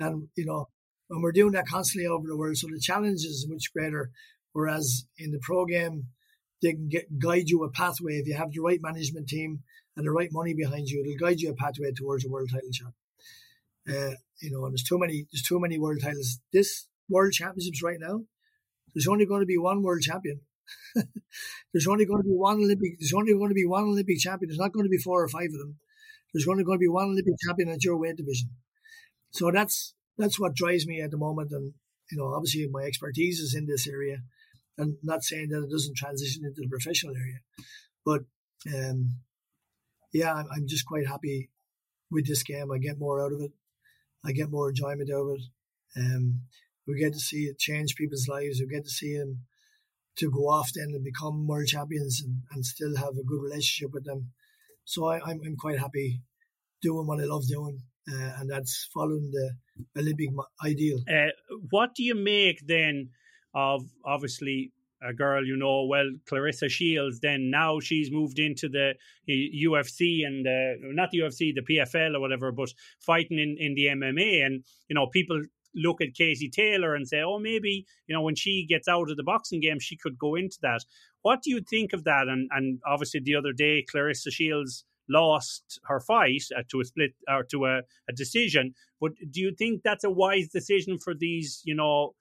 [0.00, 0.68] And, you know,
[1.10, 2.56] and we're doing that constantly over the world.
[2.56, 4.10] So the challenge is much greater.
[4.52, 6.08] Whereas in the pro game,
[6.62, 8.14] they can get, guide you a pathway.
[8.14, 9.60] If you have the right management team
[9.96, 12.70] and the right money behind you, it'll guide you a pathway towards a world title
[12.72, 12.92] shot.
[13.88, 16.40] Uh, you know, and there's too many, there's too many world titles.
[16.52, 18.20] This world championships right now,
[18.94, 20.40] there's only going to be one world champion.
[21.72, 22.98] there's only going to be one Olympic.
[22.98, 24.48] There's only going to be one Olympic champion.
[24.48, 25.78] There's not going to be four or five of them.
[26.32, 28.50] There's only going to be one Olympic champion at your weight division.
[29.30, 31.52] So that's that's what drives me at the moment.
[31.52, 31.72] And
[32.10, 34.18] you know, obviously my expertise is in this area,
[34.76, 37.38] and not saying that it doesn't transition into the professional area,
[38.04, 38.22] but
[38.74, 39.16] um,
[40.12, 41.50] yeah, I'm, I'm just quite happy
[42.10, 42.70] with this game.
[42.72, 43.52] I get more out of it.
[44.24, 45.42] I get more enjoyment out of it.
[45.96, 46.42] Um,
[46.86, 48.60] we get to see it change people's lives.
[48.60, 49.40] We get to see them
[50.16, 53.92] to go off then and become world champions and, and still have a good relationship
[53.92, 54.32] with them.
[54.84, 56.22] So I, I'm, I'm quite happy
[56.82, 57.80] doing what I love doing,
[58.10, 60.30] uh, and that's following the Olympic
[60.64, 60.98] ideal.
[61.08, 61.30] Uh,
[61.70, 63.10] what do you make then
[63.54, 64.72] of obviously
[65.02, 67.20] a girl you know well, Claressa Shields?
[67.20, 68.94] Then now she's moved into the
[69.28, 73.86] UFC and uh, not the UFC, the PFL or whatever, but fighting in, in the
[73.86, 75.42] MMA, and you know people
[75.74, 79.16] look at Katie Taylor and say, oh, maybe, you know, when she gets out of
[79.16, 80.84] the boxing game, she could go into that.
[81.22, 82.26] What do you think of that?
[82.28, 87.12] And, and obviously, the other day, Claressa Shields lost her fight uh, to a split
[87.28, 88.74] or to a, a decision.
[89.00, 92.14] But do you think that's a wise decision for these, you know,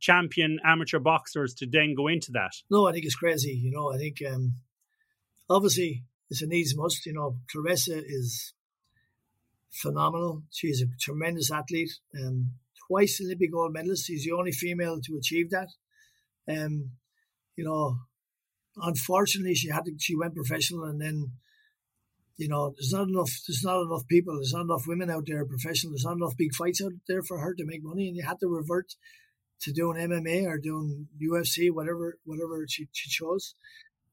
[0.00, 2.52] champion amateur boxers to then go into that?
[2.70, 3.52] No, I think it's crazy.
[3.52, 4.54] You know, I think um,
[5.48, 7.06] obviously it's a needs must.
[7.06, 8.54] You know, Claressa is
[9.70, 10.42] phenomenal.
[10.50, 11.92] She's a tremendous athlete.
[12.18, 12.52] Um,
[12.86, 14.06] twice Olympic gold medalist.
[14.06, 15.68] She's the only female to achieve that.
[16.48, 16.90] Um,
[17.56, 17.98] you know,
[18.76, 21.32] unfortunately, she had to, she went professional, and then,
[22.36, 23.30] you know, there's not enough.
[23.46, 24.34] There's not enough people.
[24.34, 25.92] There's not enough women out there professional.
[25.92, 28.40] There's not enough big fights out there for her to make money, and you had
[28.40, 28.94] to revert
[29.62, 33.54] to doing MMA or doing UFC, whatever, whatever she, she chose,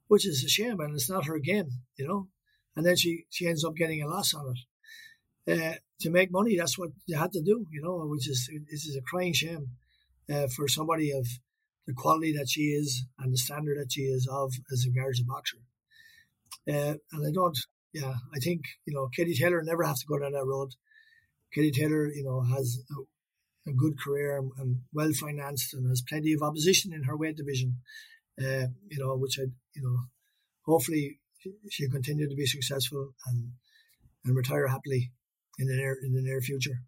[0.08, 2.28] which is a shame, and it's not her game, you know.
[2.76, 4.60] And then she she ends up getting a loss on it.
[5.52, 8.86] Uh, to make money, that's what you had to do, you know, which is this
[8.86, 9.70] is a crying shame
[10.32, 11.28] uh, for somebody of
[11.88, 15.24] the quality that she is and the standard that she is of as regards a
[15.24, 15.58] boxer.
[16.68, 17.58] Uh, and I don't,
[17.94, 20.70] yeah, I think you know, Katie Taylor never have to go down that road.
[21.52, 22.84] Katie Taylor, you know, has
[23.68, 27.78] a, good career and, well financed and has plenty of opposition in her weight division.
[28.40, 29.44] Uh, you know, which I,
[29.76, 29.98] you know,
[30.66, 31.20] hopefully
[31.70, 33.52] she'll continue to be successful and
[34.26, 35.12] and retire happily
[35.58, 36.82] in the near in the near future.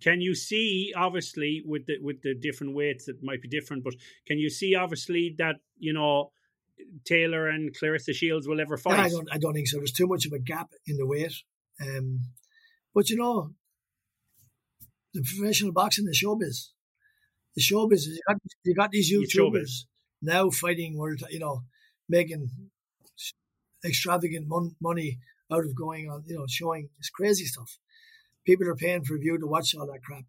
[0.00, 3.94] Can you see obviously with the with the different weights that might be different, but
[4.26, 6.30] can you see obviously that you know
[7.04, 8.98] Taylor and Claressa Shields will ever fight?
[8.98, 9.78] Yeah, I don't I don't think so.
[9.78, 11.34] There's too much of a gap in the weight.
[11.80, 12.20] Um,
[12.94, 13.50] but you know,
[15.14, 16.70] the professional boxing, the showbiz,
[17.56, 18.06] the showbiz.
[18.06, 19.84] You got, you got these YouTubers
[20.20, 21.62] now fighting world, you know,
[22.08, 22.50] making
[23.84, 25.18] extravagant mon- money
[25.52, 27.78] out of going on, you know, showing this crazy stuff
[28.44, 30.24] people are paying for view to watch all that crap.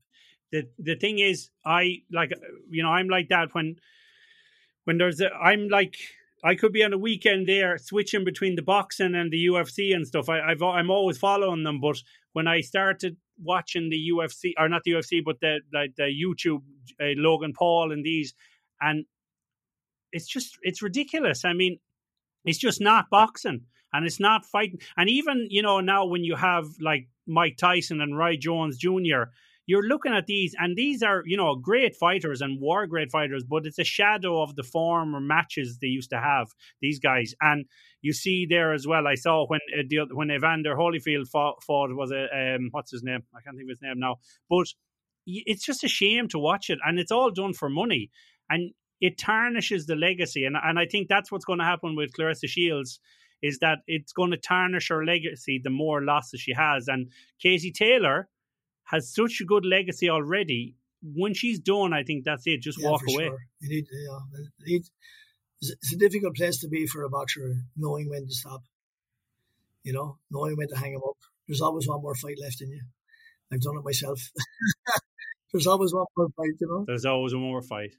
[0.51, 2.39] The the thing is, I like uh,
[2.69, 3.77] you know I'm like that when
[4.85, 5.95] when there's a I'm like
[6.43, 10.05] I could be on a weekend there switching between the boxing and the UFC and
[10.05, 10.29] stuff.
[10.29, 11.97] I, I've I'm always following them, but
[12.33, 16.61] when I started watching the UFC or not the UFC, but the like the YouTube
[17.01, 18.33] uh, Logan Paul and these,
[18.81, 19.05] and
[20.11, 21.45] it's just it's ridiculous.
[21.45, 21.79] I mean,
[22.45, 23.61] it's just not boxing
[23.93, 24.79] and it's not fighting.
[24.97, 29.31] And even you know now when you have like Mike Tyson and Roy Jones Jr.
[29.67, 33.43] You're looking at these, and these are, you know, great fighters and war great fighters,
[33.43, 36.47] but it's a shadow of the former matches they used to have,
[36.81, 37.33] these guys.
[37.41, 37.65] And
[38.01, 41.95] you see there as well, I saw when uh, the, when Evander Holyfield fought, fought
[41.95, 43.23] was a, um, what's his name?
[43.35, 44.17] I can't think of his name now.
[44.49, 44.67] But
[45.25, 48.11] it's just a shame to watch it, and it's all done for money.
[48.49, 48.71] And
[49.01, 50.45] it tarnishes the legacy.
[50.45, 52.99] And, and I think that's what's going to happen with Claressa Shields
[53.41, 56.87] is that it's going to tarnish her legacy the more losses she has.
[56.87, 57.11] And
[57.41, 58.29] Katie Taylor
[58.85, 60.75] has such a good legacy already.
[61.03, 62.61] When she's done, I think that's it.
[62.61, 63.25] Just yeah, walk away.
[63.25, 63.37] Sure.
[63.61, 64.79] Yeah,
[65.61, 68.61] it's a difficult place to be for a boxer, knowing when to stop.
[69.83, 71.17] You know, knowing when to hang him up.
[71.47, 72.81] There's always one more fight left in you.
[73.51, 74.19] I've done it myself.
[75.53, 76.85] There's always one more fight, you know.
[76.87, 77.91] There's always one more fight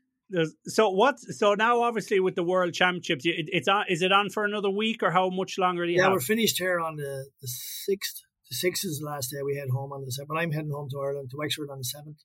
[0.67, 1.21] so what?
[1.21, 3.85] So now, obviously, with the World Championships, it, it's on.
[3.89, 6.13] Is it on for another week, or how much longer do you yeah, have?
[6.13, 8.23] we're finished here on the the sixth.
[8.51, 9.43] The the last day.
[9.45, 10.29] We head home on the seventh.
[10.29, 12.19] But I'm heading home to Ireland to Wexford on the seventh.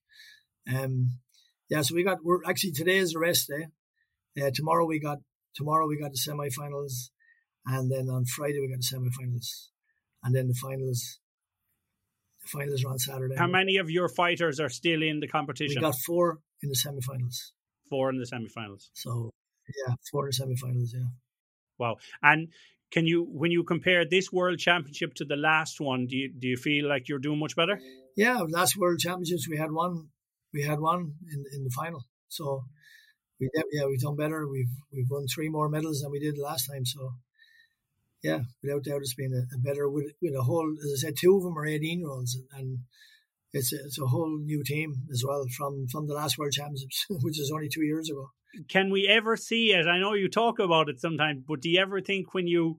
[0.71, 1.19] Um,
[1.69, 1.81] yeah.
[1.81, 2.19] So we got.
[2.23, 3.67] We're actually today is the rest day.
[4.41, 5.19] Uh, tomorrow we got.
[5.53, 7.11] Tomorrow we got the semi-finals,
[7.65, 9.71] and then on Friday we got the semi-finals,
[10.23, 11.19] and then the finals.
[12.43, 13.35] The finals are on Saturday.
[13.37, 15.81] How many of your fighters are still in the competition?
[15.81, 17.53] We got four in the semi-finals
[17.91, 18.89] four in the semifinals.
[18.93, 19.31] So
[19.85, 20.93] yeah, four in the semifinals.
[20.93, 21.11] Yeah.
[21.77, 21.97] Wow.
[22.23, 22.47] And
[22.91, 26.47] can you, when you compare this World Championship to the last one, do you do
[26.47, 27.79] you feel like you're doing much better?
[28.15, 30.09] Yeah, last World Championships we had one,
[30.53, 32.05] we had one in in the final.
[32.27, 32.65] So
[33.39, 34.47] we yeah we've done better.
[34.47, 36.85] We've we've won three more medals than we did last time.
[36.85, 37.13] So
[38.23, 40.75] yeah, without doubt, it's been a, a better with with a whole.
[40.83, 42.79] As I said, two of them are eighteen year olds, and
[43.53, 47.05] it's a, it's a whole new team as well from from the last World Championships,
[47.09, 48.29] which is only two years ago.
[48.69, 49.87] Can we ever see it?
[49.87, 52.77] I know you talk about it sometimes, but do you ever think when you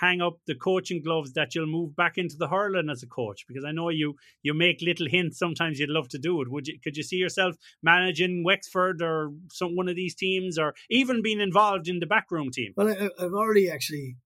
[0.00, 3.44] hang up the coaching gloves that you'll move back into the hurling as a coach?
[3.48, 5.38] Because I know you you make little hints.
[5.38, 6.50] Sometimes you'd love to do it.
[6.50, 6.78] Would you?
[6.82, 11.40] Could you see yourself managing Wexford or some one of these teams, or even being
[11.40, 12.72] involved in the backroom team?
[12.76, 14.16] Well, I, have already actually.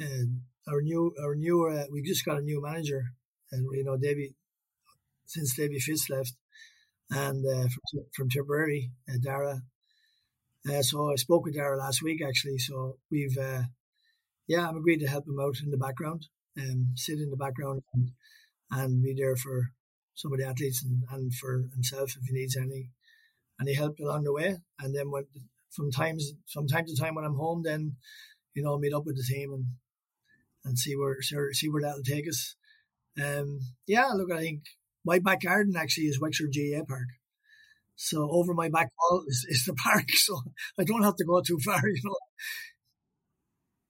[0.00, 0.24] Uh,
[0.68, 3.02] our new, our new, uh, we just got a new manager,
[3.50, 4.34] and you know, Davy,
[5.30, 6.34] since Davy Fitz left,
[7.10, 9.60] and uh, from, from Tipperary, uh, Darragh.
[10.68, 12.58] Uh, so I spoke with Darragh last week actually.
[12.58, 13.62] So we've uh,
[14.48, 16.26] yeah, I'm agreed to help him out in the background,
[16.58, 18.10] um, sit in the background and,
[18.72, 19.70] and be there for
[20.14, 22.90] some of the athletes and, and for himself if he needs any
[23.58, 24.56] And he helped along the way.
[24.80, 25.24] And then when
[25.70, 27.96] from times from time to time when I'm home, then
[28.54, 29.64] you know meet up with the team and
[30.64, 32.56] and see where see where that'll take us.
[33.24, 34.62] Um, yeah, look, I think
[35.04, 37.08] my back garden actually is Wexford GAA Park.
[37.96, 40.40] So over my back wall is, is the park, so
[40.78, 41.80] I don't have to go too far.
[41.86, 42.16] You know,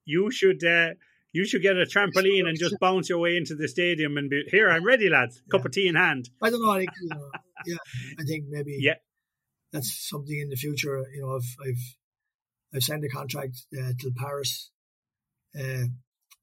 [0.05, 0.95] you should uh,
[1.31, 4.43] you should get a trampoline and just bounce your way into the stadium and be
[4.47, 4.69] here.
[4.69, 5.41] I'm ready, lads.
[5.49, 5.65] Cup yeah.
[5.65, 6.29] of tea in hand.
[6.41, 6.71] I don't know.
[6.71, 7.29] I think, you know,
[7.65, 7.77] yeah,
[8.19, 8.95] I think maybe yeah,
[9.71, 11.05] that's something in the future.
[11.13, 11.95] You know, I've I've
[12.75, 14.71] I've signed a contract uh, till Paris
[15.57, 15.85] uh,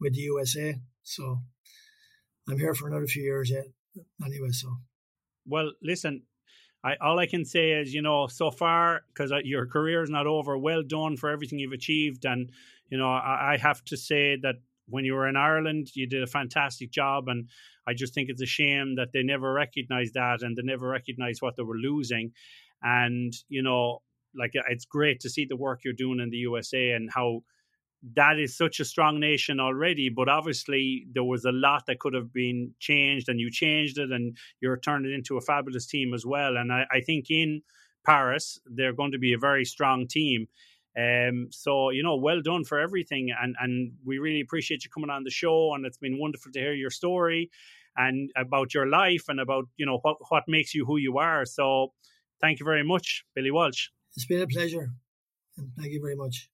[0.01, 1.40] with the USA, so
[2.49, 3.66] I'm here for another few years yet.
[4.24, 4.77] Anyway, so
[5.47, 6.23] well, listen.
[6.85, 10.28] I, all I can say is, you know, so far because your career is not
[10.28, 10.56] over.
[10.56, 12.51] Well done for everything you've achieved, and
[12.89, 14.56] you know, I, I have to say that
[14.89, 17.28] when you were in Ireland, you did a fantastic job.
[17.28, 17.48] And
[17.86, 21.43] I just think it's a shame that they never recognized that and they never recognized
[21.43, 22.32] what they were losing.
[22.82, 24.02] And, you know,
[24.35, 27.43] like it's great to see the work you're doing in the USA and how
[28.15, 30.09] that is such a strong nation already.
[30.09, 34.11] But obviously, there was a lot that could have been changed, and you changed it,
[34.11, 36.57] and you're turning it into a fabulous team as well.
[36.57, 37.62] And I, I think in
[38.05, 40.47] Paris, they're going to be a very strong team.
[40.97, 45.11] Um, so you know, well done for everything, and and we really appreciate you coming
[45.11, 47.51] on the show, and it's been wonderful to hear your story
[47.97, 51.45] and about your life and about you know what what makes you who you are.
[51.45, 51.93] So
[52.41, 53.89] thank you very much, Billy Walsh.
[54.16, 54.91] It's been a pleasure,
[55.57, 56.49] and thank you very much.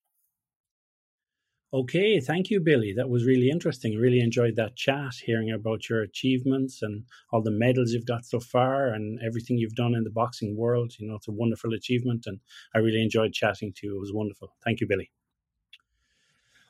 [1.75, 2.95] Okay, thank you, Billy.
[2.95, 3.99] That was really interesting.
[3.99, 8.41] Really enjoyed that chat, hearing about your achievements and all the medals you've got so
[8.41, 10.95] far and everything you've done in the boxing world.
[10.99, 12.41] You know, it's a wonderful achievement, and
[12.75, 13.97] I really enjoyed chatting to you.
[13.97, 14.55] It was wonderful.
[14.65, 15.11] Thank you, Billy.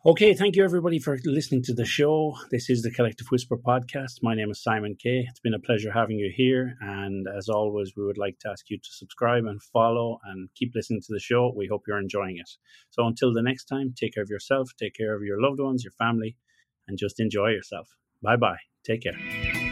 [0.06, 2.36] Okay, thank you everybody for listening to the show.
[2.50, 4.18] This is the Collective Whisper podcast.
[4.22, 5.24] My name is Simon Kay.
[5.26, 6.76] It's been a pleasure having you here.
[6.82, 10.72] And as always, we would like to ask you to subscribe and follow and keep
[10.74, 11.54] listening to the show.
[11.56, 12.50] We hope you're enjoying it.
[12.90, 15.82] So until the next time, take care of yourself, take care of your loved ones,
[15.82, 16.36] your family,
[16.86, 17.88] and just enjoy yourself.
[18.20, 18.58] Bye bye.
[18.84, 19.63] Take care.